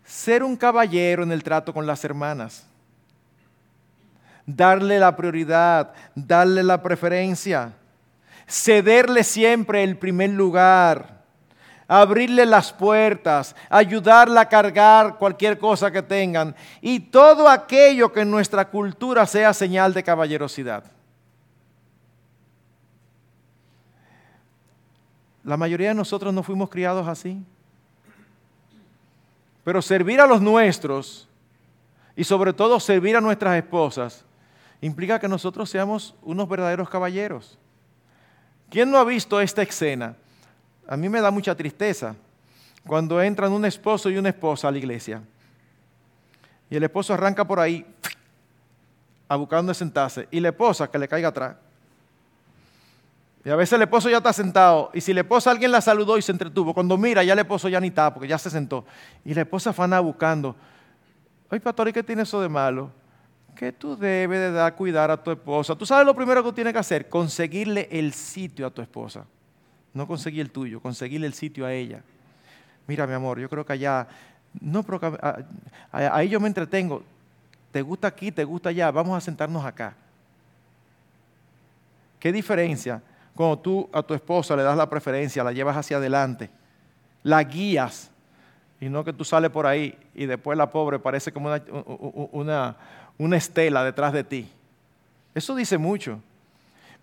ser 0.03 0.43
un 0.43 0.57
caballero 0.57 1.23
en 1.23 1.31
el 1.31 1.41
trato 1.41 1.73
con 1.73 1.87
las 1.87 2.03
hermanas, 2.03 2.67
darle 4.45 4.99
la 4.99 5.15
prioridad, 5.15 5.93
darle 6.13 6.61
la 6.61 6.83
preferencia, 6.83 7.71
cederle 8.45 9.23
siempre 9.23 9.81
el 9.81 9.95
primer 9.97 10.31
lugar, 10.31 11.21
abrirle 11.87 12.45
las 12.45 12.73
puertas, 12.73 13.55
ayudarla 13.69 14.41
a 14.41 14.49
cargar 14.49 15.15
cualquier 15.17 15.57
cosa 15.57 15.89
que 15.89 16.01
tengan. 16.01 16.53
Y 16.81 16.99
todo 16.99 17.47
aquello 17.47 18.11
que 18.11 18.19
en 18.19 18.31
nuestra 18.31 18.69
cultura 18.69 19.25
sea 19.25 19.53
señal 19.53 19.93
de 19.93 20.03
caballerosidad. 20.03 20.98
La 25.49 25.57
mayoría 25.57 25.87
de 25.87 25.95
nosotros 25.95 26.31
no 26.31 26.43
fuimos 26.43 26.69
criados 26.69 27.07
así. 27.07 27.43
Pero 29.63 29.81
servir 29.81 30.21
a 30.21 30.27
los 30.27 30.43
nuestros 30.43 31.27
y 32.15 32.23
sobre 32.23 32.53
todo 32.53 32.79
servir 32.79 33.17
a 33.17 33.21
nuestras 33.21 33.57
esposas 33.57 34.25
implica 34.79 35.19
que 35.19 35.27
nosotros 35.27 35.67
seamos 35.67 36.13
unos 36.21 36.47
verdaderos 36.47 36.87
caballeros. 36.87 37.57
¿Quién 38.69 38.91
no 38.91 38.99
ha 38.99 39.03
visto 39.03 39.41
esta 39.41 39.63
escena? 39.63 40.15
A 40.87 40.95
mí 40.95 41.09
me 41.09 41.19
da 41.19 41.31
mucha 41.31 41.55
tristeza 41.55 42.15
cuando 42.85 43.19
entran 43.19 43.51
un 43.51 43.65
esposo 43.65 44.11
y 44.11 44.19
una 44.19 44.29
esposa 44.29 44.67
a 44.67 44.71
la 44.71 44.77
iglesia. 44.77 45.19
Y 46.69 46.75
el 46.75 46.83
esposo 46.83 47.11
arranca 47.15 47.43
por 47.43 47.59
ahí 47.59 47.83
a 49.27 49.35
buscar 49.35 49.57
donde 49.57 49.73
sentarse 49.73 50.27
y 50.29 50.41
la 50.41 50.49
esposa 50.49 50.91
que 50.91 50.99
le 50.99 51.07
caiga 51.07 51.29
atrás. 51.29 51.55
Y 53.49 53.51
a 53.51 53.55
veces 53.55 53.73
el 53.73 53.81
esposo 53.81 54.11
ya 54.11 54.17
está 54.17 54.31
sentado. 54.31 54.91
Y 54.93 55.01
si 55.01 55.11
la 55.11 55.21
esposa 55.21 55.49
alguien 55.49 55.71
la 55.71 55.81
saludó 55.81 56.19
y 56.19 56.21
se 56.21 56.31
entretuvo, 56.31 56.71
cuando 56.71 56.95
mira, 56.99 57.23
ya 57.23 57.33
el 57.33 57.39
esposo 57.39 57.67
ya 57.67 57.79
ni 57.79 57.87
está, 57.87 58.13
porque 58.13 58.27
ya 58.27 58.37
se 58.37 58.47
sentó. 58.47 58.85
Y 59.25 59.33
la 59.33 59.41
esposa 59.41 59.73
fana 59.73 59.99
buscando. 59.99 60.55
Oye, 61.49 61.59
pastor, 61.59 61.87
¿y 61.87 61.93
qué 61.93 62.03
tiene 62.03 62.21
eso 62.21 62.39
de 62.41 62.47
malo? 62.47 62.91
Que 63.55 63.71
tú 63.71 63.97
debes 63.97 64.39
de 64.39 64.51
dar 64.51 64.75
cuidar 64.75 65.09
a 65.09 65.17
tu 65.17 65.31
esposa. 65.31 65.75
Tú 65.75 65.83
sabes 65.83 66.05
lo 66.05 66.13
primero 66.13 66.43
que 66.43 66.53
tienes 66.53 66.73
que 66.73 66.77
hacer, 66.77 67.09
conseguirle 67.09 67.87
el 67.89 68.13
sitio 68.13 68.67
a 68.67 68.69
tu 68.69 68.83
esposa. 68.83 69.25
No 69.95 70.05
conseguir 70.05 70.41
el 70.41 70.51
tuyo, 70.51 70.79
conseguirle 70.79 71.25
el 71.25 71.33
sitio 71.33 71.65
a 71.65 71.73
ella. 71.73 72.03
Mira, 72.85 73.07
mi 73.07 73.13
amor, 73.13 73.39
yo 73.39 73.49
creo 73.49 73.65
que 73.65 73.73
allá, 73.73 74.07
no, 74.61 74.83
pero 74.83 75.01
ahí 75.91 76.29
yo 76.29 76.39
me 76.39 76.49
entretengo. 76.49 77.01
Te 77.71 77.81
gusta 77.81 78.09
aquí, 78.09 78.31
te 78.31 78.43
gusta 78.43 78.69
allá, 78.69 78.91
vamos 78.91 79.17
a 79.17 79.21
sentarnos 79.21 79.65
acá. 79.65 79.95
¿Qué 82.19 82.31
diferencia? 82.31 83.01
Cuando 83.39 83.57
tú 83.57 83.89
a 83.93 84.03
tu 84.03 84.13
esposa 84.13 84.53
le 84.53 84.63
das 84.63 84.75
la 84.75 84.89
preferencia, 84.89 85.45
la 85.45 85.53
llevas 85.53 85.77
hacia 85.77 85.95
adelante, 85.95 86.49
la 87.23 87.41
guías, 87.41 88.11
y 88.81 88.89
no 88.89 89.05
que 89.05 89.13
tú 89.13 89.23
sales 89.23 89.49
por 89.49 89.65
ahí 89.65 89.97
y 90.13 90.25
después 90.25 90.57
la 90.57 90.69
pobre 90.69 90.99
parece 90.99 91.31
como 91.31 91.49
una, 92.33 92.75
una, 93.17 93.37
estela 93.37 93.85
detrás 93.85 94.11
de 94.11 94.25
ti. 94.25 94.51
Eso 95.33 95.55
dice 95.55 95.77
mucho. 95.77 96.19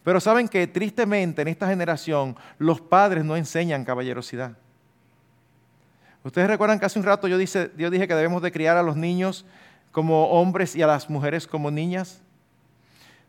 Pero 0.05 0.21
saben 0.21 0.47
que 0.47 0.67
tristemente 0.67 1.41
en 1.41 1.49
esta 1.49 1.69
generación 1.69 2.37
los 2.59 2.83
padres 2.83 3.25
no 3.25 3.35
enseñan 3.35 3.87
caballerosidad. 3.87 4.53
Ustedes 6.23 6.49
recuerdan 6.49 6.79
que 6.79 6.85
hace 6.85 6.99
un 6.99 7.07
rato 7.07 7.29
yo, 7.29 7.39
yo 7.41 7.91
dije 7.91 8.07
que 8.07 8.15
debemos 8.15 8.43
de 8.43 8.53
criar 8.53 8.77
a 8.77 8.83
los 8.83 8.95
niños 8.95 9.47
como 9.91 10.27
hombres 10.27 10.77
y 10.77 10.83
a 10.83 10.87
las 10.87 11.09
mujeres 11.09 11.47
como 11.47 11.71
niñas. 11.71 12.21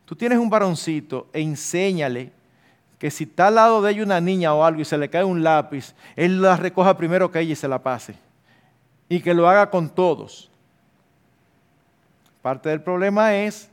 Tú 0.04 0.14
tienes 0.14 0.40
un 0.40 0.50
varoncito 0.50 1.30
e 1.32 1.40
enséñale 1.40 2.36
que 3.00 3.12
si 3.12 3.26
está 3.26 3.48
al 3.48 3.56
lado 3.56 3.82
de 3.82 3.92
ella 3.92 4.04
una 4.04 4.20
niña 4.20 4.54
o 4.54 4.64
algo 4.64 4.82
y 4.82 4.86
se 4.86 4.98
le 4.98 5.10
cae 5.10 5.24
un 5.24 5.44
lápiz, 5.44 5.94
él 6.16 6.42
la 6.42 6.58
recoja 6.58 6.98
primero 6.98 7.32
que 7.32 7.40
ella 7.40 7.54
y 7.54 7.56
se 7.56 7.68
la 7.68 7.82
pase. 7.82 8.16
Y 9.10 9.22
que 9.22 9.34
lo 9.34 9.48
haga 9.48 9.70
con 9.70 9.90
todos. 9.90 10.50
Parte 12.42 12.70
del 12.70 12.82
problema 12.82 13.36
es, 13.36 13.70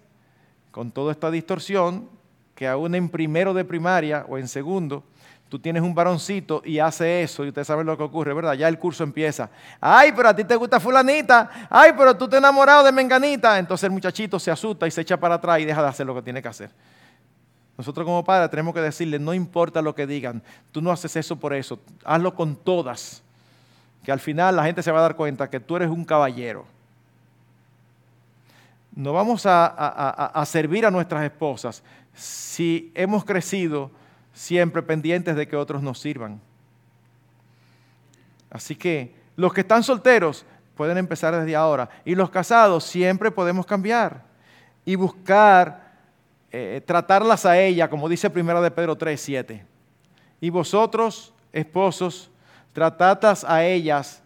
con 0.70 0.90
toda 0.90 1.12
esta 1.12 1.30
distorsión, 1.30 2.08
que 2.54 2.68
aún 2.68 2.94
en 2.94 3.08
primero 3.08 3.54
de 3.54 3.64
primaria 3.64 4.24
o 4.28 4.38
en 4.38 4.46
segundo, 4.46 5.02
tú 5.48 5.58
tienes 5.58 5.82
un 5.82 5.94
varoncito 5.94 6.62
y 6.64 6.78
hace 6.78 7.22
eso 7.22 7.44
y 7.44 7.48
usted 7.48 7.64
sabe 7.64 7.84
lo 7.84 7.96
que 7.96 8.02
ocurre, 8.02 8.34
¿verdad? 8.34 8.54
Ya 8.54 8.68
el 8.68 8.78
curso 8.78 9.04
empieza. 9.04 9.50
Ay, 9.80 10.12
pero 10.14 10.28
a 10.28 10.36
ti 10.36 10.44
te 10.44 10.56
gusta 10.56 10.78
fulanita. 10.80 11.68
Ay, 11.70 11.92
pero 11.96 12.16
tú 12.16 12.28
te 12.28 12.36
enamorado 12.36 12.84
de 12.84 12.92
menganita. 12.92 13.58
Entonces 13.58 13.84
el 13.84 13.92
muchachito 13.92 14.38
se 14.38 14.50
asusta 14.50 14.86
y 14.86 14.90
se 14.90 15.00
echa 15.00 15.16
para 15.16 15.36
atrás 15.36 15.60
y 15.60 15.64
deja 15.64 15.82
de 15.82 15.88
hacer 15.88 16.06
lo 16.06 16.14
que 16.14 16.22
tiene 16.22 16.42
que 16.42 16.48
hacer. 16.48 16.70
Nosotros 17.76 18.04
como 18.04 18.24
padres 18.24 18.50
tenemos 18.50 18.72
que 18.74 18.80
decirle, 18.80 19.18
no 19.18 19.34
importa 19.34 19.82
lo 19.82 19.94
que 19.94 20.06
digan, 20.06 20.42
tú 20.70 20.80
no 20.80 20.92
haces 20.92 21.16
eso 21.16 21.36
por 21.36 21.52
eso, 21.52 21.80
hazlo 22.04 22.34
con 22.34 22.54
todas, 22.56 23.22
que 24.04 24.12
al 24.12 24.20
final 24.20 24.56
la 24.56 24.64
gente 24.64 24.82
se 24.82 24.92
va 24.92 25.00
a 25.00 25.02
dar 25.02 25.16
cuenta 25.16 25.50
que 25.50 25.60
tú 25.60 25.76
eres 25.76 25.90
un 25.90 26.04
caballero. 26.04 26.66
No 28.94 29.12
vamos 29.12 29.44
a, 29.44 29.66
a 29.66 30.46
servir 30.46 30.86
a 30.86 30.90
nuestras 30.90 31.24
esposas 31.24 31.82
si 32.14 32.92
hemos 32.94 33.24
crecido 33.24 33.90
siempre 34.32 34.82
pendientes 34.82 35.34
de 35.34 35.48
que 35.48 35.56
otros 35.56 35.82
nos 35.82 35.98
sirvan. 35.98 36.40
Así 38.50 38.76
que 38.76 39.16
los 39.34 39.52
que 39.52 39.62
están 39.62 39.82
solteros 39.82 40.46
pueden 40.76 40.96
empezar 40.96 41.34
desde 41.34 41.56
ahora 41.56 41.88
y 42.04 42.14
los 42.14 42.30
casados 42.30 42.84
siempre 42.84 43.32
podemos 43.32 43.66
cambiar 43.66 44.22
y 44.84 44.94
buscar 44.94 45.83
eh, 46.56 46.80
tratarlas 46.80 47.44
a 47.46 47.58
ella, 47.58 47.90
como 47.90 48.08
dice 48.08 48.30
primero 48.30 48.62
de 48.62 48.70
Pedro 48.70 48.94
3, 48.94 49.20
7. 49.20 49.66
Y 50.40 50.50
vosotros, 50.50 51.34
esposos, 51.52 52.30
tratadlas 52.72 53.42
a 53.42 53.64
ellas 53.64 54.22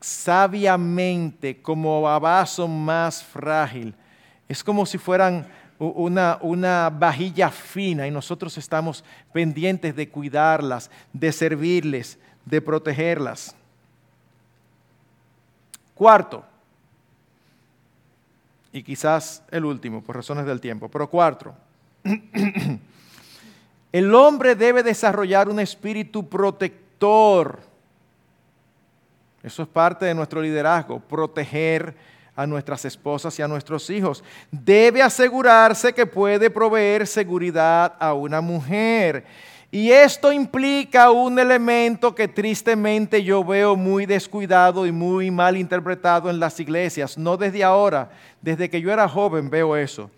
sabiamente 0.00 1.60
como 1.60 2.08
a 2.08 2.18
vaso 2.18 2.66
más 2.66 3.22
frágil. 3.22 3.94
Es 4.48 4.64
como 4.64 4.86
si 4.86 4.96
fueran 4.96 5.46
una, 5.78 6.38
una 6.40 6.88
vajilla 6.88 7.50
fina 7.50 8.06
y 8.06 8.10
nosotros 8.10 8.56
estamos 8.56 9.04
pendientes 9.30 9.94
de 9.94 10.08
cuidarlas, 10.08 10.90
de 11.12 11.32
servirles, 11.32 12.18
de 12.46 12.62
protegerlas. 12.62 13.54
Cuarto, 15.94 16.46
y 18.72 18.82
quizás 18.82 19.42
el 19.50 19.64
último, 19.64 20.02
por 20.02 20.16
razones 20.16 20.46
del 20.46 20.60
tiempo. 20.60 20.88
Pero 20.88 21.08
cuatro, 21.08 21.54
el 23.92 24.14
hombre 24.14 24.54
debe 24.54 24.82
desarrollar 24.82 25.48
un 25.48 25.60
espíritu 25.60 26.28
protector. 26.28 27.60
Eso 29.42 29.62
es 29.62 29.68
parte 29.68 30.06
de 30.06 30.14
nuestro 30.14 30.40
liderazgo, 30.40 31.00
proteger 31.00 31.94
a 32.36 32.46
nuestras 32.46 32.84
esposas 32.84 33.38
y 33.38 33.42
a 33.42 33.48
nuestros 33.48 33.88
hijos. 33.90 34.22
Debe 34.50 35.02
asegurarse 35.02 35.92
que 35.92 36.06
puede 36.06 36.50
proveer 36.50 37.06
seguridad 37.06 37.94
a 37.98 38.14
una 38.14 38.40
mujer 38.40 39.24
Y 39.72 39.92
esto 39.92 40.32
implica 40.32 41.12
un 41.12 41.38
elemento 41.38 42.12
que 42.12 42.26
tristemente 42.26 43.22
yo 43.22 43.44
veo 43.44 43.76
muy 43.76 44.04
descuidado 44.04 44.84
y 44.84 44.90
muy 44.90 45.30
mal 45.30 45.56
interpretado 45.56 46.28
en 46.28 46.40
las 46.40 46.58
iglesias. 46.58 47.16
No 47.16 47.36
desde 47.36 47.62
ahora, 47.62 48.10
desde 48.40 48.68
que 48.68 48.80
yo 48.80 48.92
era 48.92 49.08
joven 49.08 49.48
veo 49.48 49.76
eso. 49.76 50.10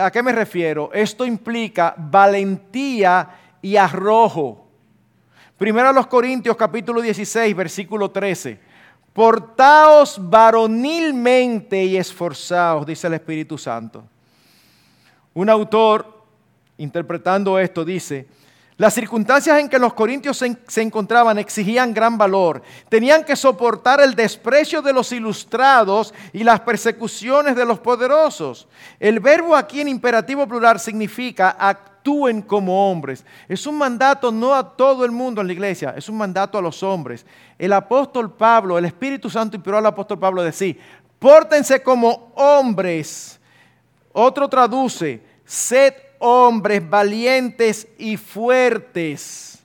¿A 0.00 0.10
qué 0.10 0.22
me 0.22 0.32
refiero? 0.32 0.90
Esto 0.94 1.26
implica 1.26 1.94
valentía 1.98 3.28
y 3.60 3.76
arrojo. 3.76 4.66
Primero 5.58 5.88
a 5.88 5.92
los 5.92 6.06
Corintios 6.06 6.56
capítulo 6.56 7.02
16, 7.02 7.54
versículo 7.54 8.10
13. 8.10 8.58
Portaos 9.12 10.16
varonilmente 10.18 11.84
y 11.84 11.96
esforzaos, 11.96 12.86
dice 12.86 13.06
el 13.06 13.14
Espíritu 13.14 13.58
Santo. 13.58 14.04
Un 15.34 15.50
autor, 15.50 16.24
interpretando 16.78 17.58
esto, 17.58 17.84
dice, 17.84 18.26
las 18.78 18.94
circunstancias 18.94 19.58
en 19.58 19.68
que 19.68 19.78
los 19.78 19.92
corintios 19.92 20.38
se, 20.38 20.80
encontraban 20.80 21.36
exigían 21.36 21.92
gran 21.92 22.16
valor. 22.16 22.62
Tenían 22.88 23.24
que 23.24 23.34
soportar 23.34 24.00
el 24.00 24.14
desprecio 24.14 24.80
de 24.80 24.92
los 24.92 25.10
ilustrados 25.10 26.14
y 26.32 26.44
las 26.44 26.60
persecuciones 26.60 27.56
de 27.56 27.66
los 27.66 27.80
poderosos. 27.80 28.68
El 29.00 29.18
verbo 29.18 29.56
aquí 29.56 29.80
en 29.80 29.88
imperativo 29.88 30.46
plural 30.46 30.78
significa 30.78 31.56
actúen 31.58 32.40
como 32.40 32.88
hombres. 32.88 33.24
Es 33.48 33.66
un 33.66 33.76
mandato 33.76 34.30
no 34.30 34.54
a 34.54 34.76
todo 34.76 35.04
el 35.04 35.10
mundo 35.10 35.40
en 35.40 35.48
la 35.48 35.52
iglesia, 35.54 35.94
es 35.96 36.08
un 36.08 36.16
mandato 36.16 36.56
a 36.56 36.62
los 36.62 36.80
hombres. 36.84 37.26
El 37.58 37.72
apóstol 37.72 38.32
Pablo, 38.32 38.78
el 38.78 38.84
Espíritu 38.84 39.28
Santo 39.28 39.56
inspiró 39.56 39.78
al 39.78 39.86
apóstol 39.86 40.20
Pablo 40.20 40.40
a 40.40 40.44
decir, 40.44 40.78
pórtense 41.18 41.82
como 41.82 42.30
hombres. 42.36 43.40
Otro 44.12 44.48
traduce, 44.48 45.20
sed 45.44 45.94
hombres 46.18 46.88
valientes 46.88 47.88
y 47.98 48.16
fuertes. 48.16 49.58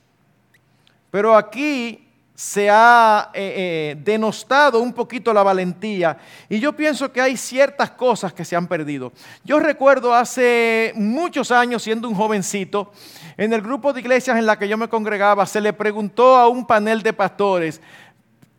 Pero 1.11 1.35
aquí 1.35 2.03
se 2.35 2.69
ha 2.69 3.29
eh, 3.33 3.53
eh, 3.95 3.95
denostado 4.03 4.79
un 4.79 4.91
poquito 4.91 5.33
la 5.33 5.43
valentía 5.43 6.17
y 6.49 6.59
yo 6.59 6.73
pienso 6.73 7.11
que 7.11 7.21
hay 7.21 7.37
ciertas 7.37 7.91
cosas 7.91 8.33
que 8.33 8.43
se 8.43 8.55
han 8.55 8.67
perdido. 8.67 9.13
Yo 9.43 9.59
recuerdo 9.59 10.13
hace 10.13 10.91
muchos 10.95 11.51
años, 11.51 11.83
siendo 11.83 12.09
un 12.09 12.15
jovencito, 12.15 12.91
en 13.37 13.53
el 13.53 13.61
grupo 13.61 13.93
de 13.93 14.01
iglesias 14.01 14.37
en 14.37 14.45
la 14.45 14.57
que 14.57 14.67
yo 14.67 14.77
me 14.77 14.89
congregaba, 14.89 15.45
se 15.45 15.61
le 15.61 15.73
preguntó 15.73 16.35
a 16.35 16.47
un 16.47 16.65
panel 16.65 17.01
de 17.01 17.13
pastores, 17.13 17.79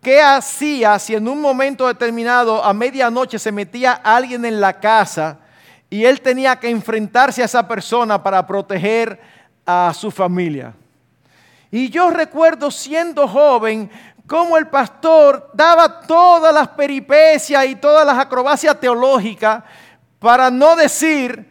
¿qué 0.00 0.22
hacía 0.22 0.98
si 0.98 1.14
en 1.14 1.28
un 1.28 1.40
momento 1.40 1.86
determinado 1.86 2.64
a 2.64 2.72
medianoche 2.72 3.38
se 3.38 3.52
metía 3.52 3.92
alguien 3.92 4.44
en 4.44 4.60
la 4.60 4.80
casa 4.80 5.40
y 5.94 6.04
él 6.04 6.20
tenía 6.20 6.58
que 6.58 6.68
enfrentarse 6.68 7.40
a 7.40 7.44
esa 7.44 7.68
persona 7.68 8.20
para 8.20 8.44
proteger 8.44 9.20
a 9.64 9.92
su 9.94 10.10
familia. 10.10 10.74
Y 11.70 11.88
yo 11.88 12.10
recuerdo 12.10 12.68
siendo 12.72 13.28
joven 13.28 13.88
cómo 14.26 14.56
el 14.56 14.66
pastor 14.66 15.52
daba 15.54 16.00
todas 16.00 16.52
las 16.52 16.66
peripecias 16.66 17.64
y 17.66 17.76
todas 17.76 18.04
las 18.04 18.18
acrobacias 18.18 18.80
teológicas 18.80 19.62
para 20.18 20.50
no 20.50 20.74
decir 20.74 21.48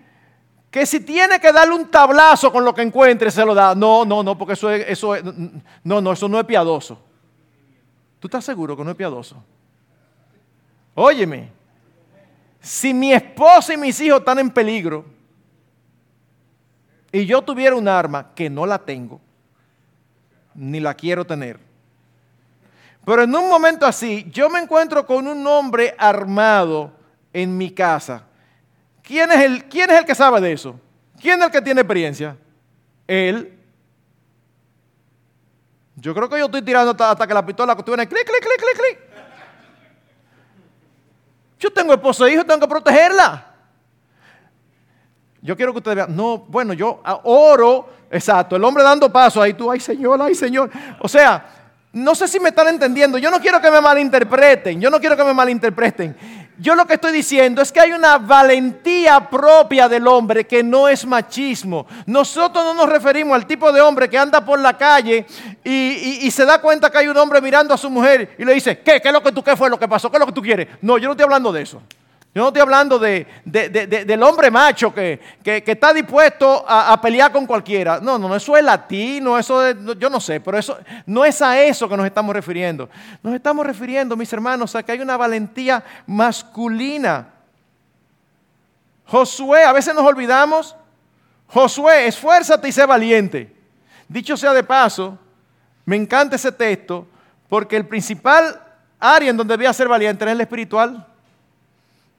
que 0.69 0.85
si 0.85 0.99
tiene 0.99 1.39
que 1.39 1.53
darle 1.53 1.75
un 1.75 1.89
tablazo 1.89 2.51
con 2.51 2.65
lo 2.65 2.75
que 2.75 2.81
encuentre, 2.81 3.31
se 3.31 3.45
lo 3.45 3.55
da. 3.55 3.73
No, 3.73 4.03
no, 4.03 4.23
no, 4.23 4.37
porque 4.37 4.55
eso 4.55 4.69
es, 4.69 4.85
eso 4.89 5.15
no, 5.85 6.01
no, 6.01 6.11
eso 6.11 6.27
no 6.27 6.37
es 6.37 6.45
piadoso. 6.45 6.99
¿Tú 8.19 8.27
estás 8.27 8.43
seguro 8.43 8.75
que 8.75 8.83
no 8.83 8.91
es 8.91 8.97
piadoso? 8.97 9.41
Óyeme, 10.95 11.62
si 12.63 12.93
mi 12.93 13.11
esposa 13.11 13.73
y 13.73 13.77
mis 13.77 13.99
hijos 13.99 14.19
están 14.19 14.39
en 14.39 14.49
peligro 14.49 15.05
y 17.11 17.25
yo 17.25 17.41
tuviera 17.41 17.75
un 17.75 17.89
arma 17.89 18.33
que 18.33 18.49
no 18.49 18.65
la 18.65 18.79
tengo, 18.79 19.19
ni 20.55 20.79
la 20.79 20.93
quiero 20.93 21.25
tener, 21.25 21.59
pero 23.05 23.23
en 23.23 23.35
un 23.35 23.49
momento 23.49 23.85
así 23.85 24.25
yo 24.31 24.49
me 24.49 24.59
encuentro 24.59 25.05
con 25.05 25.27
un 25.27 25.45
hombre 25.45 25.93
armado 25.97 26.93
en 27.33 27.57
mi 27.57 27.69
casa, 27.69 28.23
¿quién 29.01 29.29
es 29.33 29.41
el, 29.41 29.65
quién 29.65 29.89
es 29.89 29.99
el 29.99 30.05
que 30.05 30.15
sabe 30.15 30.39
de 30.39 30.53
eso? 30.53 30.79
¿Quién 31.19 31.39
es 31.39 31.47
el 31.47 31.51
que 31.51 31.61
tiene 31.61 31.81
experiencia? 31.81 32.37
Él. 33.05 33.59
Yo 35.95 36.15
creo 36.15 36.29
que 36.29 36.39
yo 36.39 36.45
estoy 36.45 36.61
tirando 36.61 36.91
hasta, 36.91 37.27
que 37.27 37.33
la 37.33 37.45
pistola 37.45 37.75
que 37.75 37.83
clic, 37.83 38.09
clic, 38.09 38.25
clic, 38.25 38.41
clic, 38.41 38.77
clic. 38.77 39.12
Yo 41.63 41.71
tengo 41.71 41.93
esposo 41.93 42.27
e 42.27 42.33
hijo, 42.33 42.43
tengo 42.43 42.59
que 42.59 42.67
protegerla. 42.67 43.45
Yo 45.41 45.55
quiero 45.55 45.71
que 45.71 45.77
ustedes 45.77 45.95
vean, 45.95 46.13
no, 46.13 46.39
bueno, 46.39 46.73
yo 46.73 47.01
oro, 47.23 47.87
exacto, 48.11 48.57
el 48.57 48.63
hombre 48.65 48.83
dando 48.83 49.09
paso, 49.09 49.41
ahí 49.41 49.53
tú, 49.53 49.71
ay 49.71 49.79
Señor, 49.79 50.21
ay 50.21 50.35
Señor. 50.35 50.69
O 50.99 51.07
sea, 51.07 51.45
no 51.93 52.15
sé 52.15 52.27
si 52.27 52.37
me 52.37 52.49
están 52.49 52.67
entendiendo, 52.67 53.17
yo 53.17 53.31
no 53.31 53.39
quiero 53.39 53.61
que 53.61 53.71
me 53.71 53.79
malinterpreten, 53.79 54.81
yo 54.81 54.89
no 54.89 54.99
quiero 54.99 55.15
que 55.15 55.23
me 55.23 55.33
malinterpreten. 55.33 56.42
Yo 56.59 56.75
lo 56.75 56.85
que 56.85 56.93
estoy 56.93 57.11
diciendo 57.11 57.61
es 57.61 57.71
que 57.71 57.79
hay 57.79 57.91
una 57.93 58.19
valentía 58.19 59.29
propia 59.29 59.89
del 59.89 60.07
hombre 60.07 60.45
que 60.45 60.61
no 60.61 60.87
es 60.87 61.05
machismo. 61.05 61.87
Nosotros 62.05 62.63
no 62.63 62.73
nos 62.73 62.89
referimos 62.89 63.35
al 63.35 63.47
tipo 63.47 63.71
de 63.71 63.81
hombre 63.81 64.09
que 64.09 64.17
anda 64.17 64.45
por 64.45 64.59
la 64.59 64.77
calle 64.77 65.25
y, 65.63 66.29
se 66.29 66.45
da 66.45 66.59
cuenta 66.61 66.91
que 66.91 66.97
hay 66.99 67.07
un 67.07 67.17
hombre 67.17 67.41
mirando 67.41 67.73
a 67.73 67.77
su 67.77 67.89
mujer 67.89 68.35
y 68.37 68.45
le 68.45 68.53
dice, 68.53 68.79
¿qué? 68.79 69.01
¿Qué 69.01 69.07
es 69.07 69.13
lo 69.13 69.21
que 69.21 69.31
tú, 69.31 69.43
qué 69.43 69.55
fue 69.55 69.69
lo 69.69 69.79
que 69.79 69.87
pasó? 69.87 70.09
¿Qué 70.09 70.17
es 70.17 70.19
lo 70.19 70.25
que 70.27 70.31
tú 70.31 70.41
quieres? 70.41 70.67
No, 70.81 70.97
yo 70.97 71.07
no 71.07 71.11
estoy 71.11 71.23
hablando 71.23 71.51
de 71.51 71.61
eso. 71.61 71.81
Yo 72.35 72.41
no 72.41 72.47
estoy 72.47 72.63
hablando 72.63 72.97
de, 72.97 73.27
del 73.45 74.23
hombre 74.23 74.49
macho 74.49 74.91
que, 74.91 75.19
está 75.43 75.93
dispuesto 75.93 76.65
a, 76.67 76.99
pelear 76.99 77.31
con 77.31 77.45
cualquiera. 77.45 77.99
No, 78.01 78.17
no, 78.17 78.35
eso 78.35 78.57
es 78.57 78.63
latino, 78.63 79.37
eso 79.37 79.63
es, 79.67 79.75
yo 79.99 80.09
no 80.09 80.19
sé, 80.19 80.39
pero 80.39 80.57
eso 80.57 80.79
no 81.05 81.23
es 81.23 81.39
a 81.43 81.61
eso 81.61 81.87
que 81.87 81.95
nos 81.95 82.07
estamos 82.07 82.33
refiriendo. 82.33 82.89
Nos 83.21 83.35
estamos 83.35 83.63
refiriendo, 83.67 84.15
mis 84.15 84.33
hermanos, 84.33 84.75
a 84.75 84.81
que 84.81 84.93
hay 84.93 85.01
una 85.01 85.15
valentía 85.15 85.83
masculina. 86.07 87.27
Josué, 89.05 89.63
a 89.63 89.71
veces 89.71 89.93
nos 89.93 90.03
olvidamos. 90.03 90.75
Josué, 91.45 92.07
esfuérzate 92.07 92.67
y 92.67 92.71
sé 92.71 92.83
valiente. 92.87 93.55
Dicho 94.07 94.35
sea 94.35 94.53
de 94.53 94.63
paso, 94.63 95.19
me 95.85 95.95
encanta 95.95 96.35
ese 96.35 96.51
texto 96.51 97.07
porque 97.47 97.75
el 97.75 97.85
principal 97.85 98.59
área 98.99 99.29
en 99.29 99.37
donde 99.37 99.53
debía 99.53 99.71
ser 99.71 99.87
valiente 99.87 100.25
es 100.25 100.31
el 100.31 100.41
espiritual. 100.41 101.12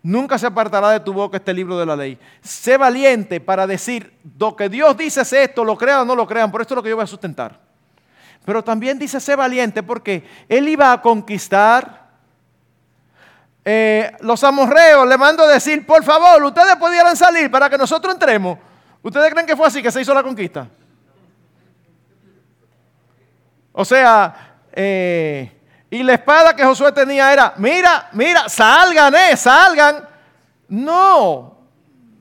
Nunca 0.05 0.37
se 0.37 0.47
apartará 0.47 0.91
de 0.91 1.01
tu 1.01 1.15
boca 1.15 1.39
este 1.39 1.55
libro 1.55 1.79
de 1.79 1.87
la 1.87 1.97
ley. 1.97 2.19
Sé 2.43 2.77
valiente 2.77 3.41
para 3.41 3.67
decir, 3.67 4.13
lo 4.39 4.55
que 4.55 4.69
Dios 4.69 4.95
dice 4.99 5.23
es 5.23 5.33
esto, 5.33 5.65
lo 5.65 5.79
crean 5.79 6.01
o 6.01 6.05
no 6.05 6.15
lo 6.15 6.27
crean, 6.27 6.53
por 6.53 6.61
esto 6.61 6.75
es 6.75 6.77
lo 6.77 6.83
que 6.83 6.91
yo 6.91 6.97
voy 6.97 7.05
a 7.05 7.07
sustentar. 7.07 7.59
Pero 8.45 8.63
también 8.63 8.99
dice, 8.99 9.19
sé 9.19 9.35
valiente 9.35 9.83
porque 9.83 10.23
él 10.47 10.69
iba 10.69 10.93
a 10.93 11.01
conquistar. 11.01 12.05
Eh, 13.65 14.13
los 14.21 14.45
amorreos 14.45 15.09
le 15.09 15.17
mando 15.17 15.43
a 15.43 15.49
decir, 15.49 15.87
por 15.87 16.05
favor, 16.05 16.45
ustedes 16.45 16.77
pudieran 16.77 17.17
salir 17.17 17.51
para 17.51 17.71
que 17.71 17.79
nosotros 17.79 18.13
entremos. 18.13 18.59
¿Ustedes 19.01 19.33
creen 19.33 19.47
que 19.47 19.57
fue 19.57 19.67
así 19.67 19.83
que 19.83 19.91
se 19.91 20.03
hizo 20.03 20.13
la 20.13 20.23
conquista? 20.23 20.69
O 23.73 23.87
sea, 23.87 24.59
eh, 24.71 25.51
y 25.91 26.03
la 26.03 26.15
espada 26.15 26.57
que 26.57 26.65
Josué 26.65 26.93
tenía 26.93 27.33
era, 27.33 27.55
mira, 27.57 28.09
mira, 28.13 28.49
salgan, 28.49 29.15
eh, 29.15 29.37
salgan. 29.37 30.09
No, 30.69 31.57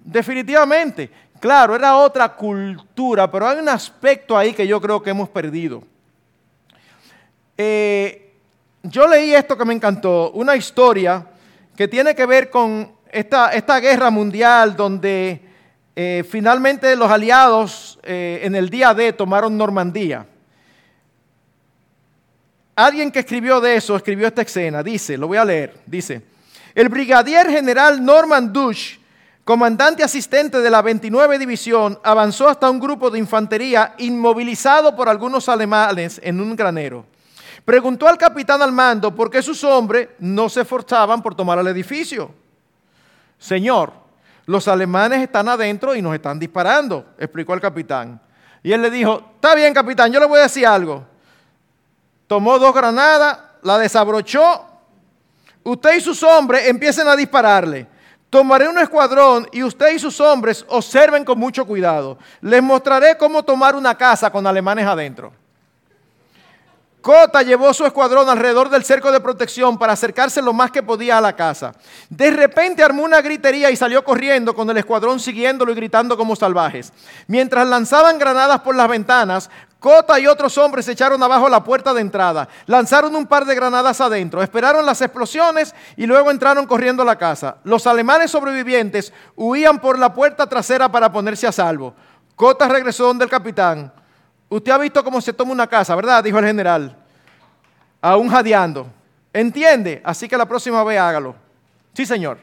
definitivamente. 0.04 1.10
Claro, 1.40 1.76
era 1.76 1.98
otra 1.98 2.30
cultura, 2.30 3.30
pero 3.30 3.48
hay 3.48 3.60
un 3.60 3.70
aspecto 3.70 4.38
ahí 4.38 4.54
que 4.54 4.68
yo 4.68 4.80
creo 4.80 5.02
que 5.02 5.10
hemos 5.10 5.28
perdido. 5.30 5.84
Eh, 7.58 8.34
yo 8.84 9.08
leí 9.08 9.34
esto 9.34 9.58
que 9.58 9.66
me 9.66 9.74
encantó, 9.74 10.32
una 10.32 10.56
historia 10.56 11.26
que 11.76 11.88
tiene 11.88 12.16
que 12.16 12.26
ver 12.26 12.50
con 12.50 12.92
esta, 13.12 13.50
esta 13.54 13.80
guerra 13.80 14.10
mundial 14.10 14.76
donde 14.76 15.42
eh, 15.96 16.24
finalmente 16.28 16.96
los 16.96 17.12
aliados 17.12 18.00
eh, 18.04 18.42
en 18.44 18.56
el 18.56 18.70
día 18.70 18.94
D 18.94 19.14
tomaron 19.14 19.58
Normandía. 19.58 20.26
Alguien 22.76 23.12
que 23.12 23.20
escribió 23.20 23.62
de 23.62 23.76
eso, 23.76 23.96
escribió 23.96 24.28
esta 24.28 24.42
escena, 24.42 24.82
dice, 24.82 25.16
lo 25.16 25.28
voy 25.28 25.38
a 25.38 25.46
leer, 25.46 25.76
dice, 25.86 26.24
el 26.74 26.90
brigadier 26.90 27.48
general 27.48 28.04
Norman 28.04 28.52
Dush, 28.52 28.98
comandante 29.44 30.04
asistente 30.04 30.60
de 30.60 30.70
la 30.72 30.82
29 30.82 31.38
División, 31.38 32.00
avanzó 32.04 32.50
hasta 32.50 32.72
un 32.72 32.80
grupo 32.80 33.12
de 33.12 33.20
infantería 33.20 33.94
inmovilizado 34.00 34.96
por 34.96 35.08
algunos 35.08 35.48
alemanes 35.50 36.20
en 36.24 36.42
un 36.42 36.56
granero. 36.56 37.06
Preguntó 37.64 38.08
al 38.08 38.18
capitán 38.18 38.64
al 38.64 38.72
mando 38.72 39.14
por 39.14 39.30
qué 39.30 39.44
sus 39.44 39.64
hombres 39.64 40.10
no 40.18 40.50
se 40.50 40.62
esforzaban 40.62 41.22
por 41.22 41.36
tomar 41.36 41.60
el 41.60 41.68
edificio. 41.68 42.32
Señor, 43.38 43.94
los 44.48 44.68
alemanes 44.68 45.22
están 45.22 45.48
adentro 45.48 45.96
y 45.96 46.02
nos 46.02 46.16
están 46.16 46.40
disparando, 46.40 47.06
explicó 47.20 47.54
el 47.54 47.62
capitán. 47.62 48.20
Y 48.64 48.72
él 48.72 48.82
le 48.82 48.90
dijo, 48.90 49.34
está 49.36 49.54
bien 49.54 49.76
capitán, 49.76 50.12
yo 50.12 50.20
le 50.20 50.26
voy 50.26 50.40
a 50.40 50.44
decir 50.44 50.66
algo 50.66 51.13
tomó 52.28 52.60
dos 52.60 52.74
granadas, 52.74 53.40
la 53.62 53.78
desabrochó. 53.78 54.66
Usted 55.64 55.96
y 55.98 56.02
sus 56.02 56.22
hombres 56.24 56.68
empiecen 56.68 57.08
a 57.08 57.16
dispararle. 57.16 57.88
Tomaré 58.30 58.68
un 58.68 58.80
escuadrón 58.80 59.48
y 59.52 59.62
usted 59.64 59.94
y 59.94 60.00
sus 60.00 60.20
hombres 60.20 60.66
observen 60.68 61.24
con 61.24 61.38
mucho 61.38 61.66
cuidado. 61.66 62.18
Les 62.42 62.64
mostraré 62.64 63.16
cómo 63.18 63.44
tomar 63.44 63.76
una 63.76 63.96
casa 63.96 64.32
con 64.32 64.46
alemanes 64.48 64.88
adentro. 64.88 65.32
Cota 67.04 67.42
llevó 67.42 67.74
su 67.74 67.86
escuadrón 67.86 68.30
alrededor 68.30 68.70
del 68.70 68.86
cerco 68.86 69.12
de 69.12 69.20
protección 69.20 69.78
para 69.78 69.92
acercarse 69.92 70.42
lo 70.42 70.54
más 70.54 70.72
que 70.72 70.82
podía 70.82 71.18
a 71.18 71.22
la 71.22 71.36
casa. 71.36 71.74
De 72.10 72.32
repente 72.32 72.82
armó 72.82 73.04
una 73.04 73.22
gritería 73.22 73.70
y 73.70 73.76
salió 73.76 74.06
corriendo 74.06 74.56
con 74.56 74.70
el 74.70 74.78
escuadrón 74.78 75.20
siguiéndolo 75.20 75.74
y 75.74 75.76
gritando 75.76 76.16
como 76.16 76.34
salvajes. 76.34 76.94
Mientras 77.28 77.68
lanzaban 77.68 78.18
granadas 78.18 78.62
por 78.62 78.74
las 78.74 78.88
ventanas, 78.88 79.50
Cota 79.84 80.18
y 80.18 80.28
otros 80.28 80.58
hombres 80.58 80.86
se 80.86 80.94
echaron 80.94 81.22
abajo 81.22 81.50
la 81.50 81.62
puerta 81.62 81.94
de 81.94 82.00
entrada, 82.00 82.48
lanzaron 82.68 83.14
un 83.18 83.28
par 83.28 83.44
de 83.44 83.54
granadas 83.54 84.00
adentro, 84.00 84.42
esperaron 84.42 84.86
las 84.86 85.02
explosiones 85.02 85.76
y 85.98 86.06
luego 86.06 86.32
entraron 86.32 86.66
corriendo 86.66 87.04
a 87.04 87.06
la 87.06 87.18
casa. 87.18 87.58
Los 87.66 87.86
alemanes 87.86 88.32
sobrevivientes 88.32 89.12
huían 89.36 89.80
por 89.80 90.00
la 90.00 90.14
puerta 90.14 90.48
trasera 90.48 90.90
para 90.90 91.12
ponerse 91.12 91.48
a 91.48 91.52
salvo. 91.52 91.94
Cota 92.38 92.70
regresó 92.70 93.08
donde 93.08 93.26
el 93.26 93.30
capitán. 93.30 93.92
Usted 94.48 94.72
ha 94.72 94.78
visto 94.78 95.04
cómo 95.04 95.20
se 95.20 95.34
toma 95.34 95.52
una 95.52 95.68
casa, 95.68 95.94
¿verdad? 95.98 96.24
Dijo 96.24 96.40
el 96.40 96.46
general. 96.46 96.96
Aún 98.00 98.30
jadeando. 98.30 98.88
¿Entiende? 99.34 100.02
Así 100.06 100.30
que 100.30 100.38
la 100.38 100.46
próxima 100.46 100.82
vez 100.86 100.98
hágalo. 100.98 101.36
Sí, 101.92 102.06
señor. 102.06 102.38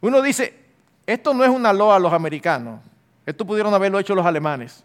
Uno 0.00 0.22
dice, 0.22 0.58
esto 1.04 1.34
no 1.34 1.44
es 1.44 1.50
una 1.50 1.70
loa 1.70 1.96
a 1.96 1.98
los 1.98 2.14
americanos. 2.14 2.80
Esto 3.26 3.44
pudieron 3.44 3.74
haberlo 3.74 3.98
hecho 3.98 4.14
los 4.14 4.24
alemanes. 4.24 4.82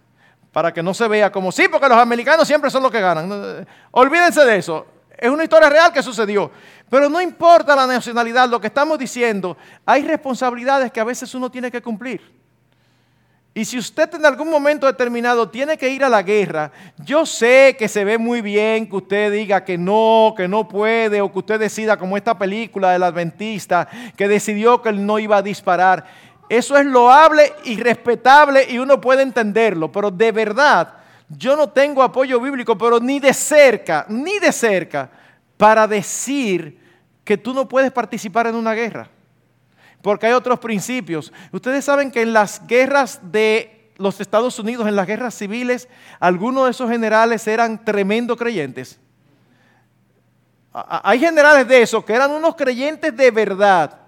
Para 0.57 0.73
que 0.73 0.81
no 0.81 0.91
se 0.91 1.07
vea 1.07 1.31
como, 1.31 1.51
sí, 1.51 1.67
porque 1.71 1.87
los 1.87 1.99
americanos 1.99 2.47
siempre 2.47 2.71
son 2.71 2.81
los 2.81 2.91
que 2.91 2.99
ganan. 2.99 3.63
Olvídense 3.91 4.43
de 4.43 4.57
eso. 4.57 4.87
Es 5.15 5.29
una 5.29 5.43
historia 5.43 5.69
real 5.69 5.93
que 5.93 6.01
sucedió. 6.01 6.49
Pero 6.89 7.07
no 7.09 7.21
importa 7.21 7.75
la 7.75 7.85
nacionalidad, 7.85 8.49
lo 8.49 8.59
que 8.59 8.65
estamos 8.65 8.97
diciendo, 8.97 9.55
hay 9.85 10.01
responsabilidades 10.01 10.91
que 10.91 10.99
a 10.99 11.03
veces 11.03 11.31
uno 11.35 11.51
tiene 11.51 11.69
que 11.69 11.79
cumplir. 11.79 12.21
Y 13.53 13.65
si 13.65 13.77
usted 13.77 14.13
en 14.13 14.25
algún 14.25 14.49
momento 14.49 14.85
determinado 14.87 15.49
tiene 15.49 15.77
que 15.77 15.89
ir 15.89 16.03
a 16.03 16.09
la 16.09 16.21
guerra, 16.23 16.71
yo 17.03 17.25
sé 17.25 17.75
que 17.77 17.87
se 17.87 18.03
ve 18.03 18.17
muy 18.17 18.41
bien 18.41 18.87
que 18.89 18.95
usted 18.95 19.31
diga 19.31 19.63
que 19.63 19.77
no, 19.77 20.33
que 20.37 20.47
no 20.47 20.67
puede, 20.67 21.21
o 21.21 21.31
que 21.31 21.39
usted 21.39 21.59
decida, 21.59 21.97
como 21.97 22.17
esta 22.17 22.37
película 22.37 22.91
del 22.91 23.01
adventista, 23.01 23.87
que 24.15 24.27
decidió 24.27 24.81
que 24.81 24.89
él 24.89 25.05
no 25.05 25.19
iba 25.19 25.37
a 25.37 25.41
disparar. 25.41 26.05
Eso 26.49 26.77
es 26.77 26.85
loable 26.85 27.53
y 27.65 27.77
respetable 27.77 28.65
y 28.69 28.79
uno 28.79 29.01
puede 29.01 29.21
entenderlo, 29.21 29.91
pero 29.91 30.09
de 30.09 30.31
verdad, 30.31 30.93
yo 31.29 31.55
no 31.55 31.69
tengo 31.69 32.01
apoyo 32.01 32.39
bíblico, 32.39 32.77
pero 32.77 32.99
ni 32.99 33.19
de 33.19 33.33
cerca, 33.33 34.05
ni 34.07 34.39
de 34.39 34.51
cerca, 34.51 35.09
para 35.57 35.87
decir 35.87 36.79
que 37.23 37.37
tú 37.37 37.53
no 37.53 37.67
puedes 37.67 37.91
participar 37.91 38.47
en 38.47 38.55
una 38.55 38.73
guerra 38.73 39.09
porque 40.07 40.27
hay 40.27 40.33
otros 40.33 40.59
principios. 40.59 41.33
Ustedes 41.51 41.83
saben 41.83 42.11
que 42.11 42.21
en 42.21 42.31
las 42.31 42.65
guerras 42.65 43.19
de 43.23 43.91
los 43.97 44.21
Estados 44.21 44.57
Unidos, 44.59 44.87
en 44.87 44.95
las 44.95 45.07
guerras 45.07 45.35
civiles, 45.35 45.89
algunos 46.19 46.65
de 46.65 46.71
esos 46.71 46.89
generales 46.89 47.45
eran 47.45 47.83
tremendos 47.83 48.37
creyentes. 48.37 48.99
Hay 50.71 51.19
generales 51.19 51.67
de 51.67 51.81
esos 51.81 52.05
que 52.05 52.13
eran 52.13 52.31
unos 52.31 52.55
creyentes 52.55 53.17
de 53.17 53.31
verdad. 53.31 53.99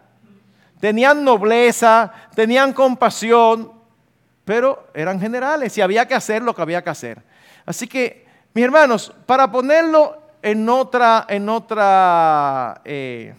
Tenían 0.80 1.24
nobleza, 1.24 2.12
tenían 2.36 2.74
compasión, 2.74 3.72
pero 4.46 4.88
eran 4.94 5.20
generales 5.20 5.78
y 5.78 5.82
había 5.82 6.08
que 6.08 6.16
hacer 6.16 6.42
lo 6.42 6.56
que 6.56 6.62
había 6.62 6.84
que 6.84 6.90
hacer. 6.90 7.22
Así 7.66 7.88
que, 7.88 8.26
mis 8.54 8.66
hermanos, 8.66 9.14
para 9.26 9.52
ponerlo 9.52 10.22
en 10.42 10.68
otra, 10.70 11.26
en 11.28 11.50
otra, 11.50 12.82
eh, 12.86 13.36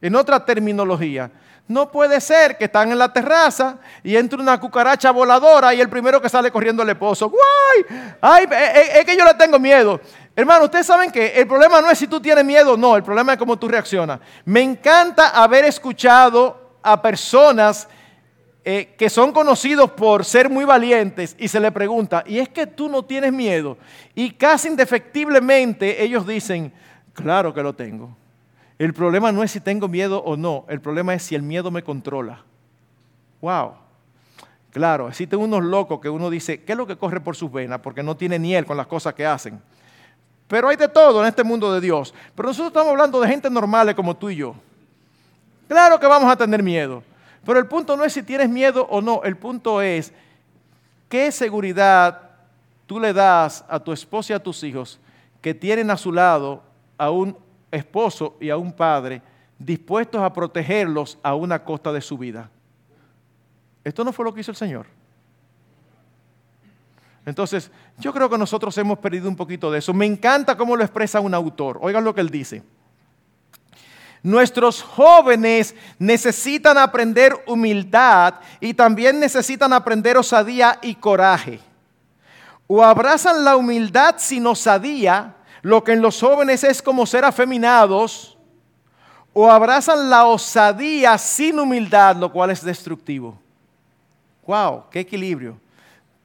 en 0.00 0.16
otra 0.16 0.44
terminología, 0.44 1.30
no 1.66 1.90
puede 1.90 2.20
ser 2.20 2.58
que 2.58 2.64
están 2.64 2.92
en 2.92 2.98
la 2.98 3.10
terraza 3.10 3.78
y 4.02 4.16
entre 4.16 4.38
una 4.38 4.60
cucaracha 4.60 5.10
voladora 5.12 5.72
y 5.72 5.80
el 5.80 5.88
primero 5.88 6.20
que 6.20 6.28
sale 6.28 6.50
corriendo 6.50 6.82
el 6.82 6.90
esposo. 6.90 7.30
¡Guay! 7.30 8.16
¡Ay! 8.20 8.44
Eh, 8.44 8.48
eh, 8.50 8.90
es 8.96 9.04
que 9.06 9.16
yo 9.16 9.24
le 9.24 9.32
tengo 9.34 9.58
miedo. 9.58 9.98
Hermano, 10.36 10.64
ustedes 10.64 10.86
saben 10.86 11.10
que 11.10 11.28
el 11.28 11.46
problema 11.46 11.80
no 11.80 11.90
es 11.90 11.98
si 11.98 12.06
tú 12.06 12.20
tienes 12.20 12.44
miedo 12.44 12.72
o 12.72 12.76
no, 12.76 12.96
el 12.96 13.02
problema 13.02 13.32
es 13.32 13.38
cómo 13.38 13.56
tú 13.56 13.66
reaccionas. 13.66 14.20
Me 14.44 14.60
encanta 14.60 15.30
haber 15.30 15.64
escuchado 15.64 16.63
a 16.84 17.00
personas 17.00 17.88
eh, 18.66 18.94
que 18.96 19.10
son 19.10 19.32
conocidos 19.32 19.90
por 19.90 20.24
ser 20.24 20.48
muy 20.48 20.64
valientes 20.64 21.36
y 21.38 21.48
se 21.48 21.60
le 21.60 21.72
pregunta, 21.72 22.22
¿y 22.26 22.38
es 22.38 22.48
que 22.48 22.66
tú 22.66 22.88
no 22.88 23.02
tienes 23.04 23.32
miedo? 23.32 23.76
Y 24.14 24.30
casi 24.30 24.68
indefectiblemente 24.68 26.02
ellos 26.02 26.26
dicen, 26.26 26.72
claro 27.12 27.52
que 27.52 27.62
lo 27.62 27.74
tengo. 27.74 28.16
El 28.78 28.94
problema 28.94 29.32
no 29.32 29.42
es 29.42 29.50
si 29.50 29.60
tengo 29.60 29.86
miedo 29.88 30.22
o 30.22 30.36
no, 30.36 30.64
el 30.68 30.80
problema 30.80 31.14
es 31.14 31.22
si 31.22 31.34
el 31.34 31.42
miedo 31.42 31.70
me 31.70 31.82
controla. 31.82 32.42
Wow. 33.40 33.72
Claro, 34.70 35.08
existen 35.08 35.38
unos 35.38 35.62
locos 35.62 36.00
que 36.00 36.08
uno 36.08 36.30
dice, 36.30 36.64
¿qué 36.64 36.72
es 36.72 36.78
lo 36.78 36.86
que 36.86 36.96
corre 36.96 37.20
por 37.20 37.36
sus 37.36 37.52
venas? 37.52 37.80
Porque 37.80 38.02
no 38.02 38.16
tiene 38.16 38.38
ni 38.38 38.54
él 38.54 38.66
con 38.66 38.76
las 38.76 38.86
cosas 38.86 39.14
que 39.14 39.26
hacen. 39.26 39.60
Pero 40.48 40.68
hay 40.68 40.76
de 40.76 40.88
todo 40.88 41.20
en 41.20 41.28
este 41.28 41.44
mundo 41.44 41.72
de 41.72 41.80
Dios. 41.80 42.14
Pero 42.34 42.48
nosotros 42.48 42.68
estamos 42.68 42.90
hablando 42.90 43.20
de 43.20 43.28
gente 43.28 43.48
normal 43.50 43.94
como 43.94 44.16
tú 44.16 44.30
y 44.30 44.36
yo. 44.36 44.54
Claro 45.68 45.98
que 45.98 46.06
vamos 46.06 46.30
a 46.30 46.36
tener 46.36 46.62
miedo. 46.62 47.02
Pero 47.44 47.58
el 47.58 47.66
punto 47.66 47.96
no 47.96 48.04
es 48.04 48.12
si 48.12 48.22
tienes 48.22 48.48
miedo 48.48 48.86
o 48.90 49.00
no. 49.00 49.22
El 49.22 49.36
punto 49.36 49.80
es 49.80 50.12
qué 51.08 51.30
seguridad 51.30 52.30
tú 52.86 52.98
le 52.98 53.12
das 53.12 53.64
a 53.68 53.78
tu 53.78 53.92
esposa 53.92 54.32
y 54.32 54.36
a 54.36 54.42
tus 54.42 54.62
hijos 54.62 54.98
que 55.40 55.54
tienen 55.54 55.90
a 55.90 55.96
su 55.96 56.10
lado 56.10 56.62
a 56.96 57.10
un 57.10 57.36
esposo 57.70 58.36
y 58.40 58.50
a 58.50 58.56
un 58.56 58.72
padre 58.72 59.20
dispuestos 59.58 60.22
a 60.22 60.32
protegerlos 60.32 61.18
a 61.22 61.34
una 61.34 61.62
costa 61.62 61.92
de 61.92 62.00
su 62.00 62.16
vida. 62.16 62.50
Esto 63.82 64.04
no 64.04 64.12
fue 64.12 64.24
lo 64.24 64.32
que 64.32 64.40
hizo 64.40 64.50
el 64.50 64.56
Señor. 64.56 64.86
Entonces, 67.26 67.70
yo 67.98 68.12
creo 68.12 68.28
que 68.28 68.38
nosotros 68.38 68.76
hemos 68.78 68.98
perdido 68.98 69.28
un 69.28 69.36
poquito 69.36 69.70
de 69.70 69.78
eso. 69.78 69.94
Me 69.94 70.06
encanta 70.06 70.56
cómo 70.56 70.76
lo 70.76 70.82
expresa 70.82 71.20
un 71.20 71.34
autor. 71.34 71.78
Oigan 71.80 72.04
lo 72.04 72.14
que 72.14 72.20
él 72.20 72.30
dice. 72.30 72.62
Nuestros 74.24 74.82
jóvenes 74.82 75.74
necesitan 75.98 76.78
aprender 76.78 77.36
humildad 77.46 78.36
y 78.58 78.72
también 78.72 79.20
necesitan 79.20 79.70
aprender 79.74 80.16
osadía 80.16 80.78
y 80.80 80.94
coraje. 80.94 81.60
O 82.66 82.82
abrazan 82.82 83.44
la 83.44 83.54
humildad 83.54 84.14
sin 84.16 84.46
osadía 84.46 85.34
lo 85.60 85.84
que 85.84 85.92
en 85.92 86.00
los 86.00 86.18
jóvenes 86.18 86.64
es 86.64 86.80
como 86.80 87.04
ser 87.04 87.24
afeminados, 87.24 88.36
o 89.34 89.50
abrazan 89.50 90.08
la 90.08 90.24
osadía 90.24 91.18
sin 91.18 91.58
humildad, 91.58 92.16
lo 92.16 92.32
cual 92.32 92.50
es 92.50 92.64
destructivo. 92.64 93.38
¡Wow! 94.46 94.84
¡Qué 94.90 95.00
equilibrio! 95.00 95.58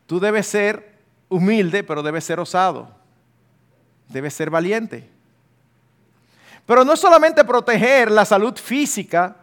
Tú 0.06 0.22
debes 0.22 0.48
ser 0.48 0.94
humilde, 1.28 1.84
pero 1.84 2.02
debes 2.02 2.24
ser 2.24 2.40
osado. 2.40 2.90
Debes 4.08 4.34
ser 4.34 4.50
valiente. 4.50 5.10
Pero 6.70 6.86
no 6.86 6.96
solamente 6.96 7.44
proteger 7.44 8.12
la 8.12 8.26
salud 8.26 8.56
física 8.56 9.36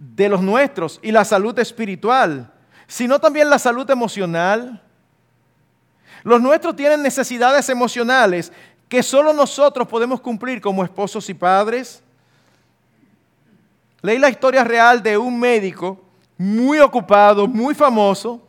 de 0.00 0.28
los 0.28 0.42
nuestros 0.42 0.98
y 1.00 1.12
la 1.12 1.24
salud 1.24 1.56
espiritual, 1.60 2.50
sino 2.88 3.20
también 3.20 3.48
la 3.48 3.56
salud 3.60 3.88
emocional. 3.88 4.82
Los 6.24 6.42
nuestros 6.42 6.74
tienen 6.74 7.04
necesidades 7.04 7.68
emocionales 7.68 8.50
que 8.88 9.00
solo 9.04 9.32
nosotros 9.32 9.86
podemos 9.86 10.20
cumplir 10.20 10.60
como 10.60 10.82
esposos 10.82 11.30
y 11.30 11.34
padres. 11.34 12.02
Leí 14.02 14.18
la 14.18 14.28
historia 14.28 14.64
real 14.64 15.00
de 15.04 15.16
un 15.16 15.38
médico 15.38 16.00
muy 16.36 16.80
ocupado, 16.80 17.46
muy 17.46 17.76
famoso, 17.76 18.42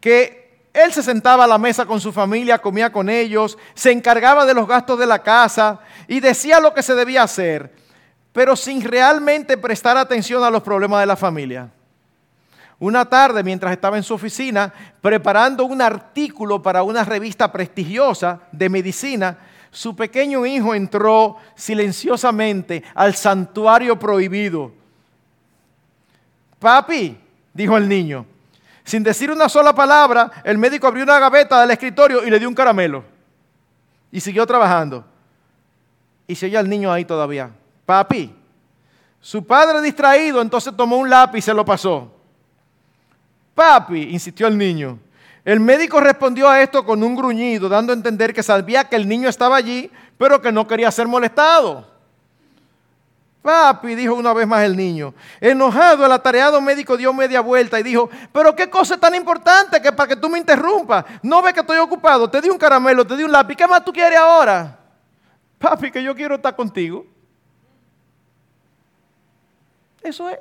que 0.00 0.40
él 0.72 0.92
se 0.92 1.04
sentaba 1.04 1.44
a 1.44 1.46
la 1.46 1.58
mesa 1.58 1.86
con 1.86 2.00
su 2.00 2.12
familia, 2.12 2.58
comía 2.58 2.90
con 2.90 3.08
ellos, 3.08 3.56
se 3.74 3.92
encargaba 3.92 4.44
de 4.44 4.54
los 4.54 4.66
gastos 4.66 4.98
de 4.98 5.06
la 5.06 5.22
casa 5.22 5.78
y 6.10 6.18
decía 6.18 6.58
lo 6.58 6.74
que 6.74 6.82
se 6.82 6.96
debía 6.96 7.22
hacer, 7.22 7.72
pero 8.32 8.56
sin 8.56 8.82
realmente 8.82 9.56
prestar 9.56 9.96
atención 9.96 10.42
a 10.42 10.50
los 10.50 10.60
problemas 10.60 10.98
de 10.98 11.06
la 11.06 11.14
familia. 11.14 11.70
Una 12.80 13.04
tarde, 13.04 13.44
mientras 13.44 13.70
estaba 13.70 13.96
en 13.96 14.02
su 14.02 14.14
oficina 14.14 14.74
preparando 15.00 15.64
un 15.64 15.80
artículo 15.80 16.60
para 16.60 16.82
una 16.82 17.04
revista 17.04 17.52
prestigiosa 17.52 18.40
de 18.50 18.68
medicina, 18.68 19.38
su 19.70 19.94
pequeño 19.94 20.44
hijo 20.44 20.74
entró 20.74 21.36
silenciosamente 21.54 22.82
al 22.92 23.14
santuario 23.14 23.96
prohibido. 23.96 24.72
Papi, 26.58 27.16
dijo 27.54 27.76
el 27.76 27.88
niño, 27.88 28.26
sin 28.82 29.04
decir 29.04 29.30
una 29.30 29.48
sola 29.48 29.72
palabra, 29.72 30.42
el 30.42 30.58
médico 30.58 30.88
abrió 30.88 31.04
una 31.04 31.20
gaveta 31.20 31.60
del 31.60 31.70
escritorio 31.70 32.26
y 32.26 32.30
le 32.30 32.40
dio 32.40 32.48
un 32.48 32.54
caramelo. 32.56 33.04
Y 34.10 34.18
siguió 34.18 34.44
trabajando. 34.44 35.04
Y 36.30 36.36
se 36.36 36.46
oía 36.46 36.60
el 36.60 36.68
niño 36.68 36.92
ahí 36.92 37.04
todavía. 37.04 37.50
Papi, 37.84 38.32
su 39.20 39.44
padre 39.44 39.82
distraído, 39.82 40.40
entonces 40.40 40.72
tomó 40.76 40.96
un 40.96 41.10
lápiz 41.10 41.40
y 41.40 41.42
se 41.42 41.52
lo 41.52 41.64
pasó. 41.64 42.08
Papi, 43.52 44.02
insistió 44.12 44.46
el 44.46 44.56
niño. 44.56 44.96
El 45.44 45.58
médico 45.58 45.98
respondió 45.98 46.48
a 46.48 46.62
esto 46.62 46.84
con 46.84 47.02
un 47.02 47.16
gruñido, 47.16 47.68
dando 47.68 47.92
a 47.92 47.96
entender 47.96 48.32
que 48.32 48.44
sabía 48.44 48.84
que 48.84 48.94
el 48.94 49.08
niño 49.08 49.28
estaba 49.28 49.56
allí, 49.56 49.90
pero 50.16 50.40
que 50.40 50.52
no 50.52 50.68
quería 50.68 50.88
ser 50.92 51.08
molestado. 51.08 51.84
Papi, 53.42 53.96
dijo 53.96 54.14
una 54.14 54.32
vez 54.32 54.46
más 54.46 54.62
el 54.62 54.76
niño, 54.76 55.12
enojado, 55.40 56.06
el 56.06 56.12
atareado 56.12 56.60
médico 56.60 56.96
dio 56.96 57.12
media 57.12 57.40
vuelta 57.40 57.80
y 57.80 57.82
dijo, 57.82 58.08
pero 58.32 58.54
qué 58.54 58.70
cosa 58.70 58.96
tan 58.98 59.16
importante 59.16 59.82
que 59.82 59.90
para 59.90 60.06
que 60.10 60.14
tú 60.14 60.28
me 60.28 60.38
interrumpas, 60.38 61.06
no 61.24 61.42
ve 61.42 61.52
que 61.52 61.60
estoy 61.60 61.78
ocupado, 61.78 62.30
te 62.30 62.40
di 62.40 62.48
un 62.48 62.58
caramelo, 62.58 63.04
te 63.04 63.16
di 63.16 63.24
un 63.24 63.32
lápiz, 63.32 63.56
¿qué 63.56 63.66
más 63.66 63.84
tú 63.84 63.92
quieres 63.92 64.16
ahora? 64.16 64.79
Papi, 65.60 65.92
que 65.92 66.02
yo 66.02 66.14
quiero 66.16 66.34
estar 66.34 66.56
contigo. 66.56 67.06
Eso 70.02 70.28
es. 70.28 70.38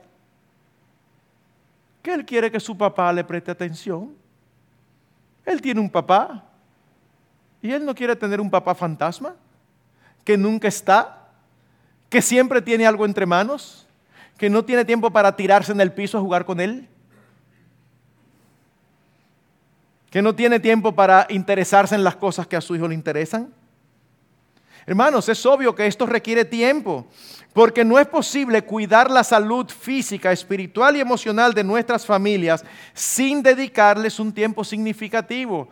Que 2.01 2.13
él 2.13 2.25
quiere 2.25 2.49
que 2.49 2.59
su 2.59 2.75
papá 2.75 3.13
le 3.13 3.23
preste 3.23 3.51
atención. 3.51 4.15
Él 5.45 5.61
tiene 5.61 5.81
un 5.81 5.89
papá. 5.89 6.45
Y 7.61 7.71
él 7.71 7.85
no 7.85 7.93
quiere 7.93 8.15
tener 8.15 8.39
un 8.39 8.49
papá 8.49 8.73
fantasma, 8.73 9.35
que 10.23 10.37
nunca 10.37 10.69
está 10.69 11.19
que 12.09 12.21
siempre 12.21 12.61
tiene 12.61 12.87
algo 12.87 13.05
entre 13.05 13.25
manos, 13.25 13.85
que 14.37 14.49
no 14.49 14.65
tiene 14.65 14.83
tiempo 14.83 15.11
para 15.11 15.35
tirarse 15.35 15.71
en 15.71 15.79
el 15.81 15.91
piso 15.91 16.17
a 16.17 16.21
jugar 16.21 16.43
con 16.43 16.59
él, 16.59 16.87
que 20.09 20.21
no 20.23 20.33
tiene 20.33 20.59
tiempo 20.59 20.95
para 20.95 21.27
interesarse 21.29 21.93
en 21.93 22.03
las 22.03 22.15
cosas 22.15 22.47
que 22.47 22.55
a 22.55 22.61
su 22.61 22.75
hijo 22.75 22.87
le 22.87 22.95
interesan. 22.95 23.53
Hermanos, 24.89 25.29
es 25.29 25.45
obvio 25.45 25.75
que 25.75 25.85
esto 25.85 26.07
requiere 26.07 26.43
tiempo, 26.45 27.05
porque 27.53 27.85
no 27.85 27.99
es 27.99 28.07
posible 28.07 28.63
cuidar 28.63 29.11
la 29.11 29.23
salud 29.23 29.69
física, 29.69 30.31
espiritual 30.31 30.97
y 30.97 30.99
emocional 30.99 31.53
de 31.53 31.63
nuestras 31.63 32.07
familias 32.07 32.65
sin 32.95 33.43
dedicarles 33.43 34.19
un 34.19 34.33
tiempo 34.33 34.63
significativo. 34.63 35.69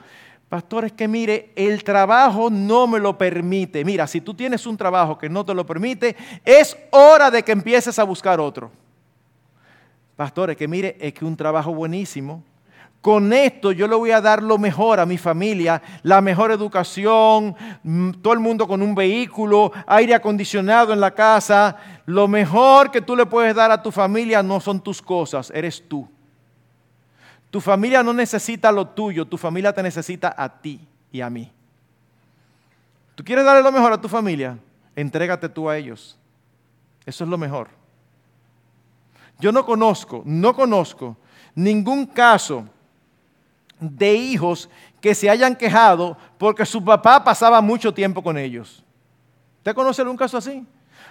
Pastor, 0.50 0.86
es 0.86 0.92
que 0.92 1.08
mire, 1.08 1.52
el 1.56 1.84
trabajo 1.84 2.52
no 2.52 2.86
me 2.86 3.00
lo 3.00 3.18
permite. 3.18 3.84
Mira, 3.84 4.06
si 4.06 4.22
tú 4.22 4.36
tienes 4.36 4.68
un 4.68 4.78
trabajo 4.78 5.18
que 5.18 5.30
no 5.30 5.44
te 5.44 5.56
lo 5.56 5.66
permite, 5.66 6.16
es 6.46 6.78
hora 6.92 7.32
de 7.32 7.42
que 7.42 7.54
empieces 7.54 7.98
a 7.98 8.04
buscar 8.04 8.40
otro. 8.40 8.70
Pastor, 10.16 10.52
es 10.52 10.58
que 10.58 10.68
mire, 10.68 10.96
es 11.00 11.12
que 11.16 11.26
un 11.26 11.36
trabajo 11.36 11.74
buenísimo. 11.74 12.44
Con 13.08 13.32
esto 13.32 13.72
yo 13.72 13.88
le 13.88 13.96
voy 13.96 14.12
a 14.12 14.20
dar 14.20 14.44
lo 14.44 14.58
mejor 14.58 15.00
a 15.00 15.06
mi 15.06 15.18
familia, 15.18 15.82
la 16.04 16.20
mejor 16.20 16.52
educación, 16.52 17.56
mm, 17.82 18.12
todo 18.22 18.34
el 18.34 18.42
mundo 18.42 18.68
con 18.68 18.82
un 18.82 18.94
vehículo, 18.94 19.72
aire 19.88 20.14
acondicionado 20.14 20.92
en 20.92 21.00
la 21.00 21.12
casa. 21.12 21.78
Lo 22.06 22.28
mejor 22.28 22.92
que 22.92 23.00
tú 23.00 23.16
le 23.16 23.26
puedes 23.26 23.56
dar 23.56 23.72
a 23.72 23.82
tu 23.82 23.94
familia 23.94 24.44
no 24.44 24.60
son 24.60 24.82
tus 24.82 25.02
cosas, 25.02 25.54
eres 25.56 25.88
tú. 25.88 26.06
Tu 27.50 27.62
familia 27.62 28.04
no 28.04 28.12
necesita 28.12 28.74
lo 28.74 28.86
tuyo, 28.86 29.24
tu 29.26 29.38
familia 29.38 29.72
te 29.72 29.82
necesita 29.82 30.36
a 30.38 30.50
ti 30.50 30.86
y 31.10 31.22
a 31.22 31.30
mí. 31.30 31.50
¿Tú 33.16 33.24
quieres 33.24 33.46
darle 33.46 33.64
lo 33.64 33.72
mejor 33.72 33.94
a 33.94 34.02
tu 34.02 34.10
familia? 34.10 34.58
Entrégate 34.98 35.48
tú 35.48 35.70
a 35.70 35.78
ellos. 35.78 36.20
Eso 37.06 37.24
es 37.24 37.30
lo 37.30 37.38
mejor. 37.38 37.70
Yo 39.40 39.54
no 39.54 39.66
conozco, 39.66 40.24
no 40.26 40.54
conozco 40.54 41.16
ningún 41.56 42.06
caso 42.06 42.68
de 43.80 44.14
hijos 44.14 44.70
que 45.02 45.14
se 45.14 45.30
hayan 45.30 45.56
quejado 45.56 46.18
porque 46.38 46.66
su 46.66 46.84
papá 46.84 47.24
pasaba 47.24 47.62
mucho 47.62 47.94
tiempo 47.94 48.24
con 48.24 48.38
ellos. 48.38 48.84
¿Usted 49.60 49.76
conoce 49.76 50.02
algún 50.02 50.18
caso 50.18 50.38
así? 50.38 50.66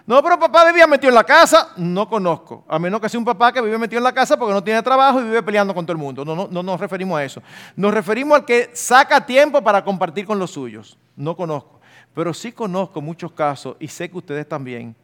No, 0.06 0.22
pero 0.22 0.38
papá 0.38 0.64
vivía 0.66 0.86
metido 0.86 1.08
en 1.08 1.16
la 1.16 1.24
casa. 1.24 1.72
No 1.76 2.08
conozco. 2.08 2.64
A 2.68 2.78
menos 2.78 3.00
que 3.00 3.08
sea 3.08 3.18
un 3.18 3.24
papá 3.24 3.52
que 3.52 3.60
vive 3.60 3.76
metido 3.76 3.98
en 3.98 4.04
la 4.04 4.12
casa 4.12 4.36
porque 4.36 4.54
no 4.54 4.62
tiene 4.62 4.80
trabajo 4.82 5.20
y 5.20 5.24
vive 5.24 5.42
peleando 5.42 5.74
con 5.74 5.84
todo 5.84 5.92
el 5.92 5.98
mundo. 5.98 6.24
No, 6.24 6.36
no, 6.36 6.48
no 6.50 6.62
nos 6.62 6.80
referimos 6.80 7.18
a 7.18 7.24
eso. 7.24 7.42
Nos 7.74 7.92
referimos 7.92 8.38
al 8.38 8.44
que 8.44 8.70
saca 8.72 9.26
tiempo 9.26 9.62
para 9.62 9.84
compartir 9.84 10.24
con 10.24 10.38
los 10.38 10.52
suyos. 10.52 10.96
No 11.16 11.36
conozco. 11.36 11.80
Pero 12.16 12.32
sí 12.32 12.50
conozco 12.50 13.02
muchos 13.02 13.30
casos, 13.32 13.76
y 13.78 13.88
sé 13.88 14.10
que 14.10 14.16
ustedes 14.16 14.48
también, 14.48 14.96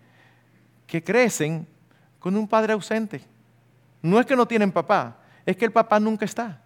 que 0.87 1.05
crecen 1.05 1.69
con 2.19 2.35
un 2.39 2.49
padre 2.49 2.73
ausente. 2.73 3.23
No 4.01 4.19
es 4.19 4.25
que 4.25 4.35
no 4.35 4.47
tienen 4.47 4.73
papá, 4.73 5.19
es 5.45 5.55
que 5.55 5.67
el 5.67 5.73
papá 5.73 6.01
nunca 6.01 6.25
está. 6.25 6.62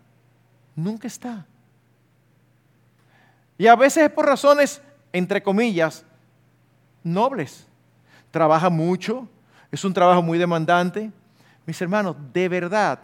Nunca 0.77 1.09
está. 1.09 1.45
Y 3.59 3.67
a 3.67 3.75
veces 3.75 4.05
es 4.05 4.11
por 4.11 4.27
razones, 4.27 4.81
entre 5.13 5.43
comillas, 5.43 6.05
nobles 7.03 7.67
trabaja 8.37 8.69
mucho, 8.69 9.27
es 9.73 9.83
un 9.83 9.95
trabajo 9.95 10.21
muy 10.21 10.37
demandante. 10.37 11.11
Mis 11.65 11.81
hermanos, 11.81 12.17
de 12.35 12.51
verdad, 12.51 12.99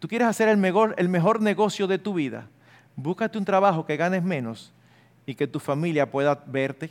tú 0.00 0.08
quieres 0.08 0.26
hacer 0.26 0.48
el 0.48 0.56
mejor, 0.56 0.92
el 0.98 1.08
mejor 1.08 1.40
negocio 1.40 1.86
de 1.86 1.98
tu 1.98 2.14
vida, 2.14 2.48
búscate 2.96 3.38
un 3.38 3.44
trabajo 3.44 3.86
que 3.86 3.96
ganes 3.96 4.24
menos 4.24 4.72
y 5.26 5.36
que 5.36 5.46
tu 5.46 5.60
familia 5.60 6.10
pueda 6.10 6.42
verte. 6.46 6.90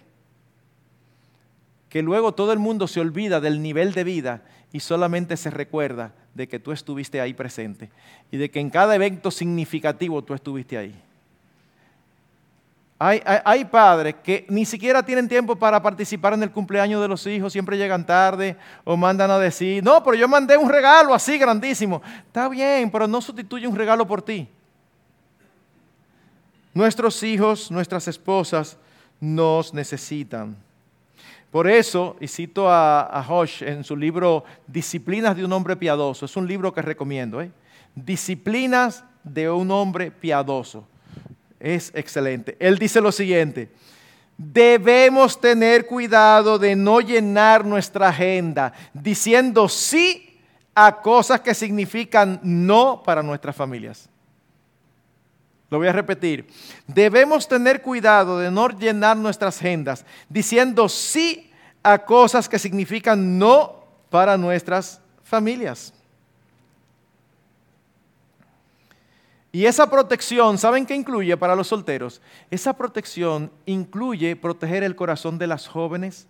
Que 1.90 2.02
luego 2.02 2.34
todo 2.34 2.54
el 2.54 2.60
mundo 2.60 2.88
se 2.88 3.02
olvida 3.02 3.42
del 3.42 3.62
nivel 3.62 3.94
de 3.94 4.06
vida 4.06 4.44
y 4.76 4.82
solamente 4.82 5.38
se 5.38 5.50
recuerda 5.50 6.12
de 6.34 6.50
que 6.50 6.60
tú 6.60 6.74
estuviste 6.74 7.22
ahí 7.22 7.34
presente 7.34 7.90
y 8.30 8.36
de 8.36 8.52
que 8.52 8.60
en 8.60 8.70
cada 8.70 8.94
evento 8.94 9.32
significativo 9.32 10.22
tú 10.22 10.34
estuviste 10.34 10.78
ahí. 10.78 10.94
Hay, 13.00 13.64
padres 13.72 14.16
que 14.22 14.46
ni 14.50 14.66
siquiera 14.66 15.02
tienen 15.02 15.30
tiempo 15.30 15.56
para 15.56 15.82
participar 15.82 16.34
en 16.34 16.44
el 16.44 16.52
cumpleaños 16.52 17.02
de 17.02 17.08
los 17.08 17.26
hijos, 17.26 17.54
siempre 17.54 17.78
llegan 17.78 18.06
tarde 18.06 18.58
o 18.84 18.98
mandan 18.98 19.32
a 19.32 19.40
decir, 19.40 19.82
no, 19.82 20.04
pero 20.04 20.18
yo 20.18 20.28
mandé 20.28 20.58
un 20.58 20.70
regalo 20.70 21.14
así 21.14 21.38
grandísimo. 21.38 22.02
Está 22.28 22.50
bien, 22.50 22.92
pero 22.92 23.08
no 23.08 23.22
sustituye 23.22 23.70
un 23.70 23.78
regalo 23.78 24.06
por 24.06 24.22
ti. 24.22 24.46
Nuestros 26.74 27.24
hijos, 27.24 27.72
nuestras 27.72 28.10
esposas 28.10 28.78
nos 29.22 29.74
necesitan. 29.74 30.65
Por 31.52 31.68
eso, 31.68 32.18
y 32.20 32.28
cito 32.28 32.70
a, 32.70 33.02
a 33.02 33.26
Hosh 33.28 33.64
en 33.64 33.84
su 33.84 33.96
libro 33.96 34.44
Disciplinas 34.68 35.36
de 35.36 35.46
un 35.46 35.54
hombre 35.54 35.76
piadoso, 35.76 36.26
es 36.26 36.36
un 36.36 36.48
libro 36.48 36.74
que 36.74 36.82
recomiendo, 36.82 37.42
¿eh? 37.42 37.52
Disciplinas 37.96 39.04
de 39.24 39.50
un 39.50 39.72
hombre 39.72 40.12
piadoso 40.12 40.88
es 41.60 41.92
excelente. 41.96 42.56
Él 42.60 42.78
dice 42.78 43.02
lo 43.02 43.12
siguiente, 43.12 43.72
debemos 44.38 45.40
tener 45.40 45.86
cuidado 45.88 46.60
de 46.60 46.76
no 46.76 47.00
llenar 47.00 47.66
nuestra 47.66 48.10
agenda 48.10 48.74
diciendo 48.94 49.68
sí 49.70 50.40
a 50.76 51.02
cosas 51.02 51.42
que 51.42 51.54
significan 51.54 52.40
no 52.44 53.02
para 53.04 53.24
nuestras 53.24 53.56
familias. 53.56 54.10
Lo 55.70 55.78
voy 55.78 55.88
a 55.88 55.92
repetir. 55.92 56.48
Debemos 56.88 57.48
tener 57.48 57.82
cuidado 57.82 58.40
de 58.40 58.52
no 58.52 58.68
llenar 58.70 59.18
nuestras 59.18 59.58
agendas 59.58 60.06
diciendo 60.30 60.88
sí 60.90 61.52
a 61.82 62.00
cosas 62.00 62.48
que 62.50 62.60
significan 62.60 63.40
no 63.40 63.84
para 64.10 64.38
nuestras 64.38 65.02
familias. 65.24 65.94
Y 69.56 69.66
esa 69.66 69.90
protección, 69.90 70.58
¿saben 70.58 70.86
qué 70.86 70.94
incluye 70.94 71.38
para 71.38 71.56
los 71.56 71.68
solteros? 71.68 72.22
Esa 72.52 72.74
protección 72.74 73.50
incluye 73.66 74.36
proteger 74.36 74.84
el 74.84 74.98
corazón 74.98 75.38
de 75.38 75.48
las 75.48 75.66
jóvenes. 75.66 76.28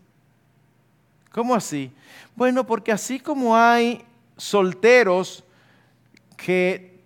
¿Cómo 1.32 1.56
así? 1.56 1.92
Bueno, 2.36 2.68
porque 2.68 2.92
así 2.92 3.20
como 3.20 3.58
hay 3.58 4.06
solteros 4.38 5.44
que 6.38 7.00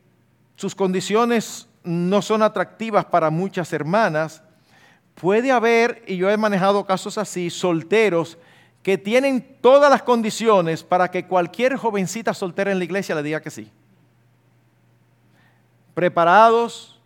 sus 0.58 0.76
condiciones 0.76 1.69
no 1.84 2.22
son 2.22 2.42
atractivas 2.44 3.06
para 3.06 3.30
muchas 3.30 3.72
hermanas, 3.74 4.42
puede 5.16 5.52
haber, 5.52 6.04
y 6.08 6.18
yo 6.18 6.30
he 6.30 6.38
manejado 6.38 6.86
casos 6.86 7.18
así, 7.18 7.50
solteros 7.50 8.38
que 8.84 8.98
tienen 8.98 9.58
todas 9.62 9.90
las 9.90 10.04
condiciones 10.04 10.84
para 10.84 11.10
que 11.12 11.28
cualquier 11.28 11.76
jovencita 11.76 12.34
soltera 12.34 12.72
en 12.72 12.80
la 12.80 12.86
iglesia 12.86 13.16
le 13.16 13.24
diga 13.24 13.42
que 13.42 13.50
sí 13.50 13.72
preparados, 16.00 16.98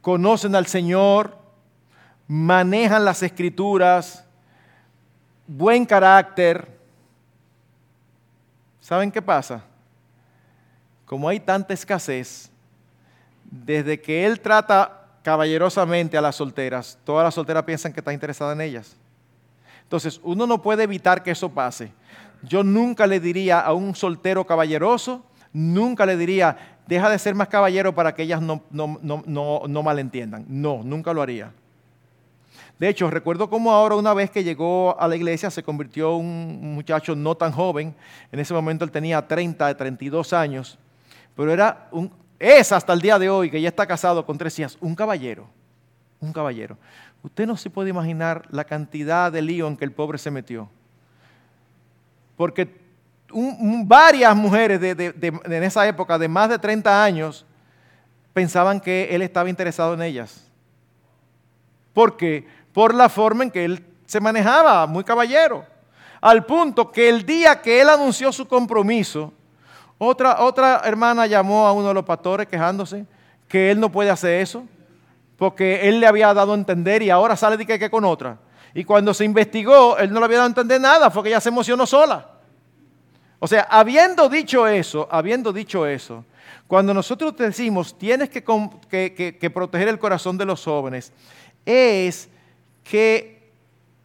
conocen 0.00 0.56
al 0.56 0.66
Señor, 0.66 1.38
manejan 2.26 3.04
las 3.04 3.22
escrituras, 3.22 4.24
buen 5.46 5.86
carácter. 5.86 6.76
¿Saben 8.80 9.12
qué 9.12 9.22
pasa? 9.22 9.62
Como 11.06 11.28
hay 11.28 11.38
tanta 11.38 11.72
escasez, 11.72 12.50
desde 13.52 14.00
que 14.00 14.24
Él 14.24 14.40
trata 14.40 15.04
caballerosamente 15.22 16.16
a 16.16 16.22
las 16.22 16.36
solteras, 16.36 16.98
todas 17.04 17.24
las 17.24 17.34
solteras 17.34 17.62
piensan 17.64 17.92
que 17.92 18.00
está 18.00 18.12
interesada 18.12 18.54
en 18.54 18.62
ellas. 18.62 18.96
Entonces, 19.82 20.18
uno 20.24 20.46
no 20.46 20.62
puede 20.62 20.84
evitar 20.84 21.22
que 21.22 21.32
eso 21.32 21.50
pase. 21.50 21.92
Yo 22.42 22.64
nunca 22.64 23.06
le 23.06 23.20
diría 23.20 23.60
a 23.60 23.74
un 23.74 23.94
soltero 23.94 24.44
caballeroso, 24.46 25.22
nunca 25.52 26.06
le 26.06 26.16
diría, 26.16 26.78
deja 26.86 27.10
de 27.10 27.18
ser 27.18 27.34
más 27.34 27.48
caballero 27.48 27.94
para 27.94 28.14
que 28.14 28.22
ellas 28.22 28.40
no, 28.40 28.62
no, 28.70 29.82
malentiendan. 29.82 30.46
No, 30.48 30.80
nunca 30.82 31.12
lo 31.12 31.20
haría. 31.20 31.52
De 32.78 32.88
hecho, 32.88 33.10
recuerdo 33.10 33.50
cómo 33.50 33.70
ahora 33.70 33.94
una 33.96 34.14
vez 34.14 34.30
que 34.30 34.42
llegó 34.42 34.98
a 34.98 35.06
la 35.06 35.14
iglesia 35.14 35.50
se 35.50 35.62
convirtió 35.62 36.16
un 36.16 36.74
muchacho 36.74 37.14
no 37.14 37.36
tan 37.36 37.52
joven. 37.52 37.94
En 38.32 38.40
ese 38.40 38.54
momento 38.54 38.84
él 38.84 38.90
tenía 38.90 39.28
30, 39.28 39.76
32 39.76 40.32
años. 40.32 40.78
Pero 41.36 41.52
era 41.52 41.88
un, 41.92 42.10
es 42.42 42.72
hasta 42.72 42.92
el 42.92 43.00
día 43.00 43.20
de 43.20 43.30
hoy, 43.30 43.48
que 43.48 43.60
ya 43.60 43.68
está 43.68 43.86
casado 43.86 44.26
con 44.26 44.36
tres 44.36 44.58
hijas, 44.58 44.76
un 44.80 44.96
caballero. 44.96 45.46
un 46.20 46.32
caballero. 46.32 46.76
Usted 47.22 47.46
no 47.46 47.56
se 47.56 47.70
puede 47.70 47.90
imaginar 47.90 48.44
la 48.50 48.64
cantidad 48.64 49.30
de 49.30 49.40
lío 49.42 49.68
en 49.68 49.76
que 49.76 49.84
el 49.84 49.92
pobre 49.92 50.18
se 50.18 50.30
metió. 50.30 50.68
Porque 52.36 52.80
varias 53.84 54.34
mujeres 54.34 54.80
de, 54.80 55.14
en 55.44 55.62
esa 55.62 55.86
época 55.86 56.18
de 56.18 56.26
más 56.26 56.48
de 56.48 56.58
30 56.58 57.04
años 57.04 57.46
pensaban 58.32 58.80
que 58.80 59.14
él 59.14 59.22
estaba 59.22 59.48
interesado 59.48 59.94
en 59.94 60.02
ellas. 60.02 60.44
¿Por 61.92 62.16
qué? 62.16 62.46
Por 62.72 62.92
la 62.92 63.08
forma 63.08 63.44
en 63.44 63.52
que 63.52 63.64
él 63.64 63.86
se 64.06 64.20
manejaba, 64.20 64.86
muy 64.88 65.04
caballero. 65.04 65.64
Al 66.20 66.44
punto 66.44 66.90
que 66.90 67.08
el 67.08 67.24
día 67.24 67.60
que 67.60 67.80
él 67.80 67.88
anunció 67.88 68.32
su 68.32 68.48
compromiso, 68.48 69.32
otra, 70.04 70.42
otra 70.42 70.82
hermana 70.84 71.26
llamó 71.26 71.64
a 71.64 71.72
uno 71.72 71.88
de 71.88 71.94
los 71.94 72.04
pastores 72.04 72.48
quejándose 72.48 73.06
que 73.46 73.70
él 73.70 73.78
no 73.78 73.92
puede 73.92 74.10
hacer 74.10 74.40
eso, 74.40 74.64
porque 75.36 75.88
él 75.88 76.00
le 76.00 76.08
había 76.08 76.34
dado 76.34 76.52
a 76.52 76.56
entender 76.56 77.02
y 77.02 77.10
ahora 77.10 77.36
sale 77.36 77.56
de 77.56 77.64
que, 77.64 77.78
que 77.78 77.88
con 77.88 78.04
otra. 78.04 78.36
Y 78.74 78.82
cuando 78.82 79.14
se 79.14 79.24
investigó, 79.24 79.96
él 79.98 80.12
no 80.12 80.18
le 80.18 80.24
había 80.24 80.38
dado 80.38 80.46
a 80.46 80.50
entender 80.50 80.80
nada, 80.80 81.08
fue 81.08 81.22
que 81.22 81.28
ella 81.28 81.40
se 81.40 81.50
emocionó 81.50 81.86
sola. 81.86 82.30
O 83.38 83.46
sea, 83.46 83.68
habiendo 83.70 84.28
dicho 84.28 84.66
eso, 84.66 85.06
habiendo 85.08 85.52
dicho 85.52 85.86
eso, 85.86 86.24
cuando 86.66 86.92
nosotros 86.92 87.36
decimos 87.36 87.96
tienes 87.96 88.28
que, 88.28 88.42
que, 88.42 89.50
proteger 89.50 89.86
el 89.86 90.00
corazón 90.00 90.36
de 90.36 90.46
los 90.46 90.64
jóvenes, 90.64 91.12
es 91.64 92.28
que 92.82 93.52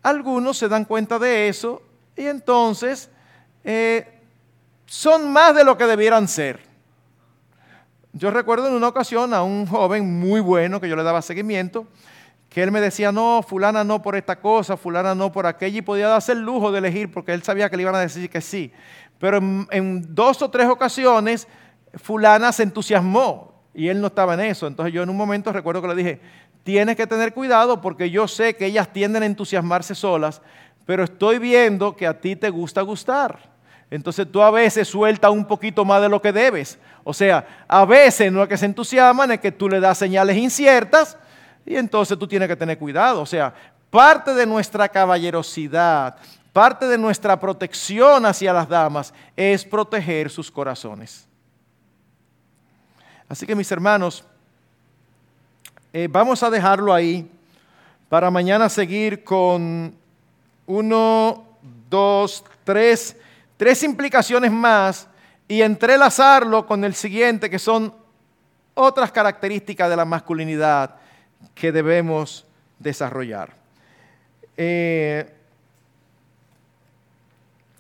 algunos 0.04 0.58
se 0.58 0.68
dan 0.68 0.86
cuenta 0.86 1.18
de 1.18 1.48
eso 1.48 1.82
y 2.16 2.26
entonces 2.26 3.10
eh, 3.64 4.17
son 4.88 5.32
más 5.32 5.54
de 5.54 5.64
lo 5.64 5.78
que 5.78 5.86
debieran 5.86 6.28
ser. 6.28 6.62
Yo 8.14 8.32
recuerdo 8.32 8.68
en 8.68 8.74
una 8.74 8.88
ocasión 8.88 9.34
a 9.34 9.44
un 9.44 9.68
joven 9.68 10.20
muy 10.20 10.40
bueno 10.40 10.82
que 10.82 10.90
yo 10.90 10.96
le 10.96 11.04
daba 11.04 11.22
seguimiento, 11.22 11.86
que 12.50 12.64
él 12.64 12.72
me 12.72 12.82
decía, 12.82 13.12
no, 13.12 13.44
fulana 13.48 13.84
no 13.84 14.02
por 14.02 14.16
esta 14.16 14.40
cosa, 14.40 14.78
fulana 14.78 15.14
no 15.14 15.32
por 15.32 15.46
aquella, 15.46 15.78
y 15.78 15.82
podía 15.82 16.08
darse 16.08 16.32
el 16.32 16.40
lujo 16.40 16.72
de 16.72 16.80
elegir 16.80 17.12
porque 17.12 17.34
él 17.34 17.44
sabía 17.44 17.70
que 17.70 17.78
le 17.78 17.84
iban 17.84 17.94
a 17.94 18.00
decir 18.00 18.30
que 18.30 18.42
sí. 18.42 18.72
Pero 19.20 19.38
en, 19.38 20.16
dos 20.16 20.42
o 20.42 20.50
tres 20.50 20.68
ocasiones, 20.68 21.48
fulana 21.96 22.52
se 22.52 22.64
entusiasmó 22.64 23.54
y 23.74 23.90
él 23.90 24.00
no 24.00 24.08
estaba 24.08 24.36
en 24.36 24.40
eso. 24.40 24.66
Entonces 24.68 24.94
yo 24.94 25.04
en 25.04 25.10
un 25.10 25.18
momento 25.18 25.52
recuerdo 25.52 25.82
que 25.82 25.90
le 25.90 25.96
dije, 25.96 26.22
tienes 26.64 26.96
que 26.96 27.06
tener 27.06 27.34
cuidado 27.34 27.82
porque 27.82 28.10
yo 28.10 28.28
sé 28.28 28.56
que 28.56 28.66
ellas 28.66 28.92
tienden 28.92 29.24
a 29.24 29.26
entusiasmarse 29.26 29.94
solas, 29.94 30.42
pero 30.86 31.04
estoy 31.04 31.40
viendo 31.40 31.96
que 31.96 32.08
a 32.08 32.20
ti 32.20 32.38
te 32.38 32.50
gusta 32.50 32.82
gustar. 32.82 33.57
Entonces 33.90 34.28
tú 34.30 34.42
a 34.42 34.52
veces 34.52 34.88
sueltas 34.88 35.32
un 35.32 35.46
poquito 35.46 35.86
más 35.86 36.02
de 36.02 36.10
lo 36.10 36.22
que 36.22 36.34
debes. 36.34 36.78
O 37.04 37.14
sea, 37.14 37.66
a 37.68 37.86
veces 37.86 38.32
no 38.32 38.44
es 38.44 38.50
que 38.50 38.58
se 38.58 38.66
entusiasman, 38.66 39.32
es 39.32 39.40
que 39.40 39.52
tú 39.52 39.70
le 39.70 39.80
das 39.80 39.98
señales 39.98 40.36
inciertas 40.36 41.18
y 41.66 41.76
entonces 41.76 42.18
tú 42.20 42.28
tienes 42.28 42.48
que 42.48 42.56
tener 42.56 42.78
cuidado. 42.78 43.22
O 43.22 43.26
sea, 43.26 43.54
parte 43.90 44.34
de 44.34 44.46
nuestra 44.46 44.90
caballerosidad, 44.90 46.18
Parte 46.58 46.88
de 46.88 46.98
nuestra 46.98 47.40
protección 47.40 48.26
hacia 48.26 48.52
las 48.52 48.68
damas 48.68 49.14
es 49.36 49.64
proteger 49.64 50.28
sus 50.28 50.50
corazones. 50.50 51.28
Así 53.30 53.46
que 53.46 53.54
mis 53.54 53.72
hermanos, 53.72 54.24
eh, 55.94 56.08
vamos 56.10 56.42
a 56.42 56.50
dejarlo 56.50 56.96
ahí 56.96 57.30
para 58.10 58.32
mañana 58.32 58.70
seguir 58.70 59.24
con 59.24 59.94
uno, 60.66 61.46
dos, 61.92 62.44
tres, 62.64 63.16
tres 63.58 63.84
implicaciones 63.84 64.52
más 64.52 65.08
y 65.48 65.62
entrelazarlo 65.62 66.66
con 66.66 66.84
el 66.84 66.94
siguiente, 66.94 67.50
que 67.50 67.60
son 67.60 67.94
otras 68.74 69.12
características 69.12 69.90
de 69.90 69.96
la 69.96 70.06
masculinidad 70.06 70.96
que 71.56 71.72
debemos 71.72 72.46
desarrollar. 72.80 73.54
Eh, 74.56 75.34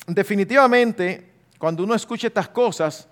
definitivamente, 0.08 1.30
cuando 1.58 1.84
uno 1.84 1.94
escucha 1.94 2.28
estas 2.28 2.50
cosas, 2.50 3.08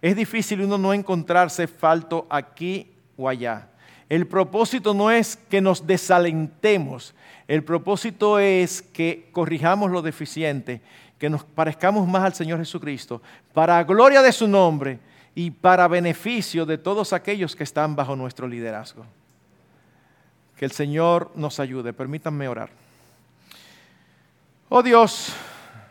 es 0.00 0.16
difícil 0.16 0.62
uno 0.62 0.78
no 0.78 0.92
encontrarse 0.92 1.66
falto 1.66 2.26
aquí 2.30 2.90
o 3.16 3.28
allá. 3.28 3.68
El 4.08 4.26
propósito 4.26 4.94
no 4.94 5.10
es 5.10 5.36
que 5.36 5.60
nos 5.60 5.86
desalentemos, 5.86 7.14
el 7.48 7.64
propósito 7.64 8.38
es 8.38 8.82
que 8.82 9.28
corrijamos 9.32 9.90
lo 9.90 10.02
deficiente, 10.02 10.80
que 11.18 11.30
nos 11.30 11.44
parezcamos 11.44 12.06
más 12.06 12.24
al 12.24 12.34
Señor 12.34 12.58
Jesucristo, 12.58 13.22
para 13.52 13.82
gloria 13.84 14.22
de 14.22 14.32
su 14.32 14.46
nombre 14.46 14.98
y 15.34 15.50
para 15.50 15.88
beneficio 15.88 16.66
de 16.66 16.78
todos 16.78 17.12
aquellos 17.12 17.56
que 17.56 17.64
están 17.64 17.96
bajo 17.96 18.16
nuestro 18.16 18.46
liderazgo. 18.46 19.04
Que 20.56 20.64
el 20.64 20.72
Señor 20.72 21.30
nos 21.34 21.60
ayude. 21.60 21.92
Permítanme 21.92 22.48
orar. 22.48 22.70
Oh 24.68 24.82
Dios, 24.82 25.34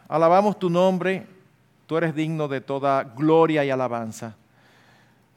Alabamos 0.07 0.59
tu 0.59 0.69
nombre, 0.69 1.25
tú 1.87 1.97
eres 1.97 2.13
digno 2.13 2.47
de 2.47 2.61
toda 2.61 3.03
gloria 3.03 3.65
y 3.65 3.71
alabanza. 3.71 4.35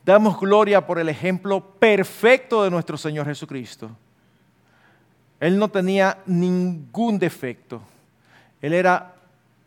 Damos 0.04 0.38
gloria 0.38 0.86
por 0.86 0.98
el 0.98 1.08
ejemplo 1.08 1.60
perfecto 1.60 2.62
de 2.62 2.70
nuestro 2.70 2.98
Señor 2.98 3.26
Jesucristo. 3.26 3.90
Él 5.40 5.58
no 5.58 5.68
tenía 5.68 6.18
ningún 6.26 7.18
defecto. 7.18 7.80
Él 8.60 8.74
era 8.74 9.14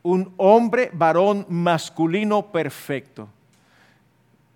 un 0.03 0.33
hombre, 0.37 0.89
varón 0.93 1.45
masculino 1.49 2.51
perfecto. 2.51 3.27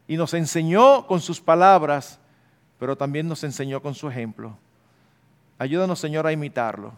Y 0.07 0.17
nos 0.17 0.33
enseñó 0.33 1.07
con 1.07 1.21
sus 1.21 1.41
palabras, 1.41 2.19
pero 2.79 2.95
también 2.95 3.27
nos 3.27 3.43
enseñó 3.43 3.81
con 3.81 3.95
su 3.95 4.07
ejemplo. 4.07 4.57
Ayúdanos, 5.57 5.99
Señor, 5.99 6.27
a 6.27 6.31
imitarlo. 6.31 6.93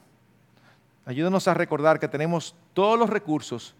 Ayúdanos 1.06 1.48
a 1.48 1.54
recordar 1.54 2.00
que 2.00 2.08
tenemos 2.08 2.56
todos 2.74 3.00
los 3.00 3.10
recursos 3.10 3.76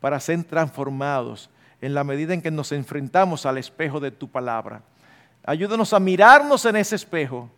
para 0.00 0.18
ser 0.18 0.42
transformados 0.44 1.50
en 1.80 1.94
la 1.94 2.04
medida 2.04 2.32
en 2.32 2.40
que 2.40 2.50
nos 2.50 2.72
enfrentamos 2.72 3.44
al 3.44 3.58
espejo 3.58 4.00
de 4.00 4.10
tu 4.10 4.28
palabra. 4.28 4.82
Ayúdanos 5.44 5.92
a 5.92 6.00
mirarnos 6.00 6.64
en 6.64 6.76
ese 6.76 6.96
espejo 6.96 7.50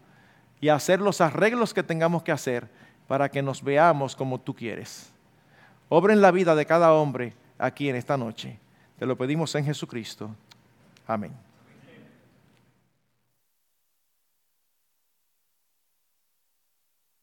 y 0.61 0.69
a 0.69 0.75
hacer 0.75 1.01
los 1.01 1.21
arreglos 1.21 1.75
que 1.75 1.83
tengamos 1.83 2.23
que 2.23 2.33
hacer 2.33 2.69
para 3.07 3.29
que 3.29 3.43
nos 3.43 3.63
veamos 3.63 4.17
como 4.17 4.41
tú 4.41 4.55
quieres. 4.55 5.12
Obra 5.95 6.15
en 6.15 6.23
la 6.23 6.31
vida 6.31 6.55
de 6.55 6.65
cada 6.65 6.95
hombre 6.95 7.35
aquí 7.59 7.91
en 7.91 7.97
esta 7.97 8.17
noche. 8.17 8.59
Te 8.99 9.05
lo 9.05 9.15
pedimos 9.15 9.55
en 9.57 9.67
Jesucristo. 9.67 10.35
Amén. 11.07 11.33